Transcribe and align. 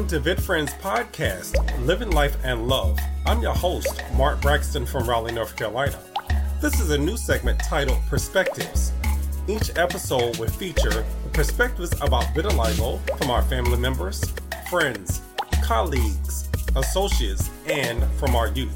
Welcome 0.00 0.22
to 0.22 0.34
VitFriends 0.34 0.72
Podcast, 0.80 1.84
Living 1.84 2.08
Life 2.08 2.34
and 2.42 2.66
Love. 2.66 2.98
I'm 3.26 3.42
your 3.42 3.52
host, 3.52 4.02
Mark 4.14 4.40
Braxton 4.40 4.86
from 4.86 5.06
Raleigh, 5.06 5.32
North 5.32 5.54
Carolina. 5.56 5.98
This 6.58 6.80
is 6.80 6.88
a 6.88 6.96
new 6.96 7.18
segment 7.18 7.60
titled 7.60 8.00
Perspectives. 8.08 8.94
Each 9.46 9.70
episode 9.76 10.38
will 10.38 10.48
feature 10.48 11.04
perspectives 11.34 11.92
about 12.00 12.24
vitiligo 12.34 12.98
from 13.18 13.30
our 13.30 13.42
family 13.42 13.76
members, 13.76 14.24
friends, 14.70 15.20
colleagues, 15.62 16.48
associates, 16.76 17.50
and 17.66 18.02
from 18.12 18.34
our 18.34 18.48
youth. 18.52 18.72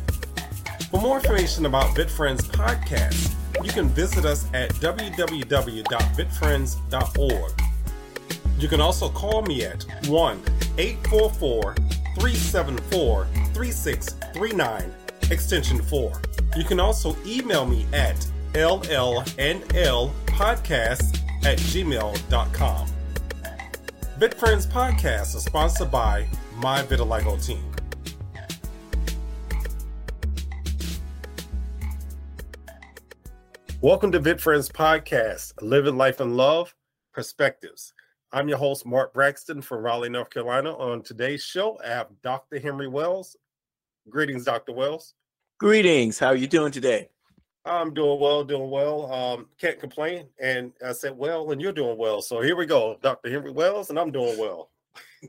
For 0.91 1.01
more 1.01 1.17
information 1.17 1.65
about 1.65 1.97
VitFriends 1.97 2.51
Podcast, 2.51 3.33
you 3.65 3.71
can 3.71 3.89
visit 3.89 4.27
us 4.27 4.45
at 4.53 4.75
www.vitfriends.org. 4.75 7.63
You 8.59 8.69
can 8.69 8.83
also 8.83 9.09
call 9.09 9.41
me 9.43 9.65
at 9.65 9.87
1 10.07 10.54
844 10.77 11.75
374 12.19 13.27
3639, 13.55 14.93
extension 15.31 15.81
4. 15.81 16.13
You 16.57 16.65
can 16.65 16.81
also 16.81 17.17
email 17.25 17.65
me 17.65 17.87
at 17.93 18.17
llnlpodcast 18.55 19.15
at 21.45 21.59
gmail.com. 21.59 22.87
VitFriends 24.19 24.67
Podcast 24.67 25.37
is 25.37 25.45
sponsored 25.45 25.93
by 25.93 26.27
My 26.57 26.83
Vitiligo 26.83 27.45
Team. 27.45 27.71
Welcome 33.81 34.11
to 34.13 34.19
VitFriends 34.19 34.73
Podcast, 34.73 35.53
Living 35.63 35.97
Life 35.97 36.19
and 36.19 36.37
Love 36.37 36.75
Perspectives. 37.13 37.94
I'm 38.35 38.49
your 38.49 38.59
host, 38.59 38.85
Mark 38.85 39.15
Braxton 39.15 39.63
from 39.63 39.83
Raleigh, 39.83 40.09
North 40.09 40.29
Carolina. 40.29 40.77
On 40.77 41.03
today's 41.03 41.45
show, 41.45 41.79
I 41.85 41.91
have 41.91 42.09
Dr. 42.21 42.59
Henry 42.59 42.89
Wells. 42.89 43.37
Greetings, 44.11 44.45
Dr. 44.45 44.73
Wells. 44.73 45.15
Greetings. 45.61 46.19
How 46.19 46.27
are 46.27 46.35
you 46.35 46.49
doing 46.49 46.73
today? 46.73 47.11
I'm 47.65 47.95
doing 47.95 48.19
well, 48.19 48.43
doing 48.43 48.71
well. 48.71 49.13
Um, 49.13 49.47
can't 49.61 49.79
complain. 49.79 50.27
And 50.41 50.73
I 50.85 50.91
said, 50.91 51.17
well, 51.17 51.53
and 51.53 51.63
you're 51.63 51.71
doing 51.71 51.97
well. 51.97 52.21
So 52.21 52.41
here 52.41 52.57
we 52.57 52.67
go, 52.67 52.99
Dr. 53.01 53.31
Henry 53.31 53.53
Wells, 53.53 53.91
and 53.91 54.01
I'm 54.01 54.11
doing 54.11 54.37
well. 54.37 54.73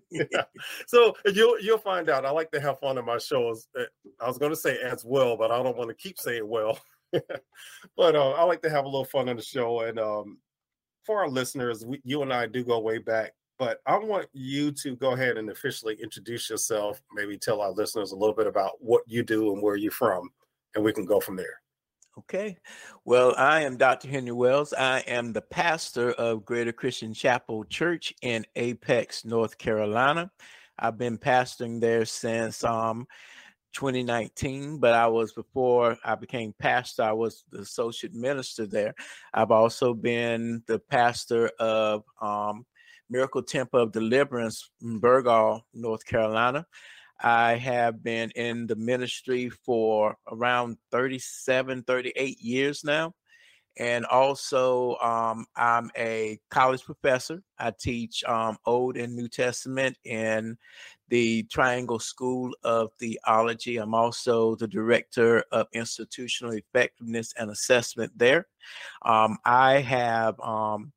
yeah. 0.10 0.26
So 0.88 1.14
you'll 1.32 1.60
you'll 1.60 1.78
find 1.78 2.10
out. 2.10 2.26
I 2.26 2.32
like 2.32 2.50
to 2.54 2.60
have 2.60 2.80
fun 2.80 2.98
in 2.98 3.06
my 3.06 3.20
shows. 3.20 3.68
Uh, 3.80 3.84
I 4.20 4.28
was 4.28 4.40
going 4.40 4.52
to 4.52 4.58
say 4.58 4.80
as 4.80 5.06
well, 5.06 5.38
but 5.38 5.52
I 5.52 5.62
don't 5.62 5.78
want 5.78 5.90
to 5.90 5.96
keep 5.96 6.18
saying 6.18 6.48
well. 6.50 6.80
but 7.12 8.16
uh, 8.16 8.32
I 8.32 8.44
like 8.46 8.64
to 8.64 8.70
have 8.72 8.86
a 8.86 8.90
little 8.90 9.06
fun 9.06 9.30
on 9.30 9.36
the 9.36 9.44
show, 9.44 9.82
and 9.82 10.00
um, 10.00 10.40
for 11.06 11.20
our 11.20 11.30
listeners, 11.30 11.86
we, 11.86 12.02
you 12.04 12.22
and 12.22 12.34
I 12.34 12.48
do 12.48 12.64
go 12.64 12.80
way 12.80 12.98
back, 12.98 13.34
but 13.58 13.80
I 13.86 13.98
want 13.98 14.28
you 14.34 14.72
to 14.72 14.96
go 14.96 15.14
ahead 15.14 15.38
and 15.38 15.50
officially 15.50 15.98
introduce 16.02 16.50
yourself, 16.50 17.02
maybe 17.14 17.38
tell 17.38 17.62
our 17.62 17.72
listeners 17.72 18.12
a 18.12 18.16
little 18.16 18.36
bit 18.36 18.48
about 18.48 18.74
what 18.80 19.04
you 19.06 19.24
do 19.24 19.54
and 19.54 19.62
where 19.62 19.76
you're 19.76 19.92
from, 19.92 20.30
and 20.74 20.84
we 20.84 20.94
can 20.94 21.06
go 21.06 21.20
from 21.20 21.36
there. 21.36 21.62
Okay. 22.18 22.58
Well, 23.04 23.36
I 23.38 23.62
am 23.62 23.76
Dr. 23.76 24.08
Henry 24.08 24.32
Wells. 24.32 24.74
I 24.74 25.00
am 25.00 25.34
the 25.34 25.42
pastor 25.42 26.12
of 26.14 26.46
Greater 26.46 26.72
Christian 26.72 27.14
Chapel 27.14 27.66
Church 27.66 28.14
in 28.22 28.46
Apex, 28.56 29.26
North 29.26 29.58
Carolina. 29.58 30.32
I've 30.80 30.98
been 30.98 31.18
pastoring 31.18 31.82
there 31.82 32.06
since 32.06 32.64
um, 32.64 33.06
2019, 33.76 34.80
but 34.80 34.94
I 34.94 35.08
was 35.08 35.34
before 35.34 35.98
I 36.04 36.16
became 36.16 36.54
pastor, 36.58 37.04
I 37.04 37.12
was 37.12 37.44
the 37.52 37.60
associate 37.60 38.14
minister 38.14 38.66
there. 38.66 38.96
I've 39.34 39.52
also 39.52 39.94
been 39.94 40.64
the 40.66 40.80
pastor 40.80 41.52
of 41.60 42.04
um, 42.22 42.66
Miracle 43.10 43.44
Temple 43.44 43.82
of 43.82 43.92
Deliverance 43.92 44.72
in 44.82 45.00
Burgaw, 45.00 45.62
North 45.74 46.06
Carolina. 46.06 46.66
I 47.22 47.56
have 47.56 48.04
been 48.04 48.32
in 48.32 48.68
the 48.68 48.76
ministry 48.76 49.50
for 49.50 50.18
around 50.32 50.78
37, 50.92 51.84
38 51.84 52.42
years 52.42 52.84
now. 52.84 53.14
And 53.78 54.06
also, 54.06 54.96
um, 54.98 55.46
I'm 55.56 55.92
a 55.98 56.40
college 56.50 56.84
professor. 56.84 57.44
I 57.60 57.72
teach 57.72 58.24
um, 58.24 58.58
Old 58.66 58.96
and 58.96 59.16
New 59.16 59.28
Testament 59.28 59.98
in 60.06 60.58
the 61.10 61.44
Triangle 61.44 62.00
School 62.00 62.52
of 62.64 62.92
Theology. 63.00 63.78
I'm 63.78 63.94
also 63.94 64.56
the 64.56 64.68
director 64.68 65.44
of 65.52 65.68
institutional 65.74 66.54
effectiveness 66.54 67.34
and 67.38 67.52
assessment 67.52 68.12
there. 68.16 68.48
Um, 69.04 69.38
I 69.46 69.80
have 69.82 70.40
um, 70.40 70.92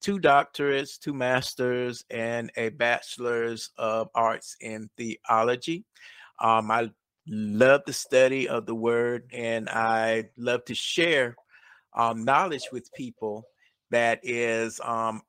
two 0.00 0.18
doctorates, 0.18 0.98
two 0.98 1.14
masters, 1.14 2.04
and 2.10 2.50
a 2.56 2.70
bachelor's 2.70 3.70
of 3.78 4.08
arts 4.14 4.56
in 4.60 4.88
theology. 4.96 5.84
Um, 6.40 6.70
I 6.70 6.90
love 7.26 7.82
the 7.86 7.92
study 7.92 8.48
of 8.48 8.66
the 8.66 8.74
word, 8.74 9.24
and 9.32 9.68
I 9.68 10.28
love 10.36 10.64
to 10.66 10.74
share 10.74 11.36
um, 11.94 12.24
knowledge 12.24 12.68
with 12.72 12.92
people 12.92 13.44
that 13.90 14.20
is 14.22 14.80
um, 14.82 15.22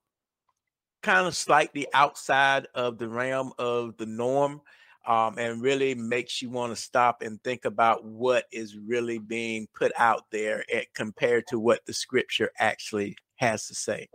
kind 1.06 1.28
of 1.28 1.36
slightly 1.36 1.86
outside 1.94 2.66
of 2.74 2.98
the 2.98 3.08
realm 3.08 3.52
of 3.60 3.96
the 3.96 4.06
norm 4.06 4.60
um, 5.06 5.38
and 5.38 5.62
really 5.62 5.94
makes 5.94 6.42
you 6.42 6.50
want 6.50 6.74
to 6.74 6.82
stop 6.82 7.22
and 7.22 7.40
think 7.44 7.64
about 7.64 8.04
what 8.04 8.46
is 8.50 8.76
really 8.76 9.18
being 9.18 9.68
put 9.72 9.92
out 9.96 10.22
there 10.32 10.64
at, 10.74 10.92
compared 10.94 11.46
to 11.46 11.60
what 11.60 11.86
the 11.86 11.92
scripture 11.92 12.50
actually 12.58 13.14
has 13.36 13.68
to 13.68 13.74
say. 13.76 14.08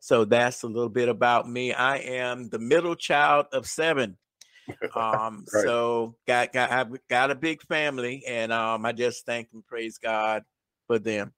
So 0.00 0.24
that's 0.24 0.62
a 0.62 0.66
little 0.66 0.88
bit 0.88 1.10
about 1.10 1.46
me. 1.46 1.74
I 1.74 1.98
am 1.98 2.48
the 2.48 2.58
middle 2.58 2.96
child 2.96 3.46
of 3.52 3.66
seven. 3.66 4.16
Um, 4.96 5.44
right. 5.52 5.64
so 5.64 6.16
got 6.26 6.52
got 6.52 6.70
I've 6.72 7.08
got 7.08 7.30
a 7.30 7.34
big 7.34 7.60
family, 7.62 8.24
and 8.26 8.52
um, 8.52 8.86
I 8.86 8.92
just 8.92 9.26
thank 9.26 9.48
and 9.52 9.66
praise 9.66 9.98
God 9.98 10.42
for 10.86 10.98
them. 10.98 11.32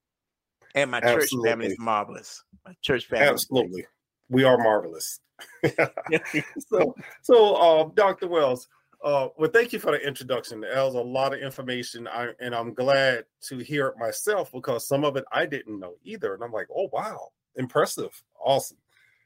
And 0.74 0.90
my 0.90 0.98
Absolutely. 0.98 1.26
church 1.26 1.50
family 1.50 1.66
is 1.66 1.78
marvelous. 1.78 2.44
My 2.64 2.74
church 2.82 3.06
family. 3.06 3.28
Absolutely 3.28 3.86
we 4.32 4.44
are 4.44 4.58
marvelous. 4.58 5.20
so, 6.58 6.94
so 7.22 7.54
uh, 7.54 7.88
Dr. 7.94 8.28
Wells, 8.28 8.66
uh, 9.04 9.28
well, 9.36 9.50
thank 9.50 9.72
you 9.72 9.78
for 9.78 9.92
the 9.92 10.06
introduction. 10.06 10.60
That 10.60 10.76
was 10.76 10.94
a 10.94 11.00
lot 11.00 11.34
of 11.34 11.40
information, 11.40 12.08
I, 12.08 12.28
and 12.40 12.54
I'm 12.54 12.72
glad 12.72 13.24
to 13.48 13.58
hear 13.58 13.88
it 13.88 13.98
myself 13.98 14.50
because 14.52 14.86
some 14.86 15.04
of 15.04 15.16
it 15.16 15.24
I 15.32 15.44
didn't 15.44 15.78
know 15.78 15.94
either. 16.04 16.34
And 16.34 16.42
I'm 16.42 16.52
like, 16.52 16.68
oh 16.74 16.88
wow, 16.92 17.28
impressive, 17.56 18.10
awesome. 18.40 18.78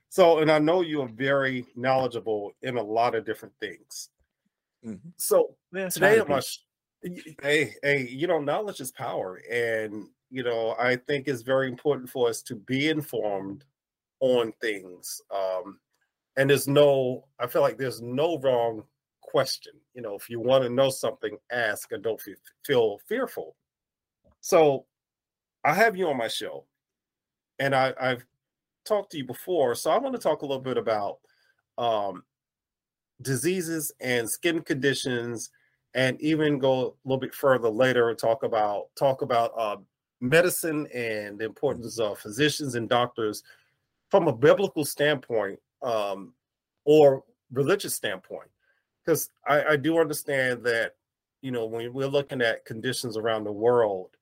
So, 0.09 0.39
and 0.39 0.51
I 0.51 0.59
know 0.59 0.81
you 0.81 1.03
are 1.03 1.09
very 1.09 1.67
knowledgeable 1.77 2.53
in 2.63 2.79
a 2.79 2.83
lot 2.83 3.15
of 3.15 3.27
different 3.27 3.55
things. 3.61 4.11
Mm-hmm. 4.85 5.11
So 5.17 5.57
yeah, 5.73 5.89
today, 5.89 6.23
my 6.27 6.41
hey, 7.43 7.75
hey, 7.83 8.09
you 8.09 8.27
know, 8.27 8.41
knowledge 8.41 8.81
is 8.81 8.93
power, 8.93 9.43
and 9.51 10.07
you 10.31 10.43
know, 10.43 10.75
I 10.79 10.97
think 10.97 11.29
it's 11.29 11.43
very 11.43 11.69
important 11.69 12.09
for 12.09 12.29
us 12.29 12.41
to 12.43 12.57
be 12.57 12.89
informed 12.89 13.65
on 14.21 14.53
things. 14.61 15.21
Um, 15.35 15.79
and 16.37 16.51
there's 16.51 16.69
no, 16.69 17.25
I 17.39 17.47
feel 17.47 17.63
like 17.63 17.79
there's 17.79 18.03
no 18.03 18.39
wrong 18.39 18.83
question. 19.23 19.73
You 19.95 20.03
know, 20.03 20.15
if 20.15 20.29
you 20.29 20.41
want 20.41 20.65
to 20.65 20.71
know 20.71 20.91
something, 20.91 21.37
ask 21.51 21.93
and 21.93 22.03
don't 22.03 22.21
feel, 22.21 22.37
feel 22.65 22.99
fearful. 23.09 23.57
So 24.41 24.87
I 25.65 25.75
have 25.75 25.97
you 25.97 26.09
on 26.09 26.17
my 26.17 26.29
show, 26.29 26.65
and 27.59 27.75
I, 27.75 27.93
I've 28.01 28.25
talked 28.85 29.11
to 29.13 29.19
you 29.19 29.25
before. 29.25 29.75
So 29.75 29.91
I 29.91 29.99
want 29.99 30.15
to 30.15 30.21
talk 30.21 30.43
a 30.43 30.47
little 30.47 30.63
bit 30.63 30.79
about 30.79 31.19
um, 31.77 32.23
diseases 33.23 33.93
and 34.01 34.29
skin 34.29 34.61
conditions, 34.61 35.51
and 35.95 36.21
even 36.21 36.59
go 36.59 36.73
a 36.73 36.93
little 37.09 37.19
bit 37.19 37.35
further 37.35 37.69
later 37.69 38.11
and 38.11 38.19
talk 38.19 38.43
about 38.43 38.95
talk 38.97 39.23
about 39.23 39.53
uh, 39.59 39.77
medicine 40.21 40.87
and 40.95 41.39
the 41.39 41.45
importance 41.45 41.99
of 41.99 42.19
physicians 42.19 42.75
and 42.75 42.89
doctors 42.89 43.43
from 44.17 44.29
a 44.29 44.33
biblical 44.33 44.83
standpoint 44.83 45.59
um, 45.83 46.33
or 46.87 47.23
religious 47.53 47.95
standpoint 47.95 48.49
because 49.05 49.29
I, 49.47 49.63
I 49.73 49.77
do 49.77 49.99
understand 49.99 50.65
that 50.65 50.93
you 51.43 51.51
know 51.51 51.67
when 51.67 51.93
we're 51.93 52.07
looking 52.07 52.41
at 52.41 52.65
conditions 52.65 53.19
around 53.19 53.45
the 53.45 53.53
world 53.53 54.17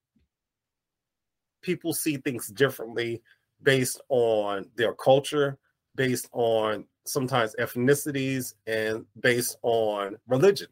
people 1.62 1.94
see 1.94 2.16
things 2.16 2.48
differently 2.48 3.22
based 3.62 4.00
on 4.08 4.66
their 4.74 4.94
culture 4.94 5.58
based 5.94 6.28
on 6.32 6.86
sometimes 7.06 7.54
ethnicities 7.60 8.54
and 8.66 9.04
based 9.20 9.56
on 9.62 10.16
religion. 10.26 10.66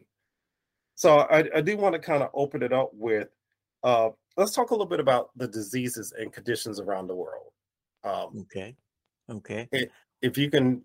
So 0.97 1.21
i, 1.31 1.45
I 1.55 1.61
do 1.61 1.77
want 1.77 1.93
to 1.93 2.01
kind 2.01 2.25
of 2.25 2.31
open 2.35 2.61
it 2.65 2.73
up 2.73 2.91
with 2.93 3.29
uh, 3.85 4.09
let's 4.37 4.53
talk 4.53 4.71
a 4.71 4.75
little 4.75 4.85
bit 4.85 4.99
about 4.99 5.31
the 5.37 5.47
diseases 5.47 6.13
and 6.19 6.33
conditions 6.33 6.81
around 6.81 7.07
the 7.07 7.15
world. 7.15 7.53
Um, 8.03 8.41
okay 8.41 8.75
Okay. 9.31 9.69
If 10.21 10.39
you 10.39 10.51
can 10.51 10.83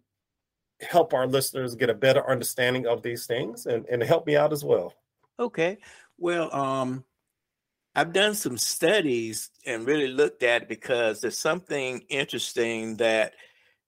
help 0.81 1.13
our 1.13 1.27
listeners 1.27 1.75
get 1.75 1.89
a 1.89 1.93
better 1.93 2.27
understanding 2.29 2.85
of 2.85 3.01
these 3.01 3.25
things 3.25 3.65
and, 3.65 3.85
and 3.87 4.01
help 4.03 4.27
me 4.27 4.35
out 4.35 4.53
as 4.53 4.63
well. 4.63 4.93
Okay. 5.39 5.77
Well, 6.17 6.53
um, 6.53 7.03
I've 7.95 8.13
done 8.13 8.35
some 8.35 8.57
studies 8.57 9.49
and 9.65 9.87
really 9.87 10.07
looked 10.07 10.43
at 10.43 10.63
it 10.63 10.69
because 10.69 11.19
there's 11.19 11.37
something 11.37 12.03
interesting 12.09 12.95
that 12.97 13.33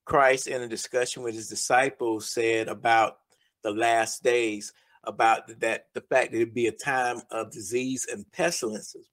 Christ 0.06 0.48
in 0.48 0.64
a 0.64 0.68
discussion 0.68 1.22
with 1.22 1.36
his 1.36 1.48
disciples 1.48 2.28
said 2.28 2.68
about 2.68 3.20
the 3.64 3.72
last 3.72 4.24
days 4.24 4.74
about 5.04 5.60
that 5.60 5.88
the 5.94 6.02
fact 6.02 6.32
that 6.32 6.38
it'd 6.38 6.54
be 6.54 6.68
a 6.68 6.72
time 6.72 7.22
of 7.32 7.52
disease 7.52 8.08
and 8.12 8.30
pestilences. 8.32 9.08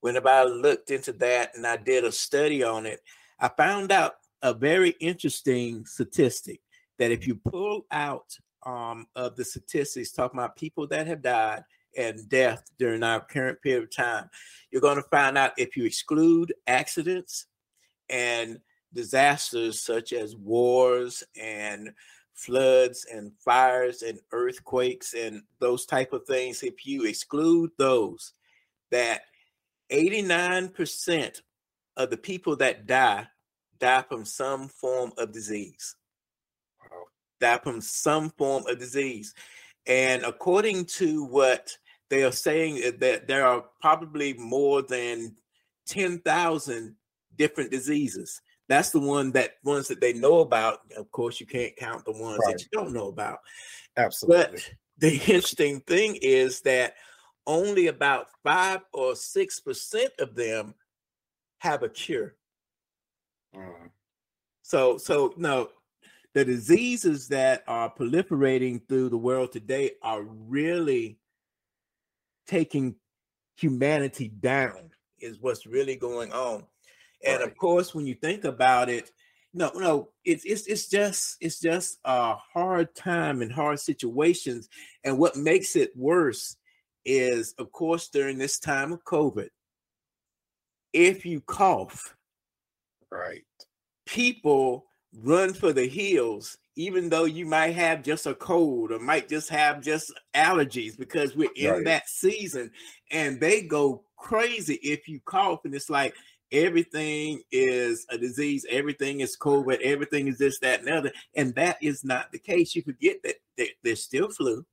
Whenever 0.00 0.28
I 0.28 0.44
looked 0.44 0.90
into 0.90 1.12
that 1.14 1.56
and 1.56 1.66
I 1.66 1.78
did 1.78 2.04
a 2.04 2.12
study 2.12 2.62
on 2.62 2.84
it, 2.86 3.00
I 3.40 3.48
found 3.48 3.90
out 3.90 4.16
a 4.42 4.54
very 4.54 4.90
interesting 5.00 5.84
statistic 5.86 6.60
that 6.98 7.10
if 7.10 7.26
you 7.26 7.34
pull 7.34 7.86
out 7.90 8.36
um, 8.64 9.06
of 9.14 9.36
the 9.36 9.44
statistics 9.44 10.12
talking 10.12 10.38
about 10.38 10.56
people 10.56 10.86
that 10.88 11.06
have 11.06 11.22
died 11.22 11.62
and 11.96 12.28
death 12.28 12.62
during 12.78 13.02
our 13.02 13.20
current 13.20 13.60
period 13.62 13.84
of 13.84 13.94
time, 13.94 14.28
you're 14.70 14.82
going 14.82 14.96
to 14.96 15.08
find 15.10 15.38
out 15.38 15.52
if 15.56 15.76
you 15.76 15.84
exclude 15.84 16.52
accidents 16.66 17.46
and 18.08 18.58
disasters 18.92 19.82
such 19.82 20.12
as 20.12 20.36
wars 20.36 21.22
and 21.40 21.92
floods 22.34 23.06
and 23.10 23.32
fires 23.38 24.02
and 24.02 24.18
earthquakes 24.32 25.14
and 25.14 25.42
those 25.58 25.86
type 25.86 26.12
of 26.12 26.24
things 26.26 26.62
if 26.62 26.86
you 26.86 27.04
exclude 27.04 27.70
those 27.78 28.34
that 28.90 29.22
89% 29.90 31.40
of 31.96 32.10
the 32.10 32.16
people 32.16 32.56
that 32.56 32.86
die 32.86 33.26
die 33.78 34.04
from 34.08 34.24
some 34.24 34.68
form 34.68 35.12
of 35.18 35.32
disease 35.32 35.96
wow. 36.80 37.04
die 37.40 37.58
from 37.58 37.80
some 37.80 38.30
form 38.30 38.64
of 38.66 38.78
disease 38.78 39.34
and 39.86 40.24
according 40.24 40.84
to 40.84 41.24
what 41.24 41.76
they 42.08 42.24
are 42.24 42.32
saying 42.32 42.78
eh, 42.82 42.92
that 42.98 43.26
there 43.26 43.46
are 43.46 43.64
probably 43.80 44.34
more 44.34 44.82
than 44.82 45.34
10,000 45.86 46.94
different 47.36 47.70
diseases 47.70 48.40
that's 48.68 48.90
the 48.90 49.00
one 49.00 49.32
that 49.32 49.52
ones 49.62 49.88
that 49.88 50.00
they 50.00 50.12
know 50.12 50.40
about. 50.40 50.80
Of 50.96 51.10
course, 51.12 51.40
you 51.40 51.46
can't 51.46 51.76
count 51.76 52.04
the 52.04 52.12
ones 52.12 52.40
right. 52.44 52.56
that 52.56 52.62
you 52.62 52.68
don't 52.72 52.92
know 52.92 53.08
about. 53.08 53.38
Absolutely. 53.96 54.36
But 54.36 54.70
the 54.98 55.14
interesting 55.32 55.80
thing 55.80 56.18
is 56.20 56.60
that 56.62 56.94
only 57.46 57.86
about 57.86 58.26
five 58.42 58.80
or 58.92 59.14
six 59.14 59.60
percent 59.60 60.10
of 60.18 60.34
them 60.34 60.74
have 61.58 61.82
a 61.82 61.88
cure. 61.88 62.34
Mm. 63.56 63.90
So, 64.62 64.98
so 64.98 65.34
no, 65.36 65.68
the 66.34 66.44
diseases 66.44 67.28
that 67.28 67.64
are 67.66 67.92
proliferating 67.92 68.86
through 68.88 69.08
the 69.08 69.16
world 69.16 69.52
today 69.52 69.92
are 70.02 70.22
really 70.22 71.18
taking 72.46 72.96
humanity 73.56 74.28
down. 74.28 74.90
Is 75.18 75.40
what's 75.40 75.66
really 75.66 75.96
going 75.96 76.32
on. 76.32 76.66
And 77.24 77.40
right. 77.40 77.48
of 77.48 77.56
course, 77.56 77.94
when 77.94 78.06
you 78.06 78.14
think 78.14 78.44
about 78.44 78.90
it, 78.90 79.10
no, 79.54 79.70
no, 79.74 80.10
it's 80.26 80.44
it's 80.44 80.66
it's 80.66 80.88
just 80.88 81.38
it's 81.40 81.58
just 81.58 81.98
a 82.04 82.34
hard 82.34 82.94
time 82.94 83.40
and 83.40 83.50
hard 83.50 83.80
situations. 83.80 84.68
And 85.04 85.18
what 85.18 85.34
makes 85.34 85.74
it 85.74 85.96
worse 85.96 86.56
is, 87.06 87.54
of 87.56 87.72
course, 87.72 88.08
during 88.10 88.36
this 88.36 88.58
time 88.58 88.92
of 88.92 89.02
COVID, 89.04 89.48
if 90.92 91.24
you 91.24 91.40
cough, 91.40 92.14
right, 93.10 93.45
people 94.06 94.86
run 95.22 95.52
for 95.52 95.72
the 95.72 95.86
hills, 95.86 96.56
even 96.76 97.08
though 97.08 97.24
you 97.24 97.46
might 97.46 97.74
have 97.74 98.02
just 98.02 98.26
a 98.26 98.34
cold 98.34 98.92
or 98.92 98.98
might 98.98 99.28
just 99.28 99.48
have 99.48 99.80
just 99.80 100.12
allergies 100.34 100.96
because 100.96 101.36
we're 101.36 101.50
in 101.56 101.70
right. 101.70 101.84
that 101.84 102.08
season, 102.08 102.70
and 103.10 103.40
they 103.40 103.62
go 103.62 104.02
crazy 104.16 104.74
if 104.82 105.08
you 105.08 105.20
cough, 105.24 105.64
and 105.64 105.74
it's 105.74 105.90
like 105.90 106.14
everything 106.52 107.42
is 107.50 108.06
a 108.10 108.18
disease, 108.18 108.64
everything 108.70 109.20
is 109.20 109.36
COVID, 109.36 109.80
everything 109.80 110.28
is 110.28 110.38
this, 110.38 110.58
that, 110.60 110.80
and 110.80 110.88
other. 110.88 111.12
And 111.34 111.54
that 111.56 111.76
is 111.82 112.04
not 112.04 112.30
the 112.32 112.38
case. 112.38 112.74
You 112.74 112.82
forget 112.82 113.16
that 113.24 113.68
there's 113.82 114.02
still 114.02 114.28
flu. 114.28 114.64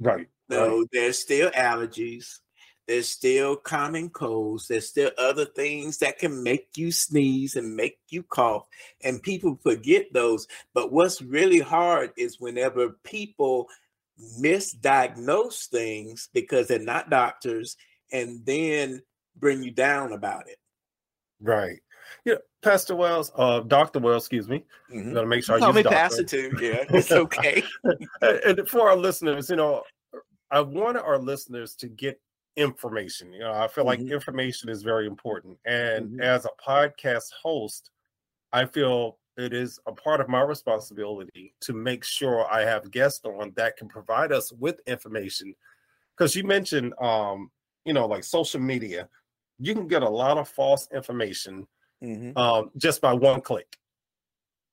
Right. 0.00 0.28
So 0.50 0.78
right. 0.78 0.88
there's 0.92 1.18
still 1.18 1.50
allergies. 1.50 2.40
There's 2.90 3.08
still 3.08 3.54
common 3.54 4.10
colds. 4.10 4.66
There's 4.66 4.88
still 4.88 5.12
other 5.16 5.44
things 5.44 5.98
that 5.98 6.18
can 6.18 6.42
make 6.42 6.70
you 6.74 6.90
sneeze 6.90 7.54
and 7.54 7.76
make 7.76 8.00
you 8.08 8.24
cough. 8.24 8.66
And 9.04 9.22
people 9.22 9.60
forget 9.62 10.06
those. 10.12 10.48
But 10.74 10.90
what's 10.90 11.22
really 11.22 11.60
hard 11.60 12.10
is 12.16 12.40
whenever 12.40 12.96
people 13.04 13.68
misdiagnose 14.42 15.66
things 15.66 16.30
because 16.34 16.66
they're 16.66 16.80
not 16.80 17.10
doctors 17.10 17.76
and 18.10 18.44
then 18.44 19.02
bring 19.36 19.62
you 19.62 19.70
down 19.70 20.12
about 20.12 20.48
it. 20.48 20.58
Right. 21.40 21.78
Yeah, 22.24 22.38
Pastor 22.60 22.96
Wells, 22.96 23.30
uh, 23.36 23.60
Doctor 23.60 24.00
Wells, 24.00 24.24
excuse 24.24 24.48
me. 24.48 24.64
Mm-hmm. 24.92 25.14
Got 25.14 25.20
to 25.20 25.26
make 25.28 25.44
sure 25.44 25.58
you 25.58 25.62
I 25.62 25.66
call 25.66 25.74
me 25.74 25.84
Pastor 25.84 26.24
too. 26.24 26.58
Yeah, 26.60 26.82
it's 26.90 27.12
okay. 27.12 27.62
and 28.20 28.68
for 28.68 28.90
our 28.90 28.96
listeners, 28.96 29.48
you 29.48 29.54
know, 29.54 29.84
I 30.50 30.60
want 30.60 30.96
our 30.96 31.20
listeners 31.20 31.76
to 31.76 31.86
get 31.86 32.20
information. 32.56 33.32
You 33.32 33.40
know, 33.40 33.52
I 33.52 33.68
feel 33.68 33.84
mm-hmm. 33.84 34.02
like 34.02 34.12
information 34.12 34.68
is 34.68 34.82
very 34.82 35.06
important, 35.06 35.58
and 35.64 36.10
mm-hmm. 36.10 36.20
as 36.20 36.46
a 36.46 36.62
podcast 36.66 37.30
host, 37.42 37.90
I 38.52 38.64
feel 38.64 39.18
it 39.36 39.54
is 39.54 39.78
a 39.86 39.92
part 39.92 40.20
of 40.20 40.28
my 40.28 40.42
responsibility 40.42 41.54
to 41.60 41.72
make 41.72 42.04
sure 42.04 42.46
I 42.50 42.62
have 42.62 42.90
guests 42.90 43.24
on 43.24 43.52
that 43.56 43.76
can 43.76 43.88
provide 43.88 44.32
us 44.32 44.52
with 44.52 44.80
information. 44.86 45.54
Because 46.16 46.36
you 46.36 46.44
mentioned, 46.44 46.92
um, 47.00 47.50
you 47.86 47.94
know, 47.94 48.06
like 48.06 48.24
social 48.24 48.60
media 48.60 49.08
you 49.60 49.74
can 49.74 49.86
get 49.86 50.02
a 50.02 50.08
lot 50.08 50.38
of 50.38 50.48
false 50.48 50.88
information 50.92 51.66
mm-hmm. 52.02 52.36
um, 52.36 52.70
just 52.78 53.00
by 53.00 53.12
one 53.12 53.42
click. 53.42 53.76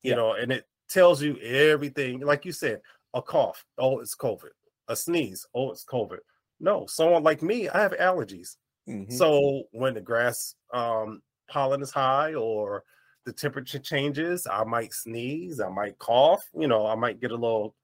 You 0.02 0.12
yeah. 0.12 0.16
know, 0.16 0.34
and 0.34 0.52
it 0.52 0.66
tells 0.90 1.22
you 1.22 1.38
everything. 1.40 2.22
Like 2.22 2.46
you 2.46 2.54
said, 2.54 2.80
a 3.14 3.22
cough, 3.22 3.66
oh, 3.78 4.00
it's 4.00 4.16
COVID. 4.16 4.52
A 4.88 4.96
sneeze, 4.96 5.46
oh, 5.54 5.72
it's 5.72 5.84
COVID. 5.84 6.20
No, 6.60 6.86
someone 6.88 7.24
like 7.24 7.42
me, 7.42 7.70
I 7.70 7.82
have 7.82 7.94
allergies. 7.94 8.56
Mm-hmm. 8.90 9.12
So 9.14 9.64
when 9.72 9.94
the 9.94 10.02
grass 10.02 10.56
um, 10.74 11.22
pollen 11.50 11.82
is 11.82 11.92
high 11.92 12.34
or 12.34 12.84
the 13.26 13.34
temperature 13.34 13.80
changes, 13.80 14.48
I 14.50 14.64
might 14.64 14.94
sneeze, 14.94 15.60
I 15.60 15.70
might 15.70 16.00
cough, 16.00 16.44
you 16.58 16.68
know, 16.68 16.88
I 16.88 16.96
might 16.96 17.20
get 17.20 17.32
a 17.32 17.36
little 17.36 17.76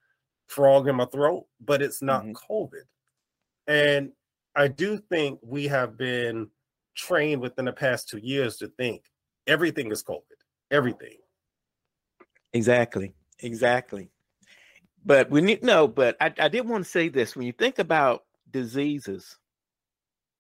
frog 0.48 0.88
in 0.88 0.96
my 0.96 1.06
throat, 1.06 1.46
but 1.64 1.82
it's 1.82 2.02
not 2.02 2.24
mm-hmm. 2.24 2.54
COVID. 2.54 2.84
And 3.68 4.12
I 4.56 4.68
do 4.68 4.98
think 4.98 5.40
we 5.42 5.68
have 5.68 5.98
been 5.98 6.50
trained 6.96 7.42
within 7.42 7.66
the 7.66 7.74
past 7.74 8.08
two 8.08 8.20
years 8.20 8.58
to 8.58 8.68
think 8.68 9.04
everything 9.48 9.92
is 9.92 10.04
COVID, 10.04 10.22
everything. 10.72 11.18
Exactly, 12.54 13.14
exactly. 13.40 14.10
But 15.06 15.30
we 15.30 15.42
need 15.42 15.64
no, 15.64 15.88
but 15.88 16.16
I, 16.22 16.34
I 16.40 16.48
did 16.48 16.68
want 16.68 16.86
to 16.86 16.90
say 16.90 17.10
this 17.10 17.36
when 17.36 17.46
you 17.46 17.52
think 17.52 17.80
about 17.80 18.24
diseases, 18.54 19.38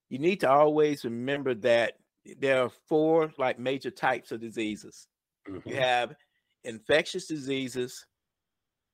you 0.10 0.20
need 0.20 0.40
to 0.42 0.50
always 0.50 1.04
remember 1.04 1.54
that 1.56 1.94
there 2.40 2.62
are 2.64 2.72
four 2.88 3.34
like 3.38 3.60
major 3.60 3.92
types 3.92 4.32
of 4.32 4.40
diseases. 4.40 5.08
Mm-hmm. 5.50 5.68
You 5.68 5.76
have 5.76 6.16
infectious 6.64 7.28
diseases, 7.28 8.06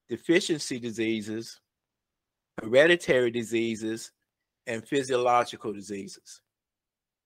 deficiency 0.10 0.80
diseases, 0.80 1.60
hereditary 2.62 3.30
diseases, 3.30 4.12
and 4.66 4.88
physiological 4.88 5.74
diseases. 5.74 6.42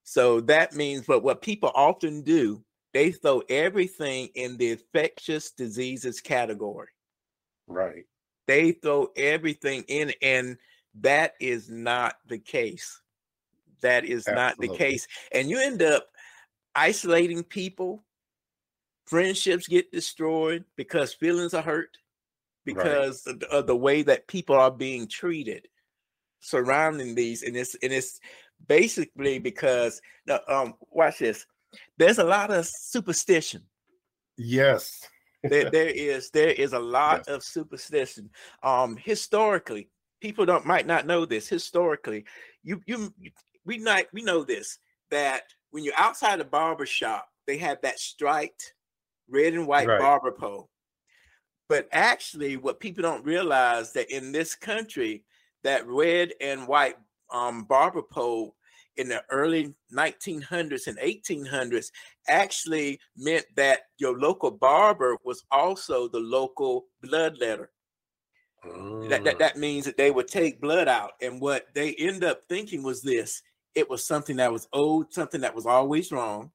So 0.03 0.41
that 0.41 0.73
means, 0.73 1.05
but 1.05 1.23
what 1.23 1.41
people 1.41 1.71
often 1.75 2.21
do, 2.23 2.63
they 2.93 3.11
throw 3.11 3.41
everything 3.49 4.29
in 4.35 4.57
the 4.57 4.71
infectious 4.71 5.51
diseases 5.51 6.19
category. 6.19 6.89
Right. 7.67 8.05
They 8.47 8.73
throw 8.73 9.07
everything 9.15 9.83
in, 9.87 10.13
and 10.21 10.57
that 11.01 11.33
is 11.39 11.69
not 11.69 12.15
the 12.27 12.37
case. 12.37 13.01
That 13.81 14.05
is 14.05 14.27
Absolutely. 14.27 14.41
not 14.41 14.57
the 14.59 14.77
case. 14.77 15.07
And 15.31 15.49
you 15.49 15.59
end 15.59 15.81
up 15.81 16.07
isolating 16.75 17.43
people. 17.43 18.03
Friendships 19.05 19.67
get 19.67 19.91
destroyed 19.91 20.63
because 20.77 21.13
feelings 21.13 21.53
are 21.53 21.61
hurt 21.61 21.97
because 22.65 23.23
right. 23.27 23.35
of, 23.35 23.43
of 23.43 23.67
the 23.67 23.75
way 23.75 24.01
that 24.01 24.27
people 24.27 24.55
are 24.55 24.71
being 24.71 25.07
treated 25.07 25.67
surrounding 26.39 27.13
these. 27.13 27.43
And 27.43 27.57
it's 27.57 27.75
and 27.83 27.91
it's 27.91 28.19
basically 28.67 29.39
because 29.39 30.01
um 30.47 30.75
watch 30.89 31.19
this 31.19 31.45
there's 31.97 32.19
a 32.19 32.23
lot 32.23 32.51
of 32.51 32.65
superstition 32.65 33.61
yes 34.37 35.07
there, 35.43 35.69
there 35.69 35.87
is 35.95 36.29
there 36.31 36.51
is 36.51 36.73
a 36.73 36.79
lot 36.79 37.23
yes. 37.27 37.35
of 37.35 37.43
superstition 37.43 38.29
um 38.63 38.97
historically 38.97 39.89
people 40.23 40.45
don't 40.45 40.65
might 40.65 40.87
not 40.87 41.05
know 41.05 41.25
this 41.25 41.49
historically 41.49 42.23
you 42.63 42.81
you 42.85 43.13
we 43.65 43.77
not 43.77 44.05
we 44.13 44.23
know 44.23 44.41
this 44.41 44.79
that 45.11 45.43
when 45.71 45.83
you're 45.83 45.93
outside 45.97 46.39
a 46.39 46.45
barber 46.45 46.85
shop 46.85 47.27
they 47.45 47.57
have 47.57 47.77
that 47.81 47.99
striped 47.99 48.73
red 49.29 49.53
and 49.53 49.67
white 49.67 49.85
right. 49.85 49.99
barber 49.99 50.31
pole 50.31 50.69
but 51.67 51.89
actually 51.91 52.55
what 52.55 52.79
people 52.79 53.01
don't 53.01 53.25
realize 53.25 53.91
that 53.91 54.09
in 54.09 54.31
this 54.31 54.55
country 54.55 55.25
that 55.61 55.85
red 55.85 56.31
and 56.39 56.65
white 56.69 56.95
um, 57.33 57.65
barber 57.65 58.01
pole 58.01 58.55
in 58.95 59.09
the 59.09 59.21
early 59.29 59.73
1900s 59.93 60.87
and 60.87 60.97
1800s 60.99 61.87
actually 62.29 62.97
meant 63.17 63.45
that 63.57 63.81
your 63.97 64.17
local 64.17 64.51
barber 64.51 65.17
was 65.25 65.43
also 65.51 66.07
the 66.07 66.19
local 66.19 66.85
bloodletter. 67.03 67.67
Mm. 68.65 69.09
That, 69.09 69.23
that 69.25 69.39
that 69.39 69.57
means 69.57 69.85
that 69.85 69.97
they 69.97 70.11
would 70.11 70.27
take 70.27 70.61
blood 70.61 70.87
out, 70.87 71.11
and 71.21 71.41
what 71.41 71.67
they 71.73 71.93
end 71.95 72.23
up 72.23 72.43
thinking 72.47 72.83
was 72.83 73.01
this: 73.01 73.41
it 73.75 73.89
was 73.89 74.05
something 74.05 74.37
that 74.37 74.51
was 74.51 74.67
old, 74.71 75.13
something 75.13 75.41
that 75.41 75.55
was 75.55 75.65
always 75.65 76.11
wrong. 76.11 76.51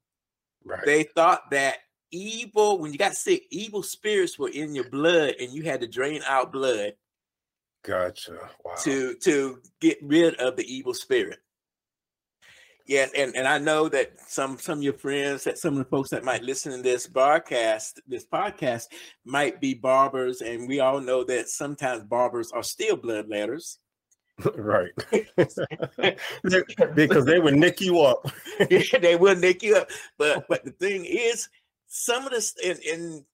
Right. 0.64 0.84
They 0.84 1.02
thought 1.02 1.50
that 1.50 1.78
evil, 2.10 2.78
when 2.78 2.92
you 2.92 2.98
got 2.98 3.14
sick, 3.14 3.44
evil 3.50 3.82
spirits 3.82 4.38
were 4.38 4.48
in 4.48 4.74
your 4.74 4.88
blood, 4.88 5.34
and 5.40 5.52
you 5.52 5.62
had 5.64 5.80
to 5.82 5.86
drain 5.86 6.22
out 6.26 6.52
blood. 6.52 6.94
Gotcha. 7.84 8.38
Wow. 8.64 8.74
To 8.82 9.14
to 9.14 9.58
get 9.80 9.98
rid 10.02 10.34
of 10.36 10.56
the 10.56 10.64
evil 10.64 10.94
spirit. 10.94 11.38
Yes, 12.88 13.10
and, 13.14 13.36
and 13.36 13.46
I 13.46 13.58
know 13.58 13.90
that 13.90 14.12
some 14.26 14.56
some 14.56 14.78
of 14.78 14.82
your 14.82 14.94
friends, 14.94 15.44
that 15.44 15.58
some 15.58 15.74
of 15.74 15.78
the 15.78 15.84
folks 15.84 16.08
that 16.08 16.24
might 16.24 16.42
listen 16.42 16.72
to 16.72 16.82
this 16.82 17.06
broadcast, 17.06 18.00
this 18.06 18.24
podcast, 18.24 18.84
might 19.26 19.60
be 19.60 19.74
barbers, 19.74 20.40
and 20.40 20.66
we 20.66 20.80
all 20.80 20.98
know 20.98 21.22
that 21.24 21.50
sometimes 21.50 22.02
barbers 22.04 22.50
are 22.50 22.62
still 22.62 22.96
bloodletters. 22.96 23.76
right, 24.54 24.90
because 26.94 27.26
they 27.26 27.40
would 27.40 27.56
nick 27.56 27.82
you 27.82 28.00
up. 28.00 28.26
yeah, 28.70 28.98
they 29.02 29.16
will 29.16 29.36
nick 29.36 29.62
you 29.62 29.76
up. 29.76 29.90
But 30.16 30.46
but 30.48 30.64
the 30.64 30.70
thing 30.70 31.04
is, 31.04 31.46
some 31.88 32.24
of 32.24 32.30
this, 32.30 32.54
and, 32.64 32.78
and 32.90 33.24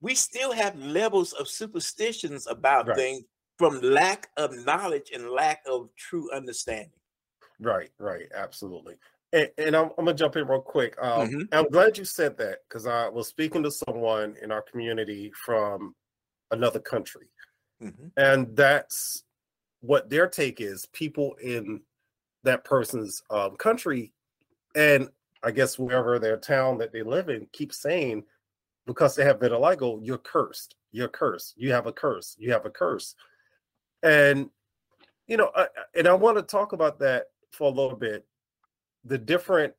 we 0.00 0.16
still 0.16 0.50
have 0.50 0.76
levels 0.76 1.34
of 1.34 1.46
superstitions 1.46 2.48
about 2.48 2.88
right. 2.88 2.96
things 2.96 3.22
from 3.58 3.80
lack 3.80 4.30
of 4.36 4.52
knowledge 4.66 5.12
and 5.14 5.30
lack 5.30 5.62
of 5.70 5.88
true 5.96 6.28
understanding. 6.32 6.90
Right, 7.60 7.90
right, 7.98 8.26
absolutely. 8.34 8.94
And, 9.32 9.50
and 9.58 9.76
I'm, 9.76 9.90
I'm, 9.98 10.04
gonna 10.04 10.14
jump 10.14 10.36
in 10.36 10.46
real 10.46 10.60
quick. 10.60 10.96
Um, 11.00 11.28
mm-hmm. 11.28 11.42
I'm 11.52 11.68
glad 11.68 11.98
you 11.98 12.04
said 12.04 12.36
that 12.38 12.58
because 12.68 12.86
I 12.86 13.08
was 13.08 13.28
speaking 13.28 13.62
to 13.64 13.70
someone 13.70 14.36
in 14.42 14.52
our 14.52 14.62
community 14.62 15.32
from 15.44 15.94
another 16.50 16.80
country, 16.80 17.26
mm-hmm. 17.82 18.06
and 18.16 18.54
that's 18.56 19.24
what 19.80 20.08
their 20.08 20.28
take 20.28 20.60
is. 20.60 20.86
People 20.92 21.34
in 21.42 21.80
that 22.44 22.64
person's 22.64 23.22
um, 23.30 23.56
country, 23.56 24.12
and 24.76 25.08
I 25.42 25.50
guess 25.50 25.78
wherever 25.78 26.18
their 26.18 26.36
town 26.36 26.78
that 26.78 26.92
they 26.92 27.02
live 27.02 27.28
in, 27.28 27.48
keep 27.52 27.72
saying 27.72 28.24
because 28.86 29.16
they 29.16 29.24
have 29.24 29.40
vitiligo, 29.40 29.98
you're 30.02 30.18
cursed. 30.18 30.76
You're 30.92 31.08
cursed. 31.08 31.54
You 31.56 31.72
have 31.72 31.86
a 31.86 31.92
curse. 31.92 32.36
You 32.38 32.52
have 32.52 32.66
a 32.66 32.70
curse. 32.70 33.14
And 34.02 34.50
you 35.26 35.36
know, 35.36 35.50
I, 35.56 35.66
and 35.94 36.06
I 36.06 36.14
want 36.14 36.36
to 36.36 36.42
talk 36.42 36.72
about 36.72 36.98
that 37.00 37.24
for 37.54 37.68
a 37.68 37.74
little 37.74 37.96
bit 37.96 38.26
the 39.04 39.18
different 39.18 39.74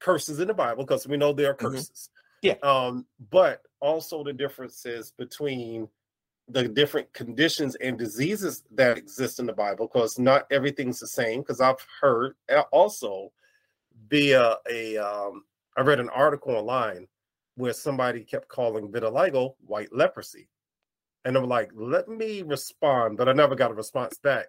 curses 0.00 0.40
in 0.40 0.48
the 0.48 0.54
Bible 0.54 0.84
because 0.84 1.06
we 1.06 1.16
know 1.16 1.32
there 1.32 1.50
are 1.50 1.54
mm-hmm. 1.54 1.66
curses. 1.66 2.10
Mm-hmm. 2.44 2.58
Yeah. 2.62 2.68
Um, 2.68 3.06
but 3.30 3.62
also 3.80 4.24
the 4.24 4.32
differences 4.32 5.12
between 5.16 5.88
the 6.48 6.66
different 6.66 7.12
conditions 7.12 7.76
and 7.76 7.98
diseases 7.98 8.64
that 8.72 8.98
exist 8.98 9.38
in 9.38 9.46
the 9.46 9.52
Bible 9.52 9.86
because 9.86 10.18
not 10.18 10.46
everything's 10.50 10.98
the 10.98 11.06
same. 11.06 11.40
Because 11.40 11.60
I've 11.60 11.86
heard 12.00 12.34
also 12.72 13.30
via 14.08 14.56
a 14.68 14.96
um, 14.96 15.44
I 15.76 15.82
read 15.82 16.00
an 16.00 16.08
article 16.08 16.56
online 16.56 17.06
where 17.56 17.72
somebody 17.72 18.24
kept 18.24 18.48
calling 18.48 18.88
vitiligo 18.88 19.54
white 19.66 19.92
leprosy. 19.92 20.48
And 21.26 21.36
I'm 21.36 21.44
like, 21.44 21.70
let 21.74 22.08
me 22.08 22.40
respond, 22.40 23.18
but 23.18 23.28
I 23.28 23.32
never 23.34 23.54
got 23.54 23.70
a 23.70 23.74
response 23.74 24.16
back 24.18 24.46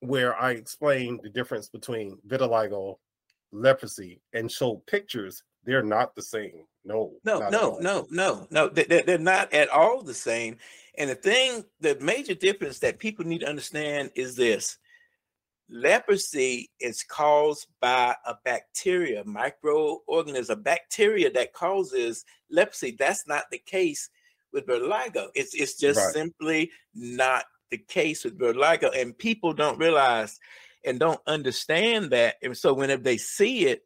where 0.00 0.40
I 0.40 0.52
explained 0.52 1.20
the 1.22 1.30
difference 1.30 1.68
between 1.68 2.18
vitiligo, 2.26 2.98
leprosy, 3.52 4.20
and 4.32 4.50
showed 4.50 4.86
pictures. 4.86 5.42
They're 5.64 5.82
not 5.82 6.14
the 6.14 6.22
same. 6.22 6.64
No, 6.84 7.14
no, 7.24 7.48
no, 7.48 7.78
no, 7.80 8.06
no, 8.10 8.46
no. 8.50 8.68
They're 8.68 9.18
not 9.18 9.52
at 9.52 9.68
all 9.68 10.02
the 10.02 10.14
same. 10.14 10.58
And 10.96 11.10
the 11.10 11.16
thing, 11.16 11.64
the 11.80 11.96
major 12.00 12.34
difference 12.34 12.78
that 12.80 12.98
people 12.98 13.24
need 13.24 13.40
to 13.40 13.48
understand 13.48 14.10
is 14.14 14.36
this 14.36 14.78
leprosy 15.68 16.70
is 16.80 17.02
caused 17.02 17.66
by 17.80 18.14
a 18.24 18.34
bacteria, 18.44 19.24
microorganism, 19.24 20.50
a 20.50 20.56
bacteria 20.56 21.30
that 21.32 21.52
causes 21.52 22.24
leprosy. 22.50 22.94
That's 22.96 23.26
not 23.26 23.44
the 23.50 23.58
case 23.58 24.08
with 24.52 24.66
vitiligo. 24.66 25.28
It's 25.34 25.54
it's 25.54 25.74
just 25.74 25.98
right. 25.98 26.12
simply 26.12 26.70
not 26.94 27.44
the 27.70 27.78
case 27.78 28.24
with 28.24 28.38
vitiligo, 28.38 28.90
and 28.98 29.16
people 29.16 29.52
don't 29.52 29.78
realize 29.78 30.38
and 30.84 31.00
don't 31.00 31.20
understand 31.26 32.10
that. 32.10 32.36
And 32.42 32.56
so 32.56 32.72
whenever 32.72 33.02
they 33.02 33.16
see 33.16 33.66
it, 33.66 33.82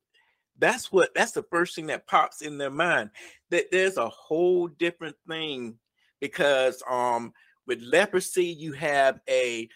that's 0.59 0.93
what 0.93 1.15
that's 1.15 1.33
the 1.33 1.45
first 1.51 1.75
thing 1.75 1.87
that 1.87 2.07
pops 2.07 2.43
in 2.43 2.59
their 2.59 2.71
mind. 2.71 3.11
That 3.51 3.71
there's 3.73 3.97
a 3.97 4.09
whole 4.09 4.69
different 4.69 5.17
thing 5.27 5.79
because 6.21 6.83
um 6.89 7.33
with 7.67 7.81
leprosy 7.81 8.45
you 8.45 8.73
have 8.73 9.21
a 9.29 9.69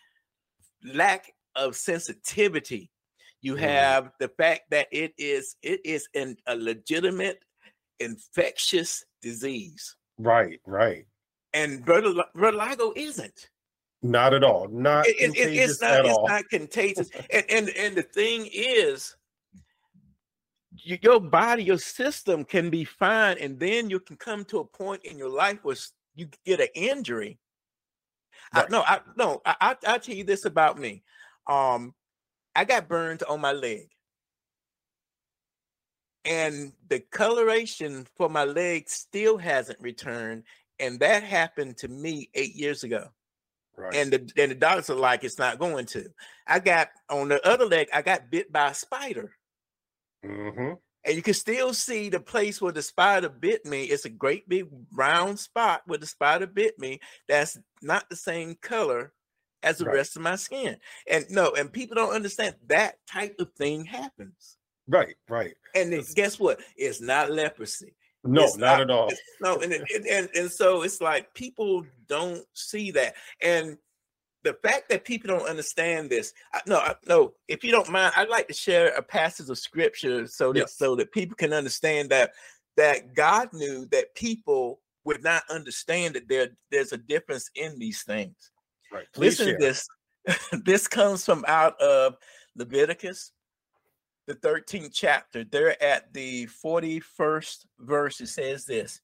lack 0.85 1.33
of 1.57 1.77
sensitivity. 1.77 2.91
You 3.41 3.55
mm-hmm. 3.55 3.65
have 3.65 4.11
the 4.21 4.29
fact 4.29 4.63
that 4.71 4.89
it 4.93 5.15
is 5.17 5.57
it 5.63 5.81
is 5.85 6.09
an, 6.15 6.37
a 6.47 6.55
legitimate 6.55 7.39
infectious 7.99 9.05
disease. 9.23 9.97
Right, 10.19 10.61
right. 10.67 11.07
And 11.53 11.85
vitiligo 11.87 12.93
isn't. 12.97 13.49
Not 14.05 14.35
at 14.35 14.45
all. 14.45 14.69
Not 14.69 15.07
it, 15.07 15.35
it, 15.35 15.57
it's 15.57 15.81
not. 15.81 16.05
It's 16.05 16.15
all. 16.15 16.29
not 16.29 16.47
contagious. 16.51 17.09
and, 17.33 17.45
and 17.49 17.71
and 17.71 17.97
the 17.97 18.03
thing 18.03 18.47
is, 18.53 19.17
your 20.77 21.19
body, 21.19 21.65
your 21.65 21.79
system 21.79 22.45
can 22.45 22.69
be 22.69 22.85
fine, 22.85 23.39
and 23.39 23.59
then 23.59 23.89
you 23.89 23.99
can 23.99 24.17
come 24.17 24.45
to 24.45 24.59
a 24.59 24.65
point 24.65 25.07
in 25.07 25.17
your 25.17 25.31
life 25.31 25.61
where 25.63 25.77
you 26.15 26.29
get 26.45 26.61
an 26.61 26.69
injury. 26.75 27.39
Right. 28.55 28.67
I, 28.67 28.69
no, 28.69 28.83
I 28.83 29.01
no. 29.17 29.41
I, 29.47 29.57
I 29.59 29.77
I'll 29.87 30.01
tell 30.01 30.15
you 30.15 30.25
this 30.25 30.45
about 30.45 30.79
me. 30.79 31.03
Um, 31.47 31.95
I 32.55 32.67
got 32.67 32.89
burned 32.89 33.23
on 33.23 33.41
my 33.41 33.53
leg, 33.53 33.89
and 36.27 36.75
the 36.91 37.01
coloration 37.01 38.07
for 38.19 38.29
my 38.29 38.45
leg 38.45 38.91
still 38.91 39.39
hasn't 39.39 39.81
returned, 39.81 40.43
and 40.79 41.01
that 41.01 41.23
happened 41.23 41.79
to 41.79 41.89
me 41.89 42.29
eight 42.35 42.55
years 42.55 42.85
ago. 42.85 43.09
Right. 43.77 43.95
And 43.95 44.13
the 44.13 44.33
and 44.37 44.53
the 44.53 44.55
doctors 44.55 44.91
are 44.91 44.95
like, 44.95 45.25
it's 45.25 45.39
not 45.39 45.59
going 45.59 45.87
to. 45.87 46.07
I 46.47 46.61
got 46.61 46.91
on 47.11 47.29
the 47.29 47.47
other 47.47 47.67
leg, 47.67 47.89
I 47.93 48.03
got 48.03 48.31
bit 48.31 48.53
by 48.53 48.69
a 48.69 48.75
spider. 48.75 49.33
Mm-hmm. 50.25 50.75
And 51.07 51.17
you 51.17 51.23
can 51.23 51.35
still 51.35 51.75
see 51.75 52.09
the 52.09 52.21
place 52.21 52.63
where 52.63 52.73
the 52.73 52.83
spider 52.83 53.29
bit 53.29 53.67
me. 53.67 53.85
It's 53.85 54.07
a 54.07 54.11
great 54.11 54.49
big 54.49 54.67
round 54.93 55.39
spot 55.39 55.83
where 55.87 55.99
the 55.99 56.07
spider 56.07 56.47
bit 56.47 56.79
me. 56.79 57.01
That's 57.29 57.59
not 57.83 58.09
the 58.09 58.17
same 58.17 58.57
color 58.63 59.13
as 59.63 59.79
the 59.79 59.85
right. 59.85 59.97
rest 59.97 60.17
of 60.17 60.23
my 60.23 60.37
skin. 60.37 60.77
And 61.11 61.27
no, 61.31 61.53
and 61.59 61.73
people 61.73 61.97
don't 61.97 62.15
understand 62.15 62.55
that 62.69 62.97
type 63.11 63.35
of 63.39 63.53
thing 63.53 63.85
happens. 63.85 64.57
Right, 64.89 65.17
right. 65.29 65.55
And 65.75 66.03
guess 66.15 66.39
what? 66.39 66.61
It's 66.77 67.01
not 67.01 67.31
leprosy. 67.31 67.95
No, 68.25 68.43
not, 68.43 68.59
not, 68.59 68.81
at 68.81 68.91
all. 68.91 69.11
No, 69.41 69.61
and, 69.61 69.73
and 69.73 70.07
and 70.07 70.29
and 70.35 70.51
so 70.51 70.83
it's 70.83 71.01
like 71.01 71.33
people 71.35 71.85
don't 72.09 72.45
see 72.55 72.91
that, 72.93 73.15
and 73.43 73.77
the 74.45 74.55
fact 74.63 74.89
that 74.91 75.05
people 75.05 75.29
don't 75.29 75.49
understand 75.49 76.11
this. 76.11 76.33
I, 76.53 76.61
no, 76.67 76.79
I, 76.79 76.95
no. 77.07 77.33
If 77.49 77.65
you 77.65 77.71
don't 77.71 77.91
mind, 77.91 78.13
I'd 78.17 78.29
like 78.29 78.47
to 78.49 78.55
share 78.55 78.89
a 78.89 79.03
passage 79.03 79.49
of 79.51 79.59
scripture 79.59 80.27
so 80.27 80.53
that 80.53 80.61
yes. 80.61 80.77
so 80.77 80.95
that 80.97 81.13
people 81.13 81.35
can 81.35 81.53
understand 81.53 82.11
that 82.11 82.33
that 82.77 83.15
God 83.15 83.49
knew 83.53 83.87
that 83.91 84.15
people 84.15 84.81
would 85.05 85.23
not 85.23 85.43
understand 85.51 86.15
that 86.15 86.29
there 86.29 86.51
there's 86.71 86.93
a 86.93 86.99
difference 86.99 87.51
in 87.55 87.79
these 87.79 88.03
things. 88.03 88.53
Right. 88.93 89.07
Please 89.13 89.41
Listen 89.41 89.47
share. 89.47 89.59
to 89.59 89.65
this. 89.65 89.89
this 90.65 90.89
comes 90.89 91.25
from 91.25 91.45
out 91.49 91.79
of 91.81 92.17
Leviticus 92.57 93.33
the 94.27 94.35
13th 94.35 94.91
chapter, 94.93 95.45
they're 95.45 95.83
at 95.83 96.13
the 96.13 96.47
41st 96.47 97.67
verse. 97.81 98.21
It 98.21 98.29
says 98.29 98.65
this 98.65 99.01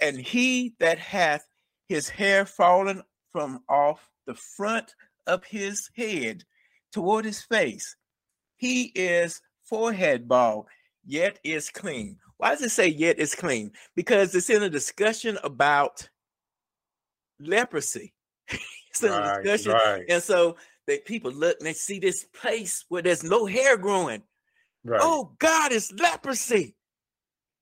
And 0.00 0.18
he 0.18 0.74
that 0.80 0.98
hath 0.98 1.46
his 1.88 2.08
hair 2.08 2.44
fallen 2.44 3.02
from 3.32 3.62
off 3.68 4.08
the 4.26 4.34
front 4.34 4.94
of 5.26 5.44
his 5.44 5.90
head 5.96 6.44
toward 6.92 7.24
his 7.24 7.42
face, 7.42 7.96
he 8.56 8.92
is 8.94 9.40
forehead 9.62 10.28
bald, 10.28 10.66
yet 11.04 11.38
is 11.44 11.70
clean. 11.70 12.18
Why 12.38 12.50
does 12.50 12.62
it 12.62 12.70
say 12.70 12.88
yet 12.88 13.18
is 13.18 13.34
clean? 13.34 13.72
Because 13.94 14.34
it's 14.34 14.50
in 14.50 14.62
a 14.62 14.70
discussion 14.70 15.38
about 15.44 16.08
leprosy. 17.38 18.14
it's 18.48 19.02
in 19.02 19.10
right, 19.10 19.40
a 19.40 19.42
discussion. 19.42 19.72
Right. 19.72 20.04
And 20.08 20.22
so 20.22 20.56
that 20.86 21.04
people 21.04 21.30
look 21.30 21.56
and 21.58 21.66
they 21.66 21.72
see 21.72 21.98
this 21.98 22.24
place 22.24 22.84
where 22.88 23.02
there's 23.02 23.22
no 23.22 23.46
hair 23.46 23.76
growing 23.76 24.22
Right. 24.84 25.00
Oh 25.02 25.32
God, 25.38 25.72
it's 25.72 25.92
leprosy. 25.92 26.76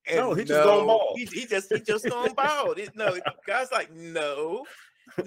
And 0.07 0.19
no, 0.19 0.35
he 0.35 0.45
just 0.45 0.65
going 0.65 0.87
bald. 0.87 1.19
He, 1.19 1.25
he, 1.27 1.47
just 1.47 1.73
he 1.73 1.81
just 1.81 2.09
going 2.09 2.35
bald. 2.35 2.79
It, 2.79 2.97
no, 2.97 3.19
God's 3.47 3.71
like, 3.73 3.93
no, 3.93 4.65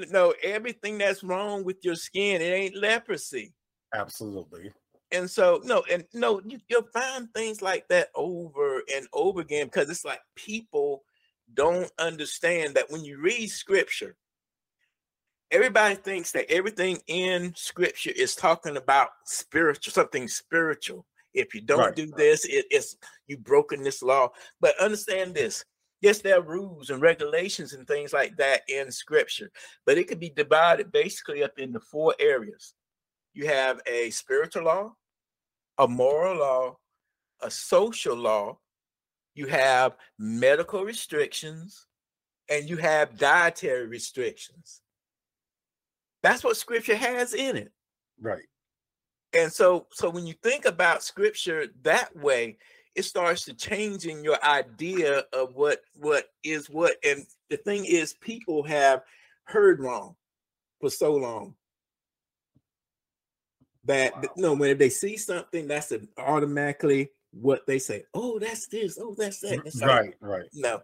no, 0.09 0.33
everything 0.41 0.97
that's 0.97 1.23
wrong 1.23 1.63
with 1.63 1.77
your 1.83 1.95
skin, 1.95 2.41
it 2.41 2.45
ain't 2.45 2.75
leprosy. 2.75 3.53
Absolutely. 3.93 4.71
And 5.11 5.29
so, 5.29 5.59
no, 5.63 5.83
and 5.91 6.05
no, 6.13 6.41
you, 6.45 6.59
you'll 6.69 6.87
find 6.93 7.27
things 7.33 7.61
like 7.61 7.87
that 7.89 8.09
over 8.15 8.81
and 8.95 9.07
over 9.13 9.41
again 9.41 9.67
because 9.67 9.89
it's 9.89 10.05
like 10.05 10.21
people 10.35 11.03
don't 11.53 11.91
understand 11.99 12.75
that 12.75 12.89
when 12.89 13.03
you 13.03 13.19
read 13.19 13.49
scripture, 13.49 14.15
everybody 15.51 15.95
thinks 15.95 16.31
that 16.31 16.49
everything 16.49 16.99
in 17.07 17.53
scripture 17.55 18.13
is 18.15 18.35
talking 18.35 18.77
about 18.77 19.09
spiritual, 19.25 19.91
something 19.91 20.27
spiritual. 20.29 21.05
If 21.33 21.53
you 21.55 21.61
don't 21.61 21.79
right. 21.79 21.95
do 21.95 22.11
this, 22.17 22.45
it, 22.45 22.65
it's 22.69 22.97
you've 23.27 23.43
broken 23.43 23.83
this 23.83 24.01
law. 24.01 24.29
But 24.59 24.79
understand 24.79 25.33
this. 25.33 25.63
Yes, 26.01 26.19
there 26.19 26.39
are 26.39 26.41
rules 26.41 26.89
and 26.89 27.01
regulations 27.01 27.73
and 27.73 27.87
things 27.87 28.11
like 28.11 28.35
that 28.37 28.61
in 28.67 28.91
scripture, 28.91 29.51
but 29.85 29.99
it 29.99 30.07
could 30.07 30.19
be 30.19 30.31
divided 30.31 30.91
basically 30.91 31.43
up 31.43 31.59
into 31.59 31.79
four 31.79 32.15
areas. 32.19 32.73
You 33.33 33.45
have 33.47 33.79
a 33.85 34.09
spiritual 34.09 34.63
law, 34.63 34.93
a 35.77 35.87
moral 35.87 36.39
law, 36.39 36.77
a 37.41 37.51
social 37.51 38.15
law, 38.15 38.57
you 39.35 39.45
have 39.47 39.95
medical 40.19 40.83
restrictions, 40.83 41.87
and 42.49 42.69
you 42.69 42.77
have 42.77 43.17
dietary 43.17 43.87
restrictions. 43.87 44.81
That's 46.23 46.43
what 46.43 46.57
scripture 46.57 46.95
has 46.95 47.33
in 47.33 47.55
it. 47.57 47.71
Right. 48.19 48.43
And 49.33 49.51
so 49.51 49.87
so 49.91 50.09
when 50.09 50.27
you 50.27 50.33
think 50.43 50.65
about 50.65 51.03
scripture 51.03 51.67
that 51.83 52.15
way, 52.15 52.57
it 52.95 53.03
starts 53.03 53.45
to 53.45 53.53
changing 53.53 54.23
your 54.23 54.43
idea 54.43 55.23
of 55.33 55.55
what 55.55 55.81
what 55.95 56.25
is 56.43 56.69
what 56.69 56.95
and 57.03 57.25
the 57.49 57.57
thing 57.57 57.85
is 57.85 58.13
people 58.15 58.63
have 58.63 59.03
heard 59.45 59.79
wrong 59.79 60.15
for 60.79 60.89
so 60.89 61.13
long. 61.15 61.55
That 63.85 64.13
wow. 64.15 64.29
no 64.37 64.53
when 64.53 64.77
they 64.77 64.89
see 64.89 65.17
something 65.17 65.67
that's 65.67 65.93
automatically 66.17 67.09
what 67.31 67.65
they 67.65 67.79
say 67.79 68.03
oh 68.13 68.37
that's 68.39 68.67
this 68.67 68.97
oh 69.01 69.15
that's 69.17 69.39
that 69.39 69.61
it's 69.65 69.81
right 69.81 70.05
like, 70.05 70.17
right 70.21 70.49
no. 70.53 70.81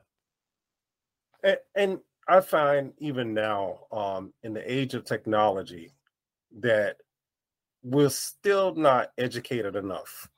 And, 1.43 1.57
and 1.75 1.99
i 2.27 2.39
find 2.39 2.93
even 2.99 3.33
now 3.33 3.79
um 3.91 4.33
in 4.43 4.53
the 4.53 4.71
age 4.71 4.93
of 4.93 5.03
technology 5.03 5.91
that 6.59 6.97
we're 7.84 8.10
still 8.10 8.75
not 8.75 9.12
educated 9.17 9.75
enough 9.75 10.29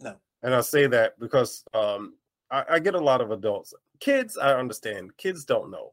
no 0.00 0.16
and 0.42 0.54
I 0.54 0.60
say 0.60 0.86
that 0.86 1.18
because 1.18 1.64
um, 1.74 2.14
I, 2.50 2.64
I, 2.70 2.78
get 2.78 2.94
a 2.94 3.00
lot 3.00 3.20
of 3.20 3.30
adults. 3.30 3.74
Kids, 4.00 4.38
I 4.38 4.52
understand. 4.52 5.16
Kids 5.16 5.44
don't 5.44 5.70
know. 5.70 5.92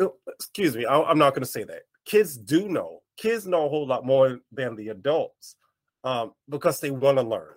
Oh, 0.00 0.14
excuse 0.28 0.76
me, 0.76 0.86
I, 0.86 1.10
am 1.10 1.18
not 1.18 1.34
going 1.34 1.42
to 1.42 1.48
say 1.48 1.64
that. 1.64 1.82
Kids 2.04 2.36
do 2.36 2.68
know. 2.68 3.02
Kids 3.16 3.46
know 3.46 3.66
a 3.66 3.68
whole 3.68 3.86
lot 3.86 4.06
more 4.06 4.40
than 4.52 4.76
the 4.76 4.88
adults 4.88 5.56
um, 6.04 6.32
because 6.48 6.80
they 6.80 6.90
want 6.90 7.18
to 7.18 7.22
learn. 7.22 7.54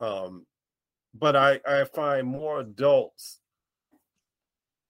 Um, 0.00 0.46
but 1.14 1.36
I, 1.36 1.60
I 1.66 1.84
find 1.84 2.26
more 2.26 2.60
adults 2.60 3.40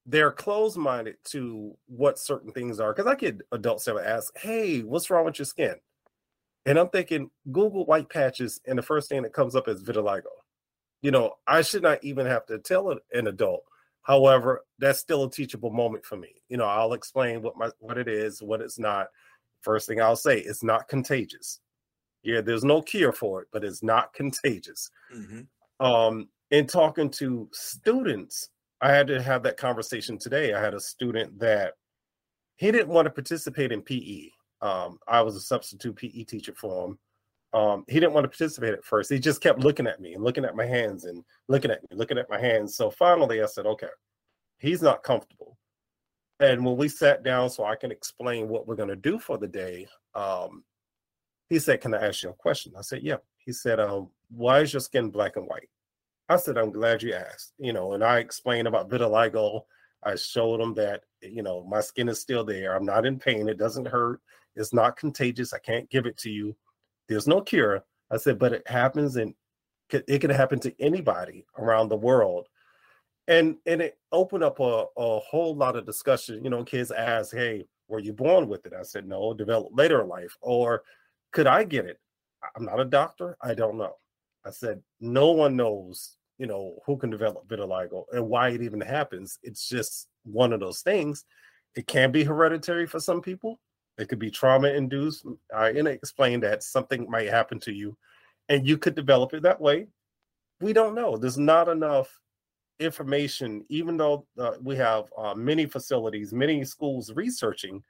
they're 0.09 0.31
closed 0.31 0.77
minded 0.77 1.17
to 1.25 1.77
what 1.87 2.17
certain 2.17 2.53
things 2.53 2.79
are. 2.79 2.95
Because 2.95 3.11
I 3.11 3.17
get 3.17 3.41
adults 3.51 3.89
ever 3.89 4.03
ask, 4.03 4.37
"Hey, 4.39 4.83
what's 4.83 5.11
wrong 5.11 5.25
with 5.25 5.39
your 5.41 5.47
skin?" 5.47 5.75
And 6.67 6.79
I'm 6.79 6.89
thinking, 6.89 7.31
Google 7.53 7.87
white 7.87 8.11
patches, 8.11 8.61
and 8.67 8.79
the 8.79 8.83
first 8.83 9.09
thing 9.09 9.23
that 9.23 9.33
comes 9.33 9.55
up 9.55 9.69
is 9.69 9.83
vitiligo 9.83 10.23
you 11.03 11.11
know, 11.11 11.35
I 11.47 11.63
should 11.63 11.83
not 11.83 12.03
even 12.03 12.27
have 12.27 12.47
to 12.47 12.59
tell 12.59 12.91
an 13.13 13.27
adult. 13.29 13.63
However, 14.03 14.65
that's 14.79 14.99
still 14.99 15.25
a 15.25 15.31
teachable 15.31 15.71
moment 15.71 16.05
for 16.05 16.17
me. 16.17 16.35
You 16.49 16.57
know, 16.57 16.65
I'll 16.65 16.95
explain 16.95 17.43
what 17.43 17.57
my 17.57 17.71
what 17.79 17.99
it 17.99 18.09
is, 18.09 18.43
what 18.43 18.61
it's 18.61 18.79
not. 18.79 19.09
First 19.63 19.89
thing 19.89 20.01
I'll 20.01 20.17
say, 20.17 20.39
it's 20.39 20.63
not 20.63 20.89
contagious. 20.89 21.61
Yeah, 22.23 22.41
there's 22.41 22.65
no 22.65 22.83
cure 22.83 23.13
for 23.13 23.43
it, 23.43 23.49
but 23.53 23.65
it's 23.65 23.83
not 23.83 24.13
contagious. 24.15 24.91
Mm-hmm. 25.15 25.85
Um, 25.85 26.29
in 26.51 26.67
talking 26.67 27.11
to 27.11 27.49
students, 27.53 28.49
I 28.81 28.91
had 28.91 29.07
to 29.09 29.23
have 29.23 29.43
that 29.45 29.57
conversation 29.57 30.19
today. 30.19 30.55
I 30.55 30.61
had 30.61 30.75
a 30.75 30.81
student 30.81 31.39
that 31.39 31.75
he 32.57 32.71
didn't 32.71 32.89
want 32.89 33.07
to 33.07 33.11
participate 33.11 33.71
in 33.71 33.83
PE. 33.83 34.29
Um, 34.61 34.99
I 35.07 35.21
was 35.21 35.37
a 35.37 35.41
substitute 35.41 35.97
PE 35.97 36.25
teacher 36.25 36.55
for 36.57 36.87
him. 36.89 36.99
Um, 37.53 37.85
he 37.89 38.01
didn't 38.01 38.13
want 38.13 38.25
to 38.25 38.29
participate 38.29 38.75
at 38.75 38.85
first. 38.85 39.11
He 39.11 39.19
just 39.19 39.41
kept 39.41 39.61
looking 39.61 39.87
at 39.87 40.01
me 40.01 40.15
and 40.15 40.25
looking 40.25 40.45
at 40.45 40.57
my 40.57 40.67
hands 40.67 41.05
and 41.05 41.25
looking 41.49 41.71
at 41.71 41.83
me, 41.83 41.97
looking 41.97 42.19
at 42.19 42.29
my 42.29 42.39
hands. 42.39 42.77
So 42.77 42.91
finally, 42.91 43.43
I 43.43 43.47
said, 43.47 43.67
okay, 43.67 43.89
he's 44.59 44.83
not 44.83 45.03
comfortable. 45.03 45.57
And 46.41 46.65
when 46.65 46.77
we 46.77 46.89
sat 46.89 47.23
down 47.23 47.49
so 47.49 47.65
I 47.65 47.77
can 47.77 47.91
explain 47.91 48.49
what 48.49 48.67
we're 48.67 48.77
going 48.77 48.91
to 48.91 48.97
do 48.97 49.19
for 49.19 49.39
the 49.39 49.49
day, 49.49 49.87
um, 50.15 50.65
he 51.49 51.59
said, 51.59 51.81
Can 51.81 51.95
I 51.95 52.07
ask 52.09 52.23
you 52.23 52.31
a 52.31 52.35
question? 52.35 52.73
I 52.77 52.83
said, 52.83 53.03
Yeah. 53.03 53.17
He 53.39 53.53
said, 53.53 53.81
um, 53.81 54.11
Why 54.29 54.61
is 54.61 54.73
your 54.73 54.81
skin 54.81 55.11
black 55.11 55.37
and 55.37 55.47
white? 55.47 55.69
I 56.29 56.37
said, 56.37 56.59
I'm 56.59 56.73
glad 56.73 57.03
you 57.03 57.15
asked. 57.15 57.53
You 57.59 57.73
know, 57.73 57.93
and 57.93 58.05
I 58.05 58.19
explained 58.19 58.69
about 58.69 58.91
vitiligo. 58.91 59.63
I 60.03 60.17
showed 60.17 60.61
him 60.61 60.75
that, 60.75 61.03
you 61.23 61.43
know, 61.43 61.65
my 61.65 61.81
skin 61.81 62.09
is 62.09 62.21
still 62.21 62.45
there. 62.45 62.75
I'm 62.75 62.85
not 62.85 63.07
in 63.07 63.19
pain. 63.19 63.49
It 63.49 63.59
doesn't 63.59 63.89
hurt. 63.89 64.21
It's 64.57 64.73
not 64.73 64.97
contagious. 64.97 65.53
I 65.53 65.59
can't 65.59 65.89
give 65.91 66.07
it 66.07 66.17
to 66.19 66.31
you. 66.31 66.57
There's 67.09 67.29
no 67.29 67.41
cure. 67.41 67.85
I 68.11 68.17
said, 68.17 68.39
but 68.39 68.53
it 68.53 68.67
happens 68.69 69.17
and 69.17 69.35
it 69.91 70.21
can 70.21 70.31
happen 70.31 70.59
to 70.61 70.75
anybody 70.81 71.45
around 71.59 71.89
the 71.89 71.97
world. 71.97 72.49
And 73.29 73.57
and 73.67 73.81
it 73.81 73.99
opened 74.13 74.45
up 74.45 74.61
a, 74.61 74.87
a 74.97 75.19
whole 75.21 75.55
lot 75.55 75.77
of 75.77 75.87
discussion. 75.87 76.43
You 76.43 76.51
know, 76.51 76.65
kids 76.65 76.91
ask, 76.91 77.35
hey, 77.35 77.67
were 77.89 77.99
you 77.99 78.13
born 78.13 78.49
with 78.49 78.67
it? 78.67 78.73
I 78.79 78.83
said, 78.83 79.07
no, 79.07 79.35
developed 79.35 79.77
later 79.77 80.03
in 80.03 80.09
life. 80.09 80.37
Or 80.41 80.83
could 81.33 81.47
I 81.47 81.65
get 81.65 81.87
it? 81.87 82.01
I'm 82.57 82.65
not 82.65 82.81
a 82.81 82.85
doctor. 82.85 83.37
I 83.43 83.55
don't 83.55 83.79
know. 83.79 83.95
I 84.45 84.51
said, 84.51 84.81
no 85.01 85.33
one 85.33 85.57
knows, 85.57 86.17
you 86.39 86.47
know, 86.47 86.79
who 86.87 86.97
can 86.97 87.11
develop 87.11 87.49
vitiligo 87.49 88.05
and 88.13 88.29
why 88.29 88.51
it 88.51 88.63
even 88.63 88.81
happens. 88.81 89.39
It's 89.43 89.69
just 89.69 90.09
one 90.25 90.53
of 90.53 90.61
those 90.61 90.81
things. 90.83 91.25
It 91.75 91.87
can 91.89 92.13
be 92.13 92.23
hereditary 92.23 92.87
for 92.87 93.01
some 93.01 93.21
people. 93.21 93.61
It 93.99 94.09
could 94.09 94.19
be 94.19 94.31
trauma 94.31 94.69
induced. 94.69 95.27
I 95.55 95.69
explained 95.69 96.43
that 96.43 96.63
something 96.63 97.11
might 97.11 97.29
happen 97.29 97.59
to 97.61 97.73
you 97.73 97.97
and 98.49 98.67
you 98.67 98.79
could 98.79 98.95
develop 98.95 99.33
it 99.35 99.43
that 99.43 99.61
way. 99.61 99.89
We 100.61 100.73
don't 100.73 100.95
know. 100.95 101.17
There's 101.17 101.39
not 101.39 101.69
enough 101.69 102.09
information, 102.79 103.65
even 103.69 103.97
though 103.97 104.27
uh, 104.39 104.53
we 104.63 104.77
have 104.77 105.05
uh, 105.17 105.35
many 105.35 105.67
facilities, 105.67 106.33
many 106.33 106.65
schools 106.65 107.13
researching, 107.15 107.83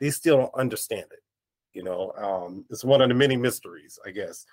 they 0.00 0.10
still 0.10 0.38
don't 0.38 0.54
understand 0.54 1.06
it. 1.10 1.20
You 1.74 1.84
know, 1.84 2.12
um, 2.16 2.64
it's 2.70 2.84
one 2.84 3.00
of 3.00 3.08
the 3.08 3.14
many 3.14 3.36
mysteries, 3.36 3.98
I 4.06 4.10
guess. 4.10 4.44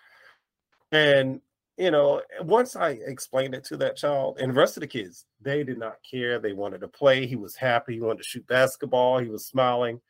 And 0.92 1.42
you 1.78 1.92
know, 1.92 2.22
once 2.42 2.76
I 2.76 2.90
explained 2.90 3.56
it 3.56 3.64
to 3.66 3.78
that 3.78 3.96
child 3.96 4.38
and 4.40 4.52
the 4.52 4.60
rest 4.60 4.76
of 4.76 4.82
the 4.82 4.88
kids, 4.88 5.26
they 5.40 5.64
did 5.64 5.78
not 5.78 5.96
care. 6.10 6.38
They 6.38 6.52
wanted 6.52 6.82
to 6.82 6.90
play. 6.90 7.26
He 7.26 7.38
was 7.38 7.56
happy. 7.56 7.94
He 7.94 8.02
wanted 8.02 8.18
to 8.18 8.26
shoot 8.26 8.46
basketball. 8.48 9.20
He 9.20 9.30
was 9.30 9.46
smiling. 9.46 10.02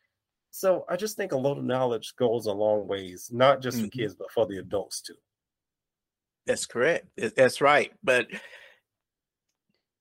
So 0.52 0.86
I 0.90 0.96
just 0.96 1.16
think 1.16 1.32
a 1.32 1.38
little 1.38 1.62
knowledge 1.62 2.16
goes 2.16 2.46
a 2.46 2.52
long 2.52 2.88
ways, 2.88 3.30
not 3.32 3.62
just 3.62 3.78
mm-hmm. 3.78 3.86
for 3.86 3.92
kids, 3.92 4.16
but 4.16 4.32
for 4.32 4.46
the 4.46 4.58
adults 4.58 5.02
too. 5.02 5.16
That's 6.46 6.66
correct. 6.66 7.08
That's 7.36 7.62
right. 7.62 7.92
But 8.04 8.28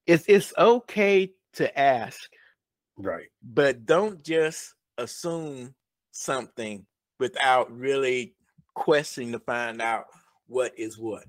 it's 0.06 0.24
it's 0.26 0.52
okay 0.56 1.32
to 1.54 1.78
ask. 1.78 2.30
Right. 2.96 3.28
But 3.42 3.84
don't 3.84 4.24
just 4.24 4.74
assume 4.96 5.74
something 6.11 6.87
without 7.20 7.70
really 7.76 8.34
questioning 8.74 9.32
to 9.32 9.38
find 9.40 9.82
out 9.82 10.06
what 10.46 10.72
is 10.78 10.98
what. 10.98 11.24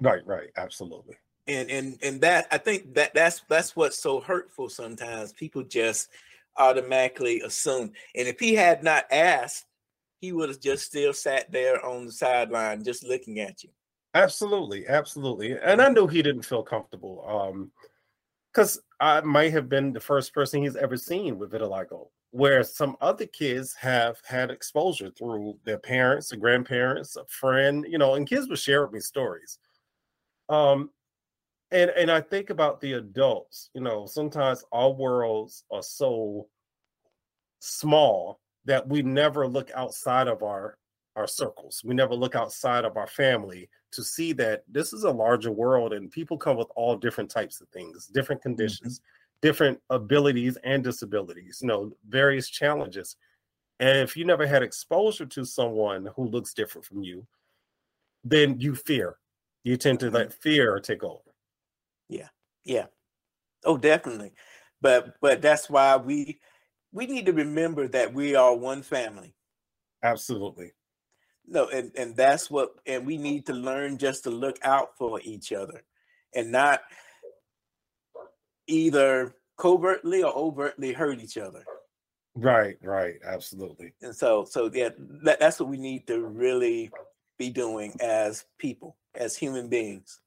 Right, 0.00 0.24
right, 0.26 0.50
absolutely. 0.56 1.16
And 1.46 1.70
and 1.70 1.98
and 2.02 2.20
that 2.20 2.46
I 2.52 2.58
think 2.58 2.94
that 2.94 3.14
that's 3.14 3.42
that's 3.48 3.74
what's 3.74 3.98
so 3.98 4.20
hurtful 4.20 4.68
sometimes. 4.68 5.32
People 5.32 5.62
just 5.62 6.08
automatically 6.58 7.40
assumed. 7.40 7.92
And 8.14 8.28
if 8.28 8.38
he 8.38 8.54
had 8.54 8.82
not 8.82 9.04
asked, 9.10 9.66
he 10.20 10.32
would 10.32 10.48
have 10.48 10.60
just 10.60 10.84
still 10.84 11.12
sat 11.12 11.50
there 11.50 11.84
on 11.84 12.06
the 12.06 12.12
sideline 12.12 12.84
just 12.84 13.04
looking 13.04 13.40
at 13.40 13.62
you. 13.64 13.70
Absolutely, 14.14 14.86
absolutely. 14.86 15.58
And 15.58 15.80
I 15.80 15.88
knew 15.88 16.06
he 16.06 16.22
didn't 16.22 16.44
feel 16.44 16.62
comfortable. 16.62 17.24
Um, 17.26 17.72
because 18.52 18.80
I 19.00 19.20
might 19.22 19.52
have 19.52 19.68
been 19.68 19.92
the 19.92 20.00
first 20.00 20.34
person 20.34 20.62
he's 20.62 20.76
ever 20.76 20.96
seen 20.96 21.38
with 21.38 21.52
vitiligo, 21.52 22.08
where 22.30 22.62
some 22.62 22.96
other 23.00 23.26
kids 23.26 23.74
have 23.74 24.20
had 24.26 24.50
exposure 24.50 25.10
through 25.10 25.58
their 25.64 25.78
parents, 25.78 26.32
or 26.32 26.36
grandparents, 26.36 27.16
a 27.16 27.24
friend, 27.26 27.86
you 27.88 27.98
know, 27.98 28.14
and 28.14 28.28
kids 28.28 28.48
would 28.48 28.58
share 28.58 28.82
with 28.82 28.92
me 28.92 29.00
stories. 29.00 29.58
Um, 30.48 30.90
and 31.72 31.90
and 31.90 32.10
I 32.10 32.20
think 32.20 32.50
about 32.50 32.80
the 32.80 32.94
adults, 32.94 33.70
you 33.74 33.80
know, 33.80 34.06
sometimes 34.06 34.64
our 34.72 34.90
worlds 34.90 35.64
are 35.70 35.82
so 35.82 36.46
small 37.60 38.40
that 38.64 38.86
we 38.86 39.02
never 39.02 39.46
look 39.46 39.70
outside 39.74 40.28
of 40.28 40.42
our 40.42 40.76
our 41.16 41.26
circles. 41.26 41.82
We 41.84 41.94
never 41.94 42.14
look 42.14 42.34
outside 42.34 42.84
of 42.84 42.96
our 42.96 43.06
family 43.06 43.68
to 43.92 44.02
see 44.02 44.32
that 44.34 44.64
this 44.68 44.92
is 44.92 45.04
a 45.04 45.10
larger 45.10 45.50
world 45.50 45.92
and 45.92 46.10
people 46.10 46.38
come 46.38 46.56
with 46.56 46.68
all 46.74 46.96
different 46.96 47.30
types 47.30 47.60
of 47.60 47.68
things, 47.68 48.06
different 48.06 48.40
mm-hmm. 48.40 48.50
conditions, 48.50 48.98
mm-hmm. 48.98 49.46
different 49.46 49.80
abilities 49.90 50.56
and 50.64 50.82
disabilities, 50.82 51.58
you 51.60 51.68
know, 51.68 51.92
various 52.08 52.48
challenges. 52.48 53.16
And 53.80 53.98
if 53.98 54.16
you 54.16 54.24
never 54.24 54.46
had 54.46 54.62
exposure 54.62 55.26
to 55.26 55.44
someone 55.44 56.08
who 56.16 56.28
looks 56.28 56.54
different 56.54 56.86
from 56.86 57.02
you, 57.02 57.26
then 58.24 58.60
you 58.60 58.74
fear. 58.74 59.16
You 59.64 59.76
tend 59.76 60.00
to 60.00 60.10
let 60.10 60.32
fear 60.32 60.80
take 60.80 61.04
over. 61.04 61.31
Yeah. 62.12 62.28
Yeah. 62.64 62.86
Oh, 63.64 63.78
definitely. 63.78 64.32
But 64.80 65.14
but 65.20 65.40
that's 65.40 65.70
why 65.70 65.96
we 65.96 66.40
we 66.92 67.06
need 67.06 67.26
to 67.26 67.32
remember 67.32 67.88
that 67.88 68.12
we 68.12 68.34
are 68.34 68.54
one 68.54 68.82
family. 68.82 69.34
Absolutely. 70.02 70.72
No, 71.46 71.68
and, 71.68 71.90
and 71.96 72.14
that's 72.14 72.50
what 72.50 72.72
and 72.86 73.06
we 73.06 73.16
need 73.16 73.46
to 73.46 73.54
learn 73.54 73.96
just 73.96 74.24
to 74.24 74.30
look 74.30 74.58
out 74.62 74.90
for 74.98 75.20
each 75.22 75.52
other 75.52 75.82
and 76.34 76.52
not 76.52 76.82
either 78.66 79.34
covertly 79.58 80.22
or 80.22 80.36
overtly 80.36 80.92
hurt 80.92 81.20
each 81.20 81.38
other. 81.38 81.64
Right, 82.34 82.76
right, 82.82 83.16
absolutely. 83.24 83.94
And 84.02 84.14
so 84.14 84.44
so 84.44 84.70
yeah, 84.72 84.90
that, 85.24 85.40
that's 85.40 85.60
what 85.60 85.70
we 85.70 85.78
need 85.78 86.06
to 86.08 86.20
really 86.20 86.90
be 87.38 87.48
doing 87.48 87.96
as 88.00 88.44
people, 88.58 88.96
as 89.14 89.36
human 89.36 89.68
beings. 89.68 90.20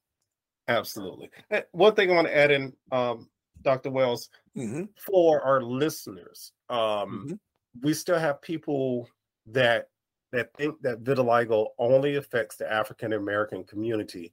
Absolutely. 0.68 1.30
One 1.72 1.94
thing 1.94 2.10
I 2.10 2.14
want 2.14 2.26
to 2.28 2.36
add 2.36 2.50
in, 2.50 2.72
um, 2.90 3.28
Dr. 3.62 3.90
Wells, 3.90 4.28
mm-hmm. 4.56 4.84
for 4.98 5.40
our 5.42 5.62
listeners, 5.62 6.52
um, 6.68 6.78
mm-hmm. 6.78 7.34
we 7.82 7.94
still 7.94 8.18
have 8.18 8.42
people 8.42 9.08
that 9.46 9.88
that 10.32 10.52
think 10.54 10.80
that 10.82 11.04
vitiligo 11.04 11.68
only 11.78 12.16
affects 12.16 12.56
the 12.56 12.70
African 12.70 13.12
American 13.12 13.64
community, 13.64 14.32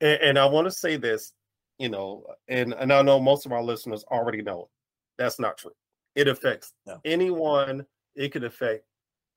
and, 0.00 0.20
and 0.22 0.38
I 0.38 0.46
want 0.46 0.66
to 0.66 0.70
say 0.70 0.96
this, 0.96 1.32
you 1.78 1.88
know, 1.88 2.24
and 2.48 2.72
and 2.74 2.92
I 2.92 3.02
know 3.02 3.20
most 3.20 3.46
of 3.46 3.52
our 3.52 3.62
listeners 3.62 4.04
already 4.04 4.42
know 4.42 4.70
that's 5.18 5.40
not 5.40 5.58
true. 5.58 5.72
It 6.14 6.28
affects 6.28 6.72
no. 6.86 7.00
anyone. 7.04 7.84
It 8.14 8.30
could 8.30 8.44
affect 8.44 8.84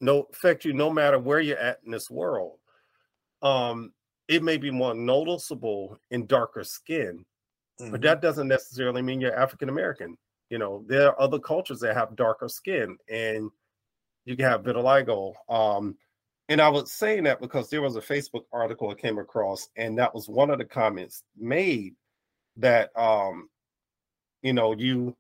no 0.02 0.28
affect 0.32 0.66
you 0.66 0.74
no 0.74 0.92
matter 0.92 1.20
where 1.20 1.40
you're 1.40 1.58
at 1.58 1.80
in 1.84 1.92
this 1.92 2.10
world. 2.10 2.60
Um, 3.42 3.92
it 4.28 4.44
may 4.44 4.58
be 4.58 4.72
more 4.72 4.94
noticeable 4.94 5.98
in 6.12 6.26
darker 6.26 6.64
skin, 6.64 7.26
mm-hmm. 7.80 7.92
but 7.92 8.02
that 8.02 8.22
doesn't 8.22 8.48
necessarily 8.48 9.02
mean 9.02 9.22
you're 9.22 9.38
African 9.38 9.70
American. 9.70 10.18
You 10.50 10.58
know, 10.58 10.84
there 10.88 11.10
are 11.10 11.22
other 11.22 11.40
cultures 11.40 11.80
that 11.82 11.96
have 11.96 12.16
darker 12.16 12.48
skin, 12.48 12.98
and 13.10 13.50
you 14.26 14.36
can 14.36 14.46
have 14.46 14.64
vitiligo. 14.64 15.34
Um, 15.50 15.98
and 16.50 16.62
I 16.62 16.70
was 16.70 16.92
saying 16.92 17.24
that 17.24 17.42
because 17.42 17.70
there 17.70 17.82
was 17.82 17.98
a 17.98 18.02
Facebook 18.02 18.44
article 18.54 18.90
I 18.90 18.94
came 18.94 19.18
across, 19.18 19.70
and 19.76 19.98
that 19.98 20.14
was 20.14 20.30
one 20.30 20.50
of 20.50 20.58
the 20.58 20.66
comments 20.66 21.24
made 21.38 21.96
that 22.58 22.90
um, 22.98 23.50
you 24.42 24.54
know, 24.54 24.74
you, 24.74 25.16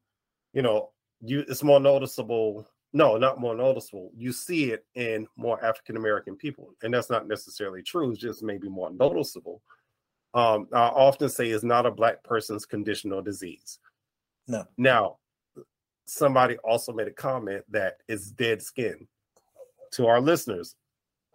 you 0.54 0.62
know, 0.62 0.92
you 1.22 1.44
it's 1.48 1.64
more 1.64 1.80
noticeable 1.80 2.68
no, 2.94 3.18
not 3.18 3.40
more 3.40 3.56
noticeable. 3.56 4.12
You 4.16 4.32
see 4.32 4.72
it 4.72 4.86
in 4.96 5.28
more 5.36 5.64
African 5.64 5.98
American 5.98 6.36
people, 6.36 6.74
and 6.84 6.94
that's 6.94 7.10
not 7.10 7.28
necessarily 7.28 7.84
true. 7.84 8.12
It's 8.12 8.20
just 8.20 8.44
maybe 8.44 8.70
more 8.70 8.92
noticeable. 8.92 9.62
Um, 10.34 10.68
I 10.74 10.88
often 10.88 11.30
say 11.30 11.50
it's 11.50 11.64
not 11.64 11.86
a 11.86 11.92
black 11.92 12.24
person's 12.24 12.66
condition 12.66 13.12
or 13.12 13.22
disease. 13.22 13.80
No. 14.48 14.66
Now, 14.78 15.18
somebody 16.06 16.58
also 16.58 16.94
made 16.94 17.08
a 17.08 17.12
comment 17.12 17.64
that 17.70 17.98
it's 18.08 18.32
dead 18.32 18.62
skin. 18.62 19.08
To 19.94 20.08
our 20.08 20.22
listeners, 20.22 20.76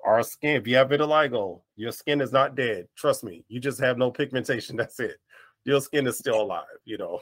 our 0.05 0.23
skin, 0.23 0.57
if 0.57 0.67
you 0.67 0.77
have 0.77 0.89
vitiligo, 0.89 1.63
your 1.77 1.93
skin 1.93 2.21
is 2.21 2.33
not 2.33 2.55
dead. 2.55 2.87
Trust 2.97 3.25
me, 3.25 3.45
you 3.49 3.61
just 3.61 3.81
have 3.81 3.99
no 3.99 4.11
pigmentation. 4.11 4.77
That's 4.79 5.01
it. 5.01 5.17
Your 5.65 5.81
skin 5.81 6.07
is 6.07 6.19
still 6.19 6.41
alive, 6.41 6.65
you 6.85 6.99
know. 6.99 7.21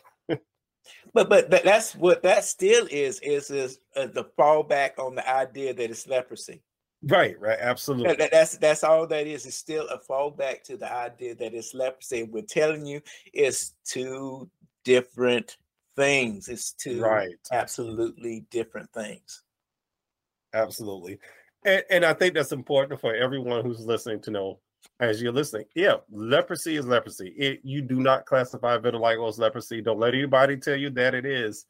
But 1.13 1.29
but 1.29 1.51
that's 1.51 1.95
what 1.95 2.23
that 2.23 2.45
still 2.45 2.87
is 2.91 3.21
is 3.21 3.51
is 3.51 3.79
uh, 3.97 4.07
the 4.07 4.25
fallback 4.39 4.99
on 4.99 5.15
the 5.15 5.29
idea 5.29 5.75
that 5.75 5.91
it's 5.91 6.07
leprosy. 6.07 6.63
Right, 7.03 7.41
right, 7.41 7.59
absolutely. 7.59 8.15
That, 8.17 8.31
that's 8.31 8.59
that's 8.59 8.85
all 8.85 9.07
that 9.07 9.27
is. 9.27 9.47
It's 9.47 9.57
still 9.57 9.89
a 9.89 9.99
fallback 9.99 10.63
to 10.65 10.77
the 10.77 10.93
idea 10.93 11.35
that 11.37 11.55
it's 11.55 11.75
leprosy. 11.75 12.25
We're 12.25 12.43
telling 12.43 12.85
you 12.85 13.01
it's 13.33 13.75
two 13.85 14.51
different 14.85 15.57
things. 15.97 16.49
It's 16.49 16.73
two 16.73 17.01
right, 17.01 17.37
absolutely 17.51 18.47
different 18.51 18.93
things. 18.93 19.43
Absolutely, 20.53 21.19
and, 21.65 21.83
and 21.91 22.05
I 22.05 22.13
think 22.13 22.35
that's 22.35 22.53
important 22.53 23.01
for 23.01 23.15
everyone 23.15 23.65
who's 23.65 23.87
listening 23.87 24.21
to 24.23 24.31
know 24.31 24.61
as 25.01 25.21
you're 25.21 25.33
listening. 25.33 25.65
Yeah, 25.75 25.97
leprosy 26.11 26.77
is 26.77 26.87
leprosy. 26.87 27.29
It, 27.37 27.61
you 27.63 27.83
do 27.83 28.01
not 28.01 28.27
classify 28.27 28.77
vitiligo 28.79 29.29
as 29.29 29.39
leprosy. 29.39 29.81
Don't 29.81 29.99
let 29.99 30.15
anybody 30.15 30.57
tell 30.57 30.77
you 30.77 30.91
that 30.91 31.15
it 31.15 31.27
is. 31.27 31.67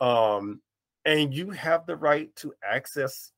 Um, 0.00 0.60
and 1.04 1.34
you 1.34 1.50
have 1.50 1.86
the 1.86 1.96
right 1.96 2.34
to 2.36 2.52
access 2.68 3.32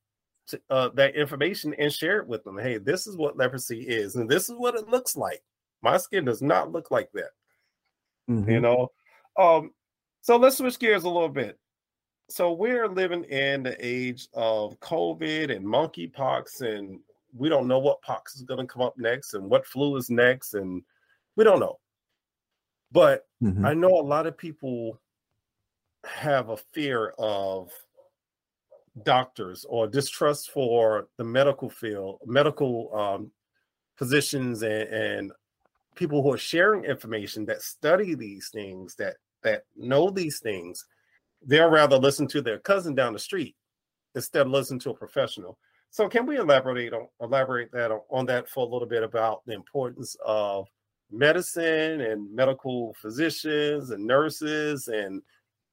to, 0.48 0.60
uh, 0.70 0.90
that 0.94 1.16
information 1.16 1.74
and 1.78 1.92
share 1.92 2.18
it 2.18 2.26
with 2.26 2.44
them. 2.44 2.58
Hey, 2.58 2.78
this 2.78 3.06
is 3.06 3.16
what 3.16 3.36
leprosy 3.36 3.80
is, 3.80 4.16
and 4.16 4.28
this 4.28 4.48
is 4.48 4.56
what 4.56 4.74
it 4.74 4.88
looks 4.88 5.16
like. 5.16 5.42
My 5.82 5.96
skin 5.96 6.24
does 6.24 6.42
not 6.42 6.72
look 6.72 6.90
like 6.90 7.10
that. 7.14 7.30
Mm-hmm. 8.30 8.50
You 8.50 8.60
know. 8.60 8.88
Um, 9.38 9.72
so 10.20 10.36
let's 10.36 10.58
switch 10.58 10.78
gears 10.78 11.04
a 11.04 11.08
little 11.08 11.28
bit. 11.28 11.58
So 12.30 12.52
we're 12.52 12.88
living 12.88 13.24
in 13.24 13.62
the 13.62 13.76
age 13.78 14.28
of 14.32 14.78
COVID 14.80 15.54
and 15.54 15.66
monkeypox 15.66 16.62
and 16.62 17.00
we 17.36 17.48
don't 17.48 17.68
know 17.68 17.78
what 17.78 18.02
pox 18.02 18.36
is 18.36 18.42
going 18.42 18.60
to 18.60 18.72
come 18.72 18.82
up 18.82 18.94
next 18.96 19.34
and 19.34 19.48
what 19.48 19.66
flu 19.66 19.96
is 19.96 20.10
next, 20.10 20.54
and 20.54 20.82
we 21.36 21.44
don't 21.44 21.60
know. 21.60 21.78
But 22.92 23.26
mm-hmm. 23.42 23.66
I 23.66 23.74
know 23.74 23.88
a 23.88 24.02
lot 24.02 24.26
of 24.26 24.38
people 24.38 25.00
have 26.04 26.50
a 26.50 26.56
fear 26.72 27.14
of 27.18 27.70
doctors 29.02 29.64
or 29.68 29.88
distrust 29.88 30.50
for 30.50 31.08
the 31.16 31.24
medical 31.24 31.68
field, 31.68 32.20
medical 32.24 32.94
um, 32.94 33.30
physicians, 33.96 34.62
and, 34.62 34.88
and 34.88 35.32
people 35.96 36.22
who 36.22 36.32
are 36.32 36.38
sharing 36.38 36.84
information 36.84 37.44
that 37.46 37.62
study 37.62 38.14
these 38.14 38.48
things, 38.50 38.94
that 38.96 39.16
that 39.42 39.64
know 39.76 40.10
these 40.10 40.38
things. 40.38 40.84
They'll 41.46 41.68
rather 41.68 41.98
listen 41.98 42.26
to 42.28 42.40
their 42.40 42.58
cousin 42.58 42.94
down 42.94 43.12
the 43.12 43.18
street 43.18 43.54
instead 44.14 44.46
of 44.46 44.52
listen 44.52 44.78
to 44.80 44.90
a 44.90 44.94
professional. 44.94 45.58
So 45.94 46.08
can 46.08 46.26
we 46.26 46.38
elaborate 46.38 46.92
on 46.92 47.06
elaborate 47.20 47.70
that 47.70 47.92
on, 48.10 48.26
that 48.26 48.48
for 48.48 48.66
a 48.66 48.68
little 48.68 48.88
bit 48.88 49.04
about 49.04 49.46
the 49.46 49.54
importance 49.54 50.16
of 50.26 50.66
medicine 51.08 52.00
and 52.00 52.34
medical 52.34 52.96
physicians 53.00 53.90
and 53.90 54.04
nurses 54.04 54.88
and 54.88 55.22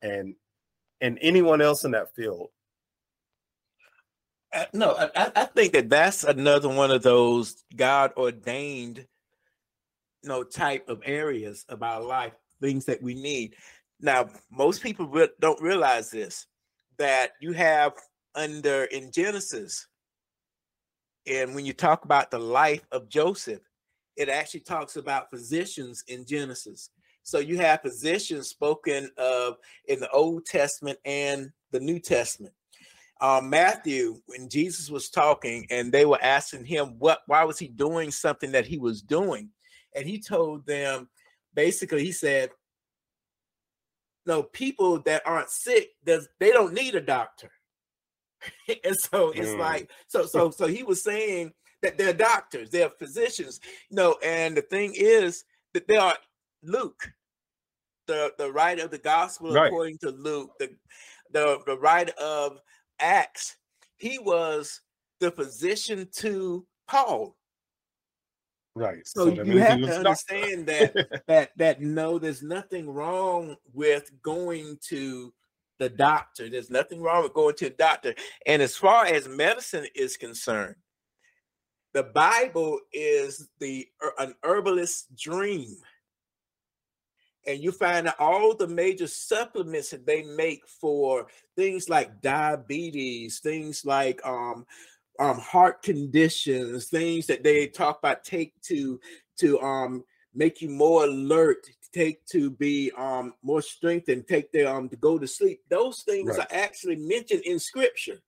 and 0.03 0.35
and 1.01 1.17
anyone 1.23 1.59
else 1.59 1.85
in 1.85 1.91
that 1.91 2.13
field? 2.13 2.49
Uh, 4.53 4.65
no, 4.73 4.91
I, 5.15 5.31
I 5.35 5.45
think 5.45 5.73
that 5.73 5.89
that's 5.89 6.23
another 6.23 6.69
one 6.69 6.91
of 6.91 7.01
those 7.01 7.63
God 7.75 8.11
ordained, 8.15 8.99
you 10.21 10.29
know, 10.29 10.43
type 10.43 10.87
of 10.87 11.01
areas 11.03 11.65
of 11.67 11.81
our 11.81 11.99
life, 11.99 12.33
things 12.61 12.85
that 12.85 13.01
we 13.01 13.15
need. 13.15 13.55
Now, 13.99 14.29
most 14.51 14.83
people 14.83 15.07
re- 15.07 15.29
don't 15.39 15.59
realize 15.63 16.11
this 16.11 16.45
that 16.99 17.31
you 17.41 17.53
have 17.53 17.93
under 18.35 18.83
in 18.83 19.11
Genesis 19.11 19.87
and 21.27 21.53
when 21.53 21.65
you 21.65 21.73
talk 21.73 22.05
about 22.05 22.31
the 22.31 22.39
life 22.39 22.85
of 22.91 23.09
Joseph, 23.09 23.61
it 24.17 24.29
actually 24.29 24.61
talks 24.61 24.95
about 24.95 25.29
physicians 25.29 26.03
in 26.07 26.25
Genesis. 26.25 26.89
So 27.23 27.39
you 27.39 27.57
have 27.57 27.81
physicians 27.81 28.49
spoken 28.49 29.09
of 29.17 29.57
in 29.85 29.99
the 29.99 30.09
Old 30.09 30.45
Testament 30.45 30.99
and 31.05 31.51
the 31.71 31.79
New 31.79 31.99
Testament. 31.99 32.53
Um, 33.21 33.51
Matthew, 33.51 34.19
when 34.25 34.49
Jesus 34.49 34.89
was 34.89 35.09
talking 35.09 35.67
and 35.69 35.91
they 35.91 36.05
were 36.05 36.21
asking 36.23 36.65
him 36.65 36.95
what, 36.97 37.19
why 37.27 37.43
was 37.43 37.59
he 37.59 37.67
doing 37.67 38.09
something 38.09 38.51
that 38.51 38.65
he 38.65 38.79
was 38.79 39.03
doing, 39.03 39.49
and 39.95 40.07
he 40.07 40.19
told 40.19 40.65
them, 40.65 41.07
basically, 41.53 42.03
he 42.03 42.11
said, 42.11 42.49
"No, 44.25 44.41
people 44.41 44.99
that 45.01 45.21
aren't 45.25 45.51
sick, 45.51 45.91
they 46.03 46.51
don't 46.51 46.73
need 46.73 46.95
a 46.95 47.01
doctor. 47.01 47.51
and 48.83 48.95
so 48.97 49.31
it's 49.31 49.49
mm. 49.49 49.59
like 49.59 49.89
so 50.07 50.25
so 50.25 50.49
so 50.51 50.67
he 50.67 50.83
was 50.83 51.03
saying 51.03 51.51
that 51.81 51.97
they're 51.97 52.13
doctors, 52.13 52.69
they're 52.69 52.89
physicians, 52.89 53.59
you 53.89 53.97
know, 53.97 54.17
and 54.23 54.55
the 54.55 54.61
thing 54.61 54.93
is 54.95 55.43
that 55.73 55.87
they 55.87 55.97
are 55.97 56.15
Luke, 56.63 57.11
the 58.07 58.33
the 58.37 58.51
writer 58.51 58.85
of 58.85 58.91
the 58.91 58.97
gospel 58.97 59.53
right. 59.53 59.67
according 59.67 59.97
to 59.99 60.09
Luke, 60.11 60.51
the 60.59 60.69
the 61.31 61.59
the 61.65 61.77
writer 61.77 62.13
of 62.19 62.59
Acts, 62.99 63.57
he 63.97 64.19
was 64.19 64.81
the 65.19 65.31
physician 65.31 66.07
to 66.17 66.65
Paul. 66.87 67.35
Right. 68.73 69.05
So, 69.05 69.35
so 69.35 69.43
you 69.43 69.59
have 69.59 69.79
to 69.79 69.97
understand 69.97 70.65
that 70.67 71.23
that 71.27 71.51
that 71.57 71.81
no, 71.81 72.17
there's 72.19 72.41
nothing 72.41 72.89
wrong 72.89 73.55
with 73.73 74.09
going 74.21 74.77
to 74.89 75.33
the 75.81 75.89
doctor. 75.89 76.47
There's 76.47 76.69
nothing 76.69 77.01
wrong 77.01 77.23
with 77.23 77.33
going 77.33 77.55
to 77.55 77.65
a 77.65 77.71
doctor. 77.71 78.13
And 78.45 78.61
as 78.61 78.77
far 78.77 79.07
as 79.07 79.27
medicine 79.27 79.87
is 79.95 80.15
concerned, 80.15 80.75
the 81.93 82.03
Bible 82.03 82.79
is 82.93 83.49
the 83.59 83.87
an 84.19 84.35
herbalist's 84.43 85.07
dream. 85.19 85.75
And 87.47 87.59
you 87.59 87.71
find 87.71 88.13
all 88.19 88.55
the 88.55 88.67
major 88.67 89.07
supplements 89.07 89.89
that 89.89 90.05
they 90.05 90.21
make 90.21 90.61
for 90.67 91.25
things 91.55 91.89
like 91.89 92.21
diabetes, 92.21 93.39
things 93.39 93.83
like 93.83 94.21
um, 94.23 94.67
um, 95.19 95.39
heart 95.39 95.81
conditions, 95.81 96.89
things 96.89 97.25
that 97.25 97.43
they 97.43 97.65
talk 97.65 97.97
about 97.97 98.23
take 98.23 98.53
to 98.61 98.99
to 99.39 99.59
um, 99.61 100.03
make 100.35 100.61
you 100.61 100.69
more 100.69 101.05
alert, 101.05 101.65
take 101.91 102.25
to 102.27 102.49
be 102.51 102.91
um 102.97 103.33
more 103.43 103.61
strengthened, 103.61 104.27
take 104.27 104.51
their 104.51 104.69
um 104.69 104.89
to 104.89 104.95
go 104.95 105.17
to 105.17 105.27
sleep. 105.27 105.61
Those 105.69 106.01
things 106.01 106.37
right. 106.37 106.39
are 106.39 106.55
actually 106.55 106.97
mentioned 106.97 107.41
in 107.43 107.59
scripture. 107.59 108.19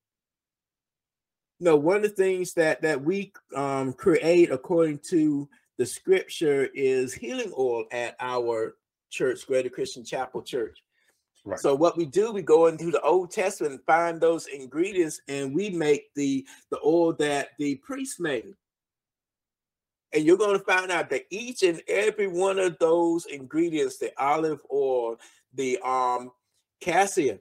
No, 1.60 1.76
one 1.76 1.98
of 1.98 2.04
the 2.04 2.10
things 2.10 2.54
that 2.54 2.82
that 2.82 3.02
we 3.02 3.32
um 3.56 3.94
create 3.94 4.52
according 4.52 5.00
to 5.10 5.48
the 5.78 5.86
scripture 5.86 6.70
is 6.74 7.14
healing 7.14 7.52
oil 7.58 7.86
at 7.92 8.16
our 8.20 8.76
church, 9.10 9.48
Greater 9.48 9.70
Christian 9.70 10.04
Chapel 10.04 10.42
Church. 10.42 10.78
Right. 11.46 11.60
So 11.60 11.76
what 11.76 11.98
we 11.98 12.06
do, 12.06 12.32
we 12.32 12.42
go 12.42 12.68
into 12.68 12.90
the 12.90 13.02
Old 13.02 13.32
Testament 13.32 13.74
and 13.74 13.84
find 13.86 14.22
those 14.22 14.48
ingredients, 14.48 15.22
and 15.28 15.54
we 15.54 15.70
make 15.70 16.14
the 16.16 16.46
the 16.70 16.80
oil 16.86 17.14
that 17.14 17.50
the 17.60 17.76
priest 17.76 18.20
made. 18.20 18.56
And 20.14 20.24
you're 20.24 20.38
going 20.38 20.58
to 20.58 20.66
find 20.66 20.92
out 20.92 21.10
that 21.10 21.26
each 21.30 21.64
and 21.64 21.82
every 21.88 22.28
one 22.28 22.60
of 22.60 22.78
those 22.80 23.26
ingredients, 23.26 23.98
the 23.98 24.12
olive 24.22 24.62
oil, 24.72 25.18
the 25.54 25.80
um 25.80 26.32
cassia, 26.82 27.40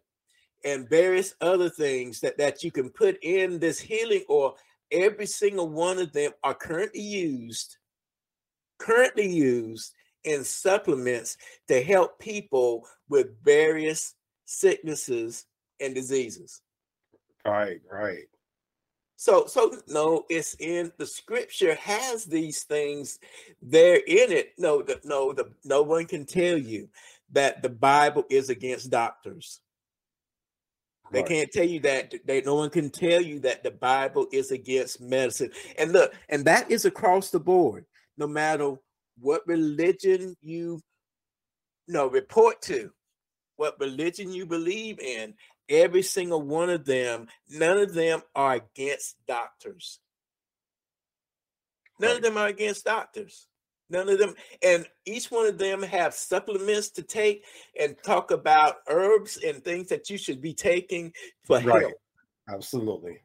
and 0.65 0.89
various 0.89 1.35
other 1.41 1.69
things 1.69 2.21
that, 2.21 2.39
that 2.39 2.63
you 2.63 2.71
can 2.71 2.91
put 2.91 3.19
in 3.23 3.59
this 3.59 3.81
healing 3.81 4.25
oil, 4.31 4.57
every 4.91 5.27
single 5.27 5.69
one 5.69 5.99
of 5.99 6.13
them 6.13 6.33
are 6.45 6.55
currently 6.55 7.03
used, 7.03 7.77
currently 8.79 9.29
used 9.29 9.93
in 10.25 10.45
supplements 10.45 11.37
to 11.69 11.83
help 11.83 12.19
people 12.19 12.87
with 13.09 13.43
various 13.43 14.15
sicknesses 14.45 15.47
and 15.81 15.95
diseases. 15.95 16.63
Right, 17.45 17.81
right. 17.91 18.27
So, 19.23 19.47
so 19.47 19.73
no, 19.87 20.25
it's 20.29 20.57
in 20.59 20.91
the 20.99 21.07
scripture 21.07 21.77
has 21.77 22.25
these 22.25 22.65
things 22.65 23.21
there 23.63 23.99
in 23.99 24.33
it. 24.33 24.49
No, 24.59 24.83
the, 24.83 25.01
no, 25.05 25.33
the, 25.33 25.53
no 25.65 25.83
one 25.83 26.07
can 26.07 26.27
tell 26.27 26.59
you 26.59 26.89
that 27.31 27.63
the 27.63 27.69
Bible 27.69 28.25
is 28.31 28.51
against 28.51 28.91
doctors. 28.91 29.61
They 31.13 31.21
right. 31.21 31.29
can't 31.29 31.53
tell 31.53 31.69
you 31.69 31.79
that. 31.83 32.13
They 32.27 32.41
no 32.41 32.57
one 32.57 32.71
can 32.71 32.91
tell 32.91 33.23
you 33.23 33.39
that 33.41 33.63
the 33.63 33.71
Bible 33.71 34.27
is 34.33 34.51
against 34.51 35.01
medicine. 35.01 35.53
And 35.79 35.93
look, 35.93 36.13
and 36.29 36.45
that 36.47 36.69
is 36.69 36.85
across 36.85 37.31
the 37.31 37.39
board. 37.39 37.85
No 38.19 38.27
matter 38.27 38.75
what 39.21 39.47
religion 39.47 40.35
you, 40.41 40.81
you 41.87 41.95
know 41.95 42.09
report 42.09 42.61
to, 42.63 42.91
what 43.55 43.79
religion 43.79 44.33
you 44.33 44.47
believe 44.47 44.99
in, 44.99 45.35
Every 45.69 46.03
single 46.03 46.43
one 46.43 46.71
of 46.71 46.85
them, 46.85 47.29
none 47.49 47.79
of 47.79 47.95
them 47.95 48.23
are 48.35 48.55
against 48.55 49.17
doctors. 49.27 50.01
None 52.01 52.11
right. 52.11 52.17
of 52.17 52.23
them 52.23 52.37
are 52.37 52.49
against 52.49 52.85
doctors. 52.85 53.47
None 53.89 54.09
of 54.09 54.19
them, 54.19 54.35
and 54.63 54.87
each 55.05 55.31
one 55.31 55.47
of 55.47 55.59
them 55.59 55.83
have 55.83 56.15
supplements 56.15 56.91
to 56.93 57.03
take 57.03 57.45
and 57.79 57.95
talk 58.03 58.31
about 58.31 58.77
herbs 58.89 59.39
and 59.45 59.63
things 59.63 59.89
that 59.89 60.09
you 60.09 60.17
should 60.17 60.41
be 60.41 60.55
taking 60.55 61.13
for 61.45 61.61
right. 61.61 61.83
health. 61.83 61.93
Absolutely. 62.49 63.19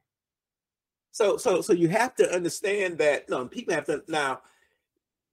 So, 1.12 1.38
so, 1.38 1.62
so 1.62 1.74
you 1.74 1.88
have 1.88 2.16
to 2.16 2.36
understand 2.36 2.98
that. 2.98 3.30
No, 3.30 3.48
people 3.48 3.74
have 3.74 3.86
to 3.86 4.04
now. 4.08 4.42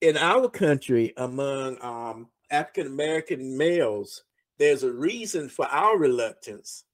In 0.00 0.16
our 0.16 0.48
country, 0.48 1.12
among 1.16 1.82
um, 1.82 2.28
African 2.50 2.86
American 2.86 3.56
males, 3.56 4.22
there's 4.58 4.84
a 4.84 4.92
reason 4.92 5.48
for 5.48 5.66
our 5.66 5.98
reluctance 5.98 6.84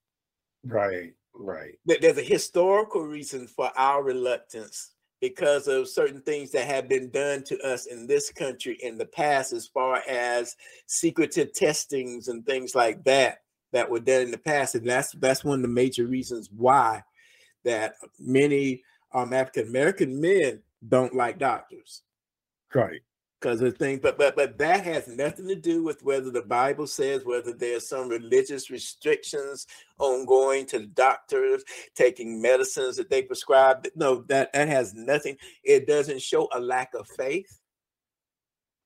Right, 0.64 1.12
right. 1.35 1.75
There's 1.87 2.18
a 2.18 2.23
historical 2.23 3.03
reason 3.03 3.46
for 3.46 3.70
our 3.77 4.03
reluctance 4.03 4.92
because 5.20 5.68
of 5.68 5.88
certain 5.88 6.23
things 6.23 6.51
that 6.51 6.66
have 6.66 6.88
been 6.88 7.11
done 7.11 7.42
to 7.44 7.59
us 7.61 7.87
in 7.87 8.07
this 8.07 8.31
country 8.31 8.79
in 8.81 8.96
the 8.96 9.07
past, 9.07 9.53
as 9.53 9.66
far 9.66 10.03
as 10.09 10.57
secretive 10.87 11.53
testings 11.53 12.29
and 12.29 12.44
things 12.46 12.75
like 12.75 13.05
that 13.05 13.38
that 13.73 13.90
were 13.90 14.01
done 14.01 14.23
in 14.23 14.31
the 14.31 14.38
past, 14.38 14.75
and 14.75 14.88
that's 14.88 15.12
that's 15.12 15.44
one 15.44 15.57
of 15.57 15.62
the 15.62 15.68
major 15.68 16.07
reasons 16.07 16.49
why 16.57 17.03
that 17.64 17.94
many 18.18 18.83
um, 19.12 19.33
African 19.33 19.68
American 19.68 20.20
men 20.20 20.62
don't 20.88 21.14
like 21.14 21.38
doctors. 21.38 22.03
Right 22.75 23.01
because 23.40 23.61
of 23.62 23.76
things, 23.79 24.00
but 24.03 24.18
but 24.18 24.37
but 24.37 24.59
that 24.59 24.85
has 24.85 25.09
nothing 25.09 25.48
to 25.48 25.55
do 25.55 25.83
with 25.83 26.03
whether 26.03 26.31
the 26.31 26.42
Bible 26.42 26.87
says 26.87 27.24
whether 27.24 27.53
there's 27.53 27.88
some 27.88 28.09
religious 28.09 28.70
restrictions 28.70 29.66
on 29.98 30.26
going 30.26 30.66
to 30.66 30.81
the 30.81 30.87
doctors, 30.87 31.64
taking 31.94 32.40
medicines 32.40 32.96
that 32.96 33.09
they 33.09 33.22
prescribe. 33.22 33.87
No, 33.94 34.22
that 34.29 34.53
that 34.53 34.68
has 34.68 34.94
nothing. 34.94 35.37
It 35.64 35.87
doesn't 35.87 36.20
show 36.20 36.48
a 36.53 36.61
lack 36.61 36.94
of 36.94 37.09
faith. 37.09 37.61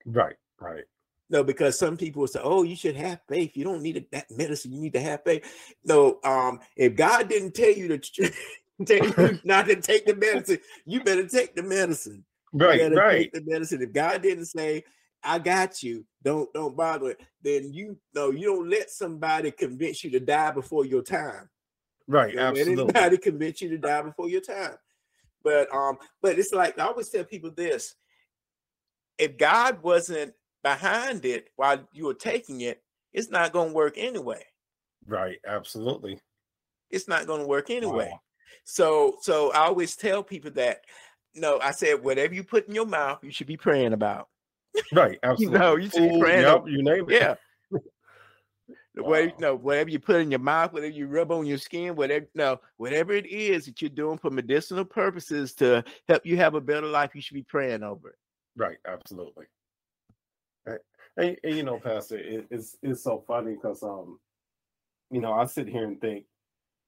Right, 0.06 0.36
right. 0.60 0.84
No, 1.30 1.42
because 1.42 1.78
some 1.78 1.96
people 1.96 2.26
say, 2.26 2.40
"Oh, 2.42 2.62
you 2.62 2.76
should 2.76 2.96
have 2.96 3.20
faith. 3.28 3.56
You 3.56 3.64
don't 3.64 3.82
need 3.82 4.06
that 4.12 4.30
medicine. 4.30 4.72
You 4.72 4.80
need 4.80 4.92
to 4.92 5.00
have 5.00 5.24
faith." 5.24 5.44
No, 5.84 6.20
um, 6.22 6.60
if 6.76 6.94
God 6.94 7.28
didn't 7.28 7.54
tell 7.54 7.72
you 7.72 7.98
to 7.98 7.98
tell 8.86 9.04
you 9.04 9.40
not 9.42 9.66
to 9.66 9.76
take 9.76 10.06
the 10.06 10.14
medicine, 10.14 10.58
you 10.84 11.02
better 11.02 11.26
take 11.26 11.56
the 11.56 11.62
medicine. 11.62 12.24
Right, 12.54 12.92
right. 12.92 13.32
the 13.32 13.42
medicine. 13.44 13.82
If 13.82 13.92
God 13.92 14.22
didn't 14.22 14.46
say, 14.46 14.84
"I 15.24 15.40
got 15.40 15.82
you," 15.82 16.06
don't 16.22 16.52
don't 16.54 16.76
bother 16.76 17.10
it. 17.10 17.20
Then 17.42 17.72
you 17.72 17.98
no, 18.14 18.30
you 18.30 18.46
don't 18.46 18.70
let 18.70 18.90
somebody 18.90 19.50
convince 19.50 20.04
you 20.04 20.10
to 20.10 20.20
die 20.20 20.52
before 20.52 20.84
your 20.86 21.02
time. 21.02 21.50
Right, 22.06 22.30
you 22.30 22.36
know, 22.36 22.42
absolutely. 22.42 22.82
Anybody 22.84 23.18
convince 23.18 23.60
you 23.60 23.70
to 23.70 23.78
die 23.78 24.02
before 24.02 24.28
your 24.28 24.40
time. 24.40 24.76
But 25.42 25.72
um, 25.74 25.98
but 26.22 26.38
it's 26.38 26.52
like 26.52 26.78
I 26.78 26.84
always 26.84 27.08
tell 27.08 27.24
people 27.24 27.50
this: 27.50 27.96
if 29.18 29.36
God 29.36 29.82
wasn't 29.82 30.32
behind 30.62 31.24
it 31.24 31.48
while 31.56 31.80
you 31.92 32.06
were 32.06 32.14
taking 32.14 32.60
it, 32.60 32.82
it's 33.12 33.30
not 33.30 33.52
going 33.52 33.70
to 33.70 33.74
work 33.74 33.94
anyway. 33.96 34.44
Right, 35.06 35.38
absolutely. 35.46 36.20
It's 36.90 37.08
not 37.08 37.26
going 37.26 37.40
to 37.40 37.46
work 37.48 37.68
anyway. 37.70 38.10
Wow. 38.12 38.20
So 38.64 39.16
so 39.20 39.52
I 39.52 39.58
always 39.58 39.96
tell 39.96 40.22
people 40.22 40.50
that 40.52 40.82
no, 41.34 41.58
I 41.60 41.70
said 41.72 42.02
whatever 42.02 42.34
you 42.34 42.44
put 42.44 42.68
in 42.68 42.74
your 42.74 42.86
mouth, 42.86 43.22
you 43.22 43.30
should 43.30 43.46
be 43.46 43.56
praying 43.56 43.92
about. 43.92 44.28
Right, 44.92 45.18
absolutely. 45.22 45.44
you 45.58 45.58
know, 45.58 45.76
you 45.76 45.90
should 45.90 46.10
be 46.12 46.20
praying. 46.20 46.42
Yep, 46.42 46.64
you 46.66 46.82
name 46.82 47.10
it. 47.10 47.20
Yeah. 47.20 47.34
wow. 48.96 49.08
Whatever, 49.08 49.32
no, 49.38 49.54
whatever 49.56 49.90
you 49.90 49.98
put 49.98 50.16
in 50.16 50.30
your 50.30 50.40
mouth, 50.40 50.72
whatever 50.72 50.92
you 50.92 51.06
rub 51.06 51.32
on 51.32 51.46
your 51.46 51.58
skin, 51.58 51.96
whatever, 51.96 52.26
no, 52.34 52.60
whatever 52.76 53.12
it 53.12 53.26
is 53.26 53.66
that 53.66 53.80
you're 53.80 53.90
doing 53.90 54.18
for 54.18 54.30
medicinal 54.30 54.84
purposes 54.84 55.54
to 55.54 55.84
help 56.08 56.24
you 56.24 56.36
have 56.36 56.54
a 56.54 56.60
better 56.60 56.86
life, 56.86 57.14
you 57.14 57.20
should 57.20 57.34
be 57.34 57.42
praying 57.42 57.82
over 57.82 58.10
it. 58.10 58.16
Right, 58.56 58.78
absolutely. 58.86 59.46
Right. 60.66 60.80
And, 61.16 61.36
and 61.42 61.56
you 61.56 61.62
know, 61.62 61.78
Pastor, 61.78 62.18
it, 62.18 62.46
it's 62.50 62.76
it's 62.82 63.02
so 63.02 63.24
funny 63.26 63.54
because 63.54 63.82
um, 63.82 64.18
you 65.10 65.20
know, 65.20 65.32
I 65.32 65.44
sit 65.46 65.68
here 65.68 65.84
and 65.84 66.00
think, 66.00 66.24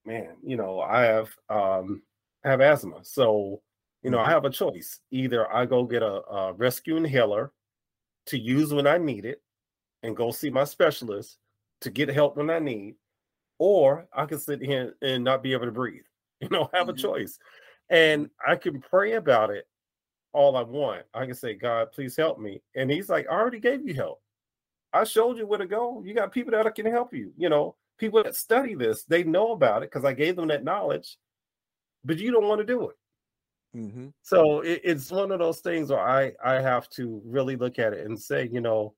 man, 0.05 0.37
you 0.45 0.57
know, 0.57 0.81
I 0.81 1.03
have 1.03 1.29
um 1.49 2.03
have 2.45 2.61
asthma, 2.61 3.01
so 3.03 3.61
you 4.07 4.13
know, 4.13 4.21
I 4.21 4.31
have 4.31 4.45
a 4.45 4.51
choice. 4.51 5.01
Either 5.11 5.53
I 5.53 5.67
go 5.67 5.83
get 5.83 6.01
a, 6.01 6.23
a 6.31 6.53
rescue 6.53 6.97
inhaler 6.97 7.51
to 8.27 8.39
use 8.39 8.73
when 8.73 8.87
I 8.87 8.99
need 8.99 9.25
it 9.25 9.43
and 10.05 10.17
go 10.17 10.31
see 10.31 10.49
my 10.49 10.63
specialist 10.63 11.39
to 11.81 11.91
get 11.91 12.09
help 12.09 12.37
when 12.37 12.49
I 12.49 12.61
need, 12.61 12.95
or 13.59 14.07
I 14.13 14.27
can 14.27 14.39
sit 14.39 14.63
here 14.63 14.95
and 15.03 15.25
not 15.25 15.43
be 15.43 15.53
able 15.55 15.67
to 15.67 15.73
breathe. 15.73 16.05
You 16.41 16.51
know, 16.51 16.71
I 16.73 16.79
have 16.79 16.87
mm-hmm. 16.87 16.99
a 16.99 17.01
choice. 17.01 17.39
And 17.91 18.31
I 18.47 18.55
can 18.55 18.81
pray 18.81 19.15
about 19.15 19.51
it 19.51 19.67
all 20.33 20.57
I 20.57 20.63
want. 20.63 21.03
I 21.13 21.25
can 21.25 21.35
say, 21.35 21.55
God, 21.55 21.91
please 21.93 22.15
help 22.15 22.39
me. 22.39 22.63
And 22.77 22.89
he's 22.91 23.09
like, 23.09 23.27
I 23.29 23.35
already 23.35 23.59
gave 23.59 23.89
you 23.89 23.95
help. 23.95 24.21
I 24.93 25.03
showed 25.03 25.39
you 25.39 25.49
where 25.49 25.59
to 25.59 25.67
go. 25.67 26.03
You 26.05 26.15
got 26.15 26.31
people 26.31 26.53
that 26.53 26.75
can 26.77 26.87
help 26.87 27.13
you. 27.13 27.33
You 27.37 27.49
know, 27.49 27.75
people 27.99 28.23
that 28.23 28.37
study 28.37 28.77
this, 28.77 29.03
they 29.05 29.25
know 29.25 29.51
about 29.51 29.83
it 29.83 29.91
because 29.91 30.05
I 30.05 30.13
gave 30.13 30.37
them 30.37 30.49
that 30.49 30.63
knowledge, 30.63 31.17
but 32.05 32.19
you 32.19 32.31
don't 32.31 32.47
want 32.47 32.61
to 32.61 32.67
do 32.67 32.91
it. 32.91 32.97
Mm-hmm. 33.75 34.09
So 34.23 34.61
it, 34.61 34.81
it's 34.85 35.11
one 35.11 35.33
of 35.33 35.39
those 35.39 35.61
things 35.61 35.91
where 35.91 36.01
I 36.01 36.33
I 36.45 36.61
have 36.61 36.89
to 36.91 37.21
really 37.25 37.57
look 37.57 37.79
at 37.79 37.93
it 37.93 38.07
and 38.07 38.19
say, 38.19 38.49
you 38.51 38.61
know, 38.61 38.95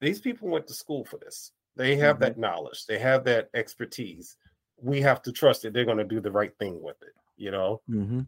these 0.00 0.20
people 0.20 0.48
went 0.48 0.66
to 0.68 0.74
school 0.74 1.04
for 1.04 1.18
this. 1.18 1.52
They 1.76 1.96
have 1.96 2.16
mm-hmm. 2.16 2.24
that 2.24 2.38
knowledge. 2.38 2.86
They 2.86 2.98
have 2.98 3.24
that 3.24 3.50
expertise. 3.54 4.36
We 4.80 5.00
have 5.00 5.22
to 5.22 5.32
trust 5.32 5.62
that 5.62 5.72
they're 5.72 5.84
going 5.84 5.98
to 5.98 6.04
do 6.04 6.20
the 6.20 6.30
right 6.30 6.56
thing 6.58 6.80
with 6.82 7.00
it. 7.02 7.14
You 7.36 7.50
know, 7.50 7.80
mm-hmm. 7.90 8.20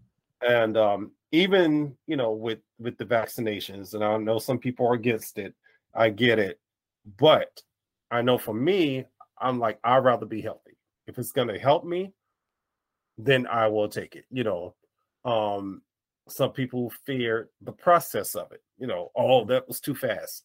and 0.46 0.76
um, 0.76 1.12
even 1.32 1.96
you 2.06 2.16
know 2.16 2.32
with 2.32 2.58
with 2.78 2.98
the 2.98 3.04
vaccinations, 3.04 3.94
and 3.94 4.04
I 4.04 4.16
know 4.16 4.38
some 4.38 4.58
people 4.58 4.86
are 4.88 4.94
against 4.94 5.38
it. 5.38 5.54
I 5.94 6.10
get 6.10 6.38
it, 6.38 6.60
but 7.18 7.62
I 8.10 8.22
know 8.22 8.36
for 8.36 8.54
me, 8.54 9.04
I'm 9.40 9.58
like 9.58 9.78
I'd 9.84 10.04
rather 10.04 10.26
be 10.26 10.40
healthy. 10.40 10.76
If 11.06 11.18
it's 11.18 11.32
going 11.32 11.48
to 11.48 11.58
help 11.58 11.84
me, 11.84 12.12
then 13.18 13.46
I 13.46 13.66
will 13.68 13.88
take 13.88 14.16
it. 14.16 14.24
You 14.30 14.44
know, 14.44 14.74
um, 15.24 15.82
some 16.28 16.52
people 16.52 16.92
fear 17.04 17.50
the 17.62 17.72
process 17.72 18.34
of 18.34 18.52
it. 18.52 18.62
You 18.78 18.86
know, 18.86 19.10
oh, 19.16 19.44
that 19.46 19.66
was 19.68 19.80
too 19.80 19.94
fast. 19.94 20.44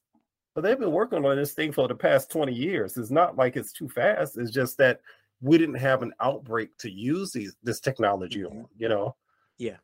But 0.53 0.61
they've 0.61 0.79
been 0.79 0.91
working 0.91 1.25
on 1.25 1.35
this 1.37 1.53
thing 1.53 1.71
for 1.71 1.87
the 1.87 1.95
past 1.95 2.29
20 2.29 2.53
years. 2.53 2.97
It's 2.97 3.11
not 3.11 3.37
like 3.37 3.55
it's 3.55 3.71
too 3.71 3.87
fast. 3.87 4.37
It's 4.37 4.51
just 4.51 4.77
that 4.79 4.99
we 5.41 5.57
didn't 5.57 5.75
have 5.75 6.03
an 6.03 6.13
outbreak 6.19 6.77
to 6.79 6.91
use 6.91 7.31
these 7.31 7.55
this 7.63 7.79
technology 7.79 8.41
mm-hmm. 8.41 8.59
on, 8.59 8.65
you 8.77 8.89
know. 8.89 9.15
Yeah. 9.57 9.77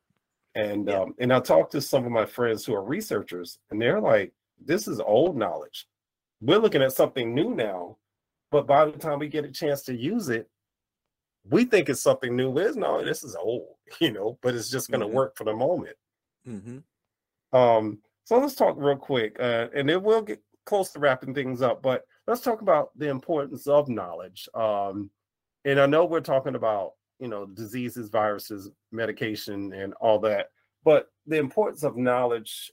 And 0.56 0.88
yeah. 0.88 1.02
um, 1.02 1.16
and 1.20 1.32
I 1.32 1.40
talked 1.40 1.72
to 1.74 1.82
some 1.82 2.06
of 2.06 2.12
my 2.12 2.26
friends 2.26 2.66
who 2.66 2.74
are 2.74 2.84
researchers, 2.84 3.60
and 3.72 3.82
they're 3.82 4.02
like, 4.02 4.34
"This 4.64 4.88
is 4.88 5.00
old 5.00 5.38
knowledge. 5.38 5.88
We're 6.42 6.60
looking 6.60 6.82
at 6.82 6.94
something 6.94 7.34
new 7.34 7.56
now, 7.56 7.98
but 8.52 8.68
by 8.68 8.86
the 8.86 8.98
time 8.98 9.20
we 9.20 9.28
get 9.28 9.46
a 9.46 9.52
chance 9.52 9.84
to 9.84 9.96
use 9.96 10.30
it, 10.30 10.50
we 11.50 11.66
think 11.66 11.90
it's 11.90 12.02
something 12.02 12.36
new. 12.36 12.58
Is 12.58 12.76
no, 12.76 13.04
this 13.04 13.24
is 13.24 13.36
old, 13.36 13.68
you 14.00 14.12
know, 14.12 14.38
but 14.42 14.56
it's 14.56 14.70
just 14.70 14.90
going 14.90 15.02
to 15.02 15.08
mm-hmm. 15.08 15.16
work 15.16 15.38
for 15.38 15.44
the 15.44 15.56
moment. 15.56 15.96
Mm-hmm. 16.48 17.58
Um, 17.58 18.00
so 18.24 18.38
let's 18.38 18.56
talk 18.56 18.76
real 18.78 18.98
quick, 18.98 19.38
uh, 19.40 19.68
and 19.74 19.88
then 19.88 20.04
we'll 20.04 20.22
get 20.22 20.42
close 20.66 20.92
to 20.92 21.00
wrapping 21.00 21.34
things 21.34 21.62
up. 21.62 21.82
But 21.82 22.04
let's 22.28 22.42
talk 22.42 22.62
about 22.62 22.90
the 22.98 23.10
importance 23.10 23.68
of 23.68 23.88
knowledge. 23.88 24.50
Um, 24.54 25.10
and 25.66 25.80
I 25.80 25.86
know 25.86 26.06
we're 26.06 26.22
talking 26.22 26.56
about 26.56 26.94
you 27.20 27.28
know 27.28 27.46
diseases, 27.46 28.10
viruses, 28.10 28.70
medication, 28.92 29.74
and 29.74 29.94
all 29.96 30.20
that, 30.20 30.48
but 30.84 31.08
the 31.26 31.38
importance 31.38 31.84
of 31.84 31.98
knowledge 31.98 32.72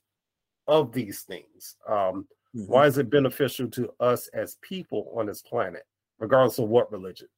of 0.67 0.93
these 0.93 1.23
things. 1.23 1.77
Um, 1.89 2.27
mm-hmm. 2.57 2.67
Why 2.67 2.87
is 2.87 2.99
it 2.99 3.11
beneficial 3.11 3.69
to 3.71 3.91
us 4.01 4.29
as 4.29 4.57
people 4.63 5.13
on 5.17 5.27
this 5.27 5.43
planet, 5.43 5.85
regardless 6.19 6.59
of 6.59 6.69
what 6.69 6.91
religion? 6.91 7.29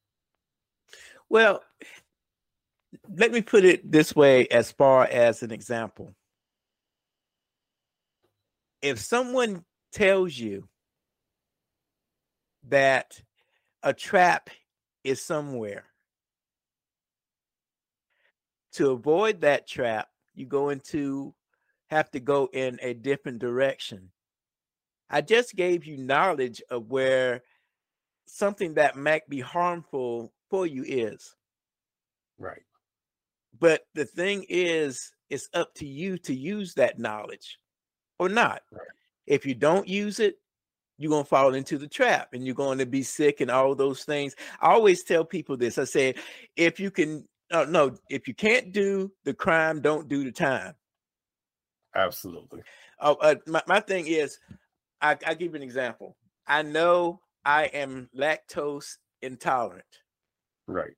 Well, 1.28 1.62
let 3.14 3.32
me 3.32 3.42
put 3.42 3.64
it 3.64 3.90
this 3.90 4.14
way 4.14 4.46
as 4.48 4.72
far 4.72 5.04
as 5.04 5.42
an 5.42 5.50
example. 5.50 6.14
If 8.82 8.98
someone 8.98 9.64
tells 9.92 10.36
you 10.36 10.68
that 12.68 13.20
a 13.82 13.92
trap 13.92 14.50
is 15.04 15.20
somewhere, 15.20 15.84
to 18.72 18.90
avoid 18.90 19.40
that 19.40 19.66
trap, 19.66 20.08
you 20.34 20.46
go 20.46 20.68
into 20.68 21.34
have 21.88 22.10
to 22.10 22.20
go 22.20 22.48
in 22.52 22.78
a 22.82 22.94
different 22.94 23.38
direction. 23.38 24.10
I 25.08 25.20
just 25.20 25.54
gave 25.54 25.84
you 25.84 25.96
knowledge 25.96 26.60
of 26.68 26.90
where 26.90 27.42
something 28.26 28.74
that 28.74 28.96
might 28.96 29.28
be 29.28 29.40
harmful 29.40 30.32
for 30.50 30.66
you 30.66 30.84
is. 30.86 31.34
Right. 32.38 32.62
But 33.58 33.82
the 33.94 34.04
thing 34.04 34.44
is, 34.48 35.12
it's 35.30 35.48
up 35.54 35.74
to 35.74 35.86
you 35.86 36.18
to 36.18 36.34
use 36.34 36.74
that 36.74 36.98
knowledge 36.98 37.58
or 38.18 38.28
not. 38.28 38.62
Right. 38.70 38.86
If 39.26 39.44
you 39.46 39.54
don't 39.54 39.88
use 39.88 40.20
it, 40.20 40.36
you're 40.98 41.10
going 41.10 41.24
to 41.24 41.28
fall 41.28 41.54
into 41.54 41.78
the 41.78 41.88
trap 41.88 42.28
and 42.32 42.46
you're 42.46 42.54
going 42.54 42.78
to 42.78 42.86
be 42.86 43.02
sick 43.02 43.40
and 43.40 43.50
all 43.50 43.74
those 43.74 44.04
things. 44.04 44.34
I 44.60 44.70
always 44.72 45.02
tell 45.02 45.24
people 45.24 45.56
this 45.56 45.78
I 45.78 45.84
say, 45.84 46.14
if 46.56 46.80
you 46.80 46.90
can, 46.90 47.26
uh, 47.50 47.66
no, 47.68 47.96
if 48.08 48.26
you 48.26 48.34
can't 48.34 48.72
do 48.72 49.12
the 49.24 49.34
crime, 49.34 49.80
don't 49.80 50.08
do 50.08 50.24
the 50.24 50.32
time. 50.32 50.74
Absolutely. 51.94 52.62
Uh, 53.00 53.14
uh, 53.20 53.34
my, 53.46 53.62
my 53.66 53.80
thing 53.80 54.06
is, 54.06 54.38
I, 55.00 55.16
I 55.26 55.34
give 55.34 55.52
you 55.52 55.56
an 55.56 55.62
example. 55.62 56.16
I 56.46 56.62
know 56.62 57.20
I 57.44 57.64
am 57.64 58.08
lactose 58.16 58.96
intolerant. 59.22 59.84
Right. 60.66 60.94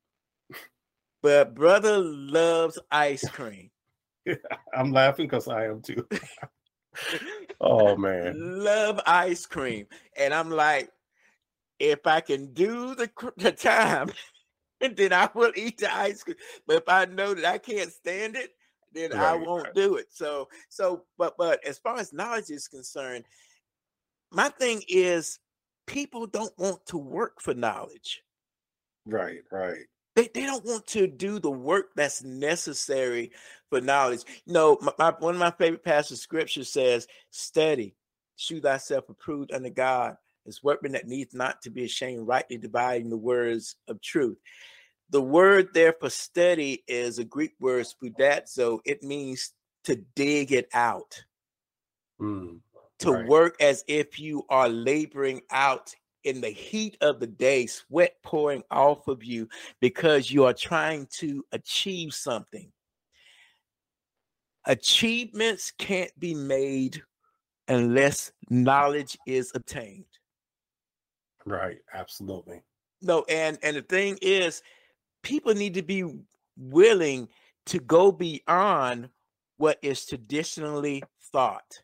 But 1.22 1.54
brother 1.54 1.98
loves 1.98 2.78
ice 2.90 3.28
cream. 3.28 3.70
I'm 4.74 4.92
laughing 4.92 5.26
because 5.26 5.48
I 5.48 5.66
am 5.66 5.82
too. 5.82 6.06
oh 7.60 7.96
man. 7.96 8.34
Love 8.36 9.00
ice 9.06 9.46
cream. 9.46 9.86
And 10.16 10.32
I'm 10.32 10.50
like, 10.50 10.90
if 11.78 12.06
I 12.06 12.20
can 12.20 12.52
do 12.54 12.94
the, 12.94 13.10
the 13.36 13.52
time, 13.52 14.10
then 14.80 15.12
I 15.12 15.28
will 15.34 15.52
eat 15.56 15.78
the 15.78 15.94
ice 15.94 16.22
cream. 16.22 16.36
But 16.66 16.76
if 16.76 16.88
I 16.88 17.04
know 17.06 17.34
that 17.34 17.44
I 17.44 17.58
can't 17.58 17.92
stand 17.92 18.36
it, 18.36 18.50
then 18.92 19.10
right, 19.10 19.32
I 19.32 19.34
won't 19.34 19.74
do 19.74 19.96
it. 19.96 20.06
So, 20.10 20.48
so, 20.68 21.04
but, 21.18 21.36
but 21.36 21.64
as 21.66 21.78
far 21.78 21.98
as 21.98 22.12
knowledge 22.12 22.50
is 22.50 22.68
concerned, 22.68 23.24
my 24.30 24.48
thing 24.50 24.82
is 24.88 25.40
people 25.86 26.26
don't 26.26 26.56
want 26.58 26.84
to 26.86 26.98
work 26.98 27.40
for 27.40 27.54
knowledge. 27.54 28.22
Right, 29.08 29.40
right. 29.50 29.86
They, 30.14 30.28
they 30.34 30.46
don't 30.46 30.64
want 30.64 30.86
to 30.88 31.06
do 31.06 31.38
the 31.38 31.50
work 31.50 31.90
that's 31.96 32.22
necessary 32.22 33.32
for 33.70 33.80
knowledge. 33.80 34.24
You 34.46 34.52
know, 34.52 34.78
my, 34.80 34.92
my, 34.98 35.14
one 35.18 35.34
of 35.34 35.40
my 35.40 35.52
favorite 35.52 35.84
passages 35.84 36.20
scripture 36.20 36.64
says, 36.64 37.06
Study, 37.30 37.94
shew 38.36 38.60
thyself 38.60 39.08
approved 39.08 39.52
unto 39.52 39.70
God, 39.70 40.16
as 40.46 40.62
workman 40.62 40.92
that 40.92 41.06
needs 41.06 41.34
not 41.34 41.62
to 41.62 41.70
be 41.70 41.84
ashamed, 41.84 42.26
rightly 42.26 42.58
dividing 42.58 43.10
the 43.10 43.16
words 43.16 43.76
of 43.86 44.00
truth. 44.00 44.38
The 45.10 45.22
word 45.22 45.68
there 45.72 45.94
for 45.98 46.10
study 46.10 46.84
is 46.86 47.18
a 47.18 47.24
Greek 47.24 47.52
word, 47.60 47.86
spoudazo. 47.86 48.80
It 48.84 49.02
means 49.02 49.52
to 49.84 49.96
dig 50.14 50.52
it 50.52 50.68
out. 50.74 51.24
Mm 52.20 52.60
to 52.98 53.12
right. 53.12 53.26
work 53.26 53.56
as 53.60 53.84
if 53.86 54.18
you 54.18 54.44
are 54.48 54.68
laboring 54.68 55.40
out 55.50 55.94
in 56.28 56.40
the 56.40 56.50
heat 56.50 56.96
of 57.00 57.20
the 57.20 57.26
day, 57.26 57.66
sweat 57.66 58.16
pouring 58.22 58.62
off 58.70 59.08
of 59.08 59.24
you 59.24 59.48
because 59.80 60.30
you 60.30 60.44
are 60.44 60.52
trying 60.52 61.06
to 61.18 61.44
achieve 61.52 62.12
something. 62.12 62.70
Achievements 64.66 65.72
can't 65.78 66.12
be 66.20 66.34
made 66.34 67.02
unless 67.68 68.32
knowledge 68.50 69.16
is 69.26 69.50
obtained. 69.54 70.04
Right, 71.46 71.78
absolutely. 71.94 72.62
No, 73.00 73.24
and 73.28 73.58
and 73.62 73.76
the 73.76 73.82
thing 73.82 74.18
is 74.20 74.62
people 75.22 75.54
need 75.54 75.74
to 75.74 75.82
be 75.82 76.04
willing 76.58 77.28
to 77.66 77.78
go 77.78 78.12
beyond 78.12 79.08
what 79.56 79.78
is 79.82 80.04
traditionally 80.04 81.02
thought 81.32 81.80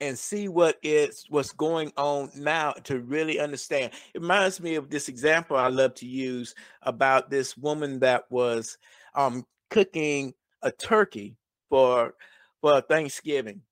and 0.00 0.18
see 0.18 0.48
what 0.48 0.76
is 0.82 1.24
what's 1.28 1.52
going 1.52 1.92
on 1.96 2.30
now 2.36 2.72
to 2.84 3.00
really 3.00 3.38
understand. 3.38 3.92
It 4.14 4.20
reminds 4.20 4.60
me 4.60 4.74
of 4.74 4.90
this 4.90 5.08
example 5.08 5.56
I 5.56 5.68
love 5.68 5.94
to 5.96 6.06
use 6.06 6.54
about 6.82 7.30
this 7.30 7.56
woman 7.56 8.00
that 8.00 8.24
was 8.30 8.78
um, 9.14 9.46
cooking 9.70 10.34
a 10.62 10.70
turkey 10.70 11.36
for 11.68 12.14
for 12.60 12.80
Thanksgiving. 12.80 13.62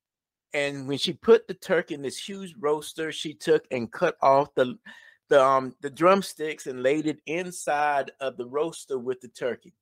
And 0.52 0.86
when 0.86 0.98
she 0.98 1.12
put 1.12 1.48
the 1.48 1.54
turkey 1.54 1.94
in 1.94 2.02
this 2.02 2.18
huge 2.18 2.54
roaster, 2.58 3.10
she 3.10 3.34
took 3.34 3.64
and 3.70 3.90
cut 3.92 4.16
off 4.22 4.54
the 4.54 4.78
the 5.28 5.42
um 5.42 5.74
the 5.80 5.90
drumsticks 5.90 6.66
and 6.66 6.82
laid 6.82 7.06
it 7.06 7.18
inside 7.26 8.12
of 8.20 8.36
the 8.36 8.46
roaster 8.46 8.98
with 8.98 9.20
the 9.20 9.28
turkey. 9.28 9.74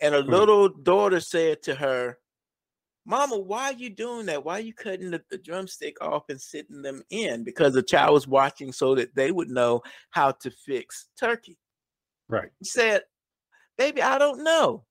And 0.00 0.14
a 0.14 0.22
hmm. 0.22 0.30
little 0.30 0.68
daughter 0.68 1.20
said 1.20 1.62
to 1.64 1.74
her, 1.74 2.18
Mama, 3.06 3.38
why 3.38 3.64
are 3.64 3.74
you 3.74 3.90
doing 3.90 4.26
that? 4.26 4.44
Why 4.44 4.54
are 4.54 4.62
you 4.62 4.72
cutting 4.72 5.10
the, 5.10 5.22
the, 5.30 5.36
drumstick 5.36 5.96
off 6.00 6.24
and 6.30 6.40
sitting 6.40 6.80
them 6.80 7.02
in? 7.10 7.44
Because 7.44 7.74
the 7.74 7.82
child 7.82 8.14
was 8.14 8.26
watching 8.26 8.72
so 8.72 8.94
that 8.94 9.14
they 9.14 9.30
would 9.30 9.50
know 9.50 9.82
how 10.10 10.32
to 10.32 10.50
fix 10.50 11.08
turkey. 11.18 11.58
Right. 12.28 12.50
He 12.58 12.64
said, 12.64 13.02
Baby, 13.76 14.00
I 14.00 14.18
don't 14.18 14.42
know. 14.42 14.84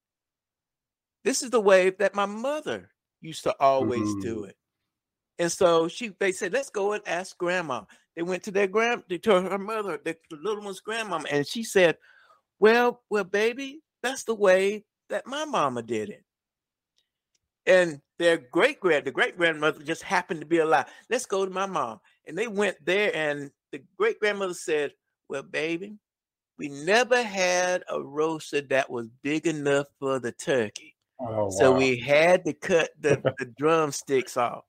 This 1.23 1.41
is 1.41 1.49
the 1.49 1.61
way 1.61 1.89
that 1.91 2.13
my 2.13 2.25
mother 2.25 2.89
used 3.21 3.43
to 3.43 3.55
always 3.59 4.01
mm-hmm. 4.01 4.21
do 4.21 4.43
it. 4.43 4.57
And 5.39 5.51
so 5.51 5.87
she 5.87 6.13
they 6.19 6.31
said, 6.31 6.53
Let's 6.53 6.69
go 6.69 6.93
and 6.93 7.01
ask 7.07 7.35
grandma. 7.37 7.81
They 8.15 8.21
went 8.21 8.43
to 8.43 8.51
their 8.51 8.67
grand 8.67 9.03
to 9.09 9.41
her 9.41 9.57
mother, 9.57 9.99
the, 10.03 10.15
the 10.29 10.37
little 10.37 10.63
one's 10.63 10.81
grandmama, 10.81 11.25
and 11.31 11.47
she 11.47 11.63
said, 11.63 11.97
Well, 12.59 13.01
well, 13.09 13.23
baby, 13.23 13.81
that's 14.03 14.23
the 14.23 14.35
way 14.35 14.85
that 15.09 15.25
my 15.25 15.45
mama 15.45 15.81
did 15.81 16.09
it 16.09 16.23
and 17.65 18.01
their 18.19 18.37
great 18.37 18.79
grand, 18.79 19.05
the 19.05 19.11
great 19.11 19.37
grandmother 19.37 19.83
just 19.83 20.03
happened 20.03 20.41
to 20.41 20.47
be 20.47 20.59
alive. 20.59 20.85
Let's 21.09 21.25
go 21.25 21.45
to 21.45 21.51
my 21.51 21.65
mom. 21.65 21.99
And 22.25 22.37
they 22.37 22.47
went 22.47 22.77
there, 22.83 23.15
and 23.15 23.51
the 23.71 23.81
great 23.97 24.19
grandmother 24.19 24.53
said, 24.53 24.93
Well, 25.29 25.43
baby, 25.43 25.97
we 26.57 26.69
never 26.69 27.21
had 27.21 27.83
a 27.89 28.01
roaster 28.01 28.61
that 28.61 28.89
was 28.89 29.09
big 29.23 29.47
enough 29.47 29.87
for 29.99 30.19
the 30.19 30.31
turkey. 30.31 30.95
Oh, 31.19 31.49
so 31.49 31.71
wow. 31.71 31.77
we 31.77 31.97
had 31.97 32.45
to 32.45 32.53
cut 32.53 32.89
the, 32.99 33.21
the 33.39 33.45
drumsticks 33.57 34.37
off. 34.37 34.63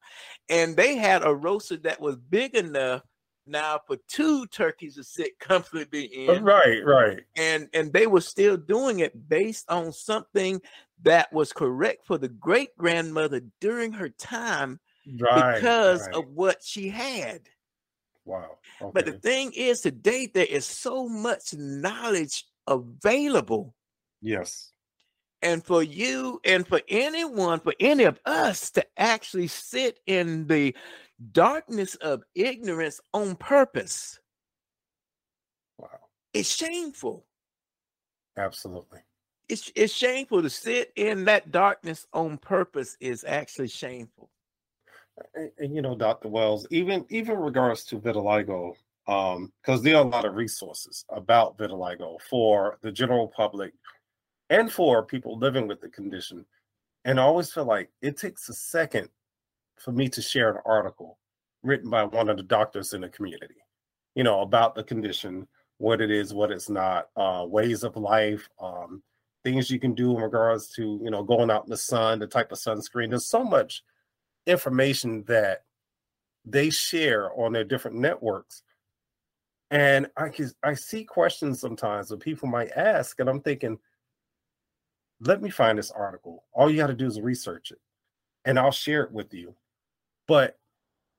And 0.49 0.77
they 0.77 0.97
had 0.97 1.25
a 1.25 1.35
roaster 1.35 1.77
that 1.79 2.01
was 2.01 2.17
big 2.17 2.55
enough 2.55 3.03
now 3.47 3.81
for 3.87 3.97
two 4.09 4.47
turkeys 4.47 4.97
to 4.97 5.05
sit 5.05 5.39
comfortably 5.39 6.29
uh, 6.29 6.33
in. 6.33 6.45
Right, 6.45 6.85
right. 6.85 7.21
And 7.37 7.69
and 7.73 7.93
they 7.93 8.07
were 8.07 8.21
still 8.21 8.57
doing 8.57 9.01
it 9.01 9.29
based 9.29 9.71
on 9.71 9.93
something 9.93 10.61
that 11.03 11.33
was 11.33 11.53
correct 11.53 12.07
for 12.07 12.19
the 12.19 12.29
great 12.29 12.77
grandmother 12.77 13.43
during 13.61 13.93
her 13.93 14.09
time 14.09 14.81
right, 15.21 15.57
because 15.57 16.07
right. 16.07 16.15
of 16.15 16.29
what 16.29 16.63
she 16.63 16.89
had. 16.89 17.41
Wow. 18.25 18.59
Okay. 18.81 18.91
But 18.95 19.07
the 19.07 19.13
thing 19.13 19.53
is, 19.55 19.81
today 19.81 20.31
there 20.33 20.47
is 20.47 20.65
so 20.65 21.09
much 21.09 21.55
knowledge 21.55 22.45
available. 22.67 23.75
Yes. 24.23 24.73
And 25.43 25.63
for 25.63 25.83
you 25.83 26.41
and 26.45 26.67
for 26.67 26.81
anyone, 26.89 27.61
for 27.61 27.75
any 27.79 28.05
of 28.05 28.19
us 28.25 28.71
to 28.73 28.87
actually 28.97 29.49
sit 29.49 30.01
in 30.07 30.47
the 30.47 30.75
darkness 31.33 31.95
of 31.97 32.23
ignorance 32.35 33.01
on 33.13 33.37
purpose. 33.37 34.19
Wow. 35.79 35.89
It's 36.33 36.55
shameful. 36.55 37.25
Absolutely. 38.37 38.99
it's 39.49 39.71
it's 39.77 39.93
shameful 39.93 40.43
to 40.43 40.51
sit 40.51 40.93
in 40.97 41.25
that 41.27 41.51
darkness 41.51 42.07
on 42.13 42.39
purpose 42.39 42.97
is 43.01 43.25
actually 43.27 43.69
shameful. 43.69 44.31
And, 45.35 45.51
and 45.59 45.75
you 45.75 45.83
know, 45.83 45.95
Dr. 45.95 46.29
Wells, 46.29 46.67
even 46.71 47.05
even 47.11 47.39
regards 47.39 47.85
to 47.85 48.01
vitiligo, 48.01 48.75
um, 49.07 49.53
because 49.63 49.83
there 49.83 49.97
are 49.97 50.05
a 50.05 50.09
lot 50.09 50.25
of 50.25 50.35
resources 50.35 51.05
about 51.11 51.57
vitiligo 51.59 52.21
for 52.29 52.79
the 52.83 52.91
general 52.91 53.29
public 53.29 53.73
and 54.51 54.73
for 54.73 55.05
people 55.05 55.39
living 55.39 55.69
with 55.69 55.81
the 55.81 55.89
condition. 55.89 56.45
And 57.05 57.21
I 57.21 57.23
always 57.23 57.53
feel 57.53 57.67
like 57.67 57.91
it 58.03 58.17
takes 58.17 58.49
a 58.49 58.55
second 58.55 59.09
for 59.77 59.93
me 59.93 60.09
to 60.09 60.23
share 60.23 60.51
an 60.51 60.63
article 60.65 61.19
written 61.63 61.91
by 61.91 62.05
one 62.05 62.29
of 62.29 62.37
the 62.37 62.43
doctors 62.43 62.93
in 62.93 63.01
the 63.01 63.09
community, 63.09 63.57
you 64.15 64.25
know, 64.25 64.43
about 64.43 64.75
the 64.75 64.85
condition, 64.85 65.47
what 65.79 66.01
it 66.01 66.11
is, 66.11 66.35
what 66.35 66.51
it's 66.51 66.69
not, 66.69 67.09
uh, 67.17 67.45
ways 67.47 67.83
of 67.83 67.97
life, 67.97 68.49
um, 68.61 69.03
things 69.45 69.71
you 69.71 69.79
can 69.79 69.95
do 69.95 70.17
in 70.17 70.23
regards 70.23 70.71
to, 70.73 71.01
you 71.03 71.11
know, 71.11 71.23
going 71.23 71.51
out 71.51 71.65
in 71.65 71.71
the 71.71 71.77
sun, 71.77 72.19
the 72.19 72.27
type 72.27 72.53
of 72.53 72.59
sunscreen. 72.59 73.11
There's 73.11 73.27
so 73.27 73.45
much 73.45 73.83
information 74.47 75.25
that 75.25 75.65
they 76.45 76.71
share 76.71 77.33
on 77.39 77.53
their 77.53 77.65
different 77.65 77.97
networks. 77.97 78.63
And 79.71 80.09
I 80.17 80.29
can 80.29 80.51
I 80.63 80.75
see 80.75 81.05
questions 81.05 81.61
sometimes 81.61 82.09
that 82.09 82.21
people 82.21 82.49
might 82.49 82.71
ask, 82.77 83.19
and 83.19 83.29
I'm 83.29 83.41
thinking, 83.41 83.79
let 85.21 85.43
me 85.43 85.51
find 85.51 85.79
this 85.79 85.91
article. 85.91 86.45
All 86.53 86.71
you 86.71 86.77
got 86.77 86.89
to 86.89 86.95
do 86.95 87.07
is 87.07 87.21
research 87.21 87.71
it, 87.73 87.81
and 88.45 88.59
I'll 88.59 88.71
share 88.71 89.03
it 89.03 89.13
with 89.13 89.33
you. 89.33 89.55
But 90.27 90.59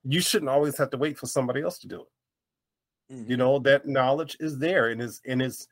you 0.03 0.22
shouldn't 0.22 0.49
always 0.49 0.78
have 0.78 0.89
to 0.91 0.97
wait 0.97 1.18
for 1.18 1.28
somebody 1.28 1.62
else 1.62 1.80
to 1.80 1.88
do 1.88 2.01
it. 2.01 3.14
Mm-hmm. 3.14 3.32
You 3.32 3.38
know 3.38 3.60
that 3.60 3.88
knowledge 3.88 4.38
is 4.39 4.58
there 4.58 4.89
and 4.89 5.01
is 5.01 5.22
and 5.26 5.41
is 5.41 5.68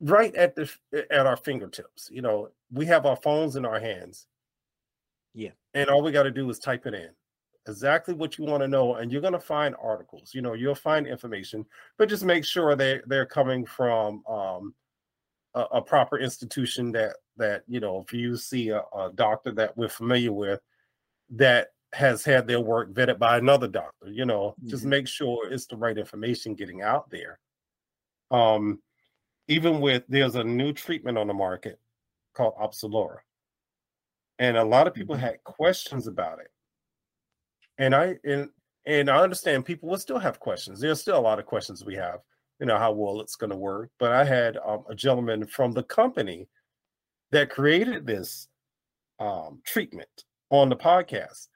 right 0.00 0.34
at 0.34 0.54
the 0.54 0.70
at 0.92 1.26
our 1.26 1.36
fingertips. 1.36 2.08
You 2.12 2.22
know, 2.22 2.50
we 2.72 2.86
have 2.86 3.06
our 3.06 3.16
phones 3.16 3.56
in 3.56 3.64
our 3.64 3.80
hands. 3.80 4.26
Yeah. 5.34 5.50
And 5.74 5.90
all 5.90 6.02
we 6.02 6.12
got 6.12 6.24
to 6.24 6.30
do 6.30 6.48
is 6.48 6.58
type 6.58 6.86
it 6.86 6.94
in. 6.94 7.10
Exactly 7.68 8.14
what 8.14 8.38
you 8.38 8.44
want 8.44 8.62
to 8.62 8.68
know, 8.68 8.94
and 8.94 9.10
you're 9.10 9.20
going 9.20 9.32
to 9.32 9.40
find 9.40 9.74
articles. 9.82 10.32
You 10.32 10.40
know, 10.40 10.54
you'll 10.54 10.76
find 10.76 11.06
information, 11.06 11.66
but 11.98 12.08
just 12.08 12.24
make 12.24 12.44
sure 12.44 12.76
they 12.76 13.00
they're 13.06 13.26
coming 13.26 13.66
from 13.66 14.24
um, 14.26 14.74
a, 15.54 15.62
a, 15.72 15.82
proper 15.82 16.18
institution 16.18 16.92
that 16.92 17.16
that 17.36 17.64
you 17.66 17.80
know. 17.80 18.04
If 18.06 18.12
you 18.12 18.36
see 18.36 18.68
a, 18.68 18.82
a 18.96 19.10
doctor 19.16 19.50
that 19.52 19.76
we're 19.76 19.88
familiar 19.88 20.32
with, 20.32 20.60
that 21.30 21.70
has 21.96 22.24
had 22.24 22.46
their 22.46 22.60
work 22.60 22.92
vetted 22.92 23.18
by 23.18 23.38
another 23.38 23.66
doctor. 23.66 24.08
You 24.10 24.26
know, 24.26 24.54
mm-hmm. 24.60 24.68
just 24.68 24.84
make 24.84 25.08
sure 25.08 25.50
it's 25.50 25.66
the 25.66 25.76
right 25.76 25.96
information 25.96 26.54
getting 26.54 26.82
out 26.82 27.10
there. 27.10 27.38
Um, 28.30 28.80
even 29.48 29.80
with 29.80 30.04
there's 30.08 30.34
a 30.34 30.44
new 30.44 30.72
treatment 30.72 31.16
on 31.16 31.26
the 31.26 31.34
market 31.34 31.80
called 32.34 32.54
Opzelura, 32.60 33.18
and 34.38 34.58
a 34.58 34.64
lot 34.64 34.86
of 34.86 34.94
people 34.94 35.16
mm-hmm. 35.16 35.24
had 35.24 35.44
questions 35.44 36.06
about 36.06 36.40
it. 36.40 36.50
And 37.78 37.94
I 37.94 38.16
and 38.24 38.50
and 38.84 39.08
I 39.08 39.22
understand 39.22 39.64
people 39.64 39.88
will 39.88 39.98
still 39.98 40.18
have 40.18 40.38
questions. 40.38 40.80
There's 40.80 41.00
still 41.00 41.18
a 41.18 41.20
lot 41.20 41.38
of 41.38 41.46
questions 41.46 41.84
we 41.84 41.94
have. 41.94 42.20
You 42.60 42.66
know 42.66 42.78
how 42.78 42.92
well 42.92 43.20
it's 43.20 43.36
going 43.36 43.50
to 43.50 43.56
work. 43.56 43.90
But 43.98 44.12
I 44.12 44.24
had 44.24 44.58
um, 44.64 44.84
a 44.90 44.94
gentleman 44.94 45.46
from 45.46 45.72
the 45.72 45.82
company 45.82 46.46
that 47.30 47.48
created 47.48 48.06
this 48.06 48.48
um, 49.18 49.62
treatment 49.64 50.24
on 50.50 50.68
the 50.68 50.76
podcast 50.76 51.48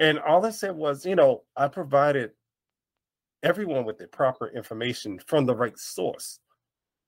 and 0.00 0.18
all 0.18 0.44
I 0.44 0.50
said 0.50 0.74
was, 0.74 1.06
you 1.06 1.14
know, 1.14 1.42
I 1.56 1.68
provided 1.68 2.32
everyone 3.42 3.84
with 3.84 3.98
the 3.98 4.08
proper 4.08 4.48
information 4.48 5.20
from 5.26 5.46
the 5.46 5.54
right 5.54 5.78
source. 5.78 6.40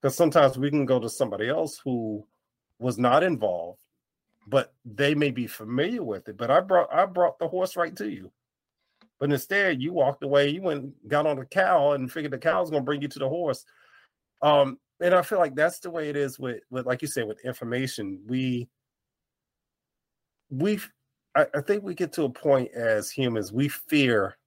Because 0.01 0.15
sometimes 0.15 0.57
we 0.57 0.69
can 0.69 0.85
go 0.85 0.99
to 0.99 1.09
somebody 1.09 1.49
else 1.49 1.81
who 1.83 2.25
was 2.77 2.99
not 2.99 3.23
involved, 3.23 3.79
but 4.45 4.73
they 4.85 5.15
may 5.15 5.31
be 5.31 5.47
familiar 5.47 6.03
with 6.03 6.29
it. 6.29 6.37
But 6.37 6.51
I 6.51 6.59
brought 6.59 6.93
I 6.93 7.05
brought 7.07 7.39
the 7.39 7.47
horse 7.47 7.75
right 7.75 7.95
to 7.95 8.07
you. 8.07 8.31
But 9.19 9.31
instead, 9.31 9.81
you 9.81 9.93
walked 9.93 10.23
away, 10.23 10.49
you 10.49 10.61
went 10.61 11.07
got 11.07 11.25
on 11.25 11.37
the 11.37 11.45
cow 11.45 11.93
and 11.93 12.11
figured 12.11 12.31
the 12.31 12.37
cow's 12.37 12.69
gonna 12.69 12.83
bring 12.83 13.01
you 13.01 13.07
to 13.07 13.19
the 13.19 13.27
horse. 13.27 13.65
Um, 14.43 14.77
and 15.01 15.15
I 15.15 15.23
feel 15.23 15.39
like 15.39 15.55
that's 15.55 15.79
the 15.79 15.89
way 15.89 16.09
it 16.09 16.15
is 16.15 16.37
with 16.37 16.61
with 16.69 16.85
like 16.85 17.01
you 17.01 17.07
said, 17.07 17.27
with 17.27 17.43
information. 17.43 18.21
We 18.27 18.69
we 20.51 20.79
I, 21.37 21.45
I 21.53 21.61
think 21.61 21.83
we 21.83 21.93
get 21.93 22.11
to 22.13 22.23
a 22.23 22.29
point 22.29 22.71
as 22.73 23.11
humans, 23.11 23.53
we 23.53 23.69
fear 23.69 24.37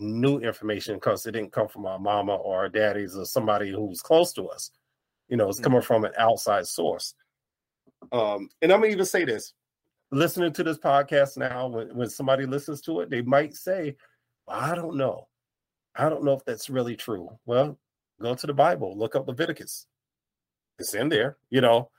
new 0.00 0.38
information 0.38 0.96
because 0.96 1.24
it 1.24 1.32
didn't 1.32 1.52
come 1.52 1.68
from 1.68 1.86
our 1.86 2.00
mama 2.00 2.34
or 2.34 2.56
our 2.56 2.68
daddies 2.68 3.16
or 3.16 3.24
somebody 3.24 3.70
who's 3.70 4.02
close 4.02 4.32
to 4.32 4.48
us. 4.48 4.72
You 5.28 5.36
know, 5.36 5.48
it's 5.48 5.60
coming 5.60 5.78
mm-hmm. 5.78 5.86
from 5.86 6.04
an 6.04 6.12
outside 6.18 6.66
source. 6.66 7.14
Um, 8.10 8.48
and 8.60 8.72
I'm 8.72 8.80
gonna 8.80 8.92
even 8.92 9.06
say 9.06 9.24
this: 9.24 9.54
listening 10.10 10.52
to 10.54 10.64
this 10.64 10.76
podcast 10.76 11.38
now, 11.38 11.68
when, 11.68 11.94
when 11.96 12.10
somebody 12.10 12.46
listens 12.46 12.82
to 12.82 13.00
it, 13.00 13.10
they 13.10 13.22
might 13.22 13.54
say, 13.54 13.96
well, 14.46 14.58
"I 14.58 14.74
don't 14.74 14.96
know, 14.96 15.28
I 15.94 16.08
don't 16.08 16.24
know 16.24 16.32
if 16.32 16.44
that's 16.44 16.68
really 16.68 16.96
true." 16.96 17.30
Well, 17.46 17.78
go 18.20 18.34
to 18.34 18.46
the 18.46 18.52
Bible, 18.52 18.98
look 18.98 19.14
up 19.14 19.28
Leviticus. 19.28 19.86
It's 20.80 20.94
in 20.94 21.08
there, 21.08 21.36
you 21.48 21.60
know 21.60 21.90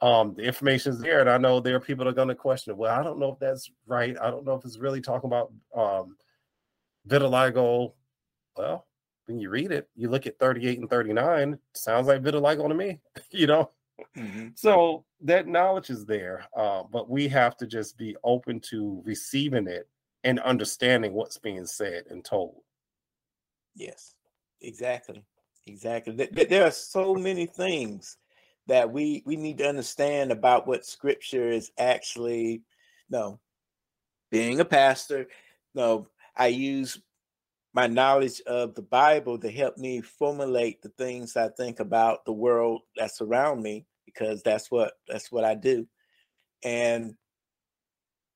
um, 0.00 0.34
the 0.34 0.42
information's 0.42 1.00
there, 1.00 1.20
and 1.20 1.30
I 1.30 1.38
know 1.38 1.60
there 1.60 1.76
are 1.76 1.80
people 1.80 2.04
that 2.04 2.10
are 2.10 2.14
going 2.14 2.28
to 2.28 2.34
question 2.34 2.72
it. 2.72 2.76
Well, 2.76 2.98
I 2.98 3.02
don't 3.02 3.18
know 3.18 3.32
if 3.32 3.38
that's 3.38 3.70
right. 3.86 4.16
I 4.20 4.30
don't 4.30 4.44
know 4.44 4.54
if 4.54 4.64
it's 4.64 4.78
really 4.78 5.00
talking 5.00 5.28
about 5.28 5.52
um, 5.74 6.16
vitiligo. 7.08 7.92
Well, 8.56 8.86
when 9.26 9.38
you 9.38 9.50
read 9.50 9.72
it, 9.72 9.88
you 9.94 10.08
look 10.08 10.26
at 10.26 10.38
38 10.38 10.78
and 10.78 10.90
39, 10.90 11.58
sounds 11.74 12.06
like 12.06 12.22
vitiligo 12.22 12.68
to 12.68 12.74
me, 12.74 13.00
you 13.30 13.46
know? 13.46 13.70
Mm-hmm. 14.16 14.48
So 14.54 15.04
that 15.22 15.48
knowledge 15.48 15.90
is 15.90 16.04
there, 16.04 16.44
uh, 16.56 16.84
but 16.90 17.10
we 17.10 17.26
have 17.28 17.56
to 17.58 17.66
just 17.66 17.98
be 17.98 18.16
open 18.22 18.60
to 18.60 19.02
receiving 19.04 19.66
it 19.66 19.88
and 20.24 20.38
understanding 20.40 21.12
what's 21.12 21.38
being 21.38 21.66
said 21.66 22.04
and 22.08 22.24
told. 22.24 22.62
Yes, 23.74 24.14
exactly. 24.60 25.24
Exactly. 25.66 26.28
There 26.32 26.66
are 26.66 26.70
so 26.70 27.14
many 27.14 27.46
things 27.46 28.16
that 28.68 28.92
we 28.92 29.22
we 29.26 29.36
need 29.36 29.58
to 29.58 29.68
understand 29.68 30.30
about 30.30 30.66
what 30.66 30.86
scripture 30.86 31.50
is 31.50 31.72
actually 31.78 32.62
no 33.10 33.40
being 34.30 34.60
a 34.60 34.64
pastor. 34.64 35.26
No 35.74 36.08
i 36.36 36.46
use 36.46 37.00
my 37.74 37.86
knowledge 37.86 38.40
of 38.42 38.74
the 38.74 38.82
bible 38.82 39.38
to 39.38 39.50
help 39.50 39.76
me 39.76 40.00
formulate 40.00 40.80
the 40.82 40.88
things 40.90 41.36
i 41.36 41.48
think 41.48 41.80
about 41.80 42.24
the 42.24 42.32
world 42.32 42.82
that's 42.96 43.20
around 43.20 43.62
me 43.62 43.84
because 44.06 44.42
that's 44.42 44.70
what 44.70 44.94
that's 45.08 45.30
what 45.32 45.44
i 45.44 45.54
do. 45.54 45.86
And 46.64 47.14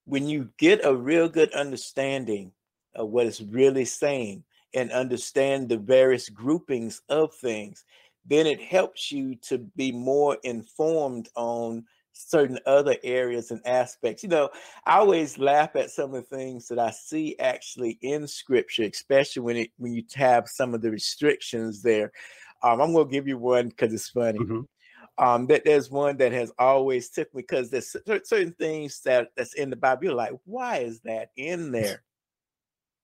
when 0.04 0.28
you 0.28 0.50
get 0.58 0.84
a 0.84 0.94
real 0.94 1.28
good 1.28 1.52
understanding 1.52 2.52
of 2.94 3.08
what 3.08 3.26
it's 3.26 3.40
really 3.40 3.84
saying 3.84 4.44
and 4.74 4.90
understand 4.90 5.68
the 5.68 5.76
various 5.76 6.28
groupings 6.28 7.02
of 7.08 7.34
things 7.34 7.84
then 8.26 8.46
it 8.46 8.60
helps 8.60 9.10
you 9.10 9.34
to 9.36 9.58
be 9.58 9.92
more 9.92 10.36
informed 10.44 11.28
on 11.34 11.84
certain 12.12 12.58
other 12.66 12.96
areas 13.02 13.50
and 13.50 13.60
aspects. 13.66 14.22
You 14.22 14.28
know, 14.28 14.50
I 14.86 14.98
always 14.98 15.38
laugh 15.38 15.74
at 15.76 15.90
some 15.90 16.14
of 16.14 16.28
the 16.28 16.36
things 16.36 16.68
that 16.68 16.78
I 16.78 16.90
see 16.90 17.36
actually 17.38 17.98
in 18.02 18.26
scripture, 18.26 18.84
especially 18.84 19.42
when 19.42 19.56
it 19.56 19.70
when 19.78 19.92
you 19.92 20.04
have 20.14 20.48
some 20.48 20.74
of 20.74 20.82
the 20.82 20.90
restrictions 20.90 21.82
there. 21.82 22.12
Um, 22.62 22.80
I'm 22.80 22.92
gonna 22.92 23.10
give 23.10 23.26
you 23.26 23.38
one 23.38 23.68
because 23.68 23.92
it's 23.92 24.10
funny. 24.10 24.38
Mm-hmm. 24.38 24.60
Um, 25.18 25.46
that 25.48 25.64
there's 25.64 25.90
one 25.90 26.16
that 26.18 26.32
has 26.32 26.52
always 26.58 27.10
took 27.10 27.32
me 27.34 27.42
because 27.42 27.70
there's 27.70 27.94
certain 28.24 28.52
things 28.52 29.00
that 29.04 29.28
that's 29.36 29.54
in 29.54 29.70
the 29.70 29.76
Bible. 29.76 30.04
You're 30.04 30.14
like, 30.14 30.32
why 30.44 30.78
is 30.78 31.00
that 31.00 31.30
in 31.36 31.70
there? 31.70 32.02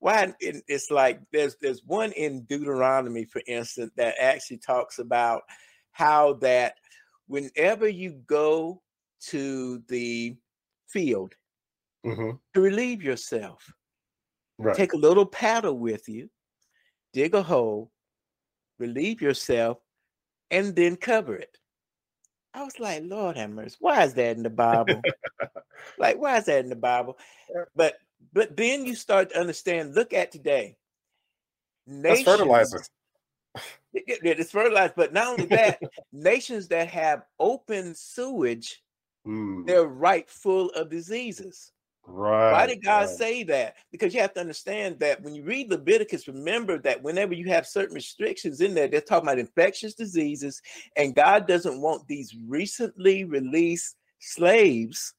Why 0.01 0.33
it's 0.41 0.91
like 0.91 1.21
there's 1.33 1.57
there's 1.61 1.83
one 1.85 2.13
in 2.13 2.43
Deuteronomy, 2.45 3.25
for 3.25 3.43
instance, 3.47 3.93
that 3.97 4.15
actually 4.21 4.59
talks 4.59 4.99
about 4.99 5.43
how 5.93 6.35
that 6.35 6.75
whenever 7.27 7.89
you 7.89 8.13
go 8.27 8.81
to 9.21 9.83
the 9.89 10.37
field 10.87 11.35
mm-hmm. 12.07 12.31
to 12.55 12.61
relieve 12.61 13.03
yourself, 13.03 13.73
right. 14.59 14.77
take 14.77 14.93
a 14.93 14.99
little 14.99 15.27
paddle 15.27 15.79
with 15.79 16.09
you, 16.09 16.31
dig 17.13 17.35
a 17.35 17.43
hole, 17.43 17.91
relieve 18.79 19.21
yourself, 19.21 19.79
and 20.51 20.77
then 20.77 20.97
cover 20.97 21.35
it. 21.35 21.57
I 22.55 22.65
was 22.65 22.79
like, 22.81 23.03
Lord 23.05 23.37
have 23.37 23.51
mercy, 23.51 23.77
why 23.81 24.05
is 24.05 24.15
that 24.15 24.37
in 24.37 24.43
the 24.43 24.51
Bible? 24.51 25.01
like, 25.99 26.19
why 26.19 26.39
is 26.39 26.47
that 26.47 26.65
in 26.65 26.71
the 26.71 26.77
Bible? 26.77 27.19
But 27.77 27.97
but 28.33 28.57
then 28.57 28.85
you 28.85 28.95
start 28.95 29.31
to 29.31 29.41
understand. 29.41 29.95
Look 29.95 30.13
at 30.13 30.33
today. 30.33 30.77
Nations, 31.87 32.25
That's 32.25 32.37
fertilizer. 32.37 32.83
It, 33.95 34.21
it, 34.23 34.41
it's 34.41 34.53
fertilizer, 34.53 34.93
but 34.97 35.13
not 35.13 35.29
only 35.29 35.47
that, 35.47 35.81
nations 36.13 36.69
that 36.69 36.89
have 36.89 37.25
open 37.41 37.95
sewage, 37.95 38.83
mm. 39.27 39.67
they're 39.67 39.87
right 39.87 40.29
full 40.29 40.71
of 40.71 40.91
diseases. 40.91 41.73
Right. 42.07 42.53
Why 42.53 42.67
did 42.67 42.83
God 42.83 43.07
right. 43.07 43.09
say 43.09 43.43
that? 43.45 43.77
Because 43.93 44.15
you 44.15 44.21
have 44.21 44.33
to 44.35 44.41
understand 44.41 44.99
that 45.01 45.23
when 45.23 45.35
you 45.35 45.45
read 45.45 45.71
Leviticus, 45.71 46.27
remember 46.27 46.79
that 46.79 47.03
whenever 47.03 47.35
you 47.35 47.49
have 47.49 47.67
certain 47.67 47.95
restrictions 47.95 48.61
in 48.63 48.75
there, 48.75 48.89
they're 48.89 49.01
talking 49.03 49.29
about 49.29 49.39
infectious 49.39 49.95
diseases, 49.95 50.63
and 50.97 51.15
God 51.15 51.47
doesn't 51.47 51.81
want 51.81 52.07
these 52.07 52.35
recently 52.47 53.25
released 53.25 53.97
slaves 54.21 55.15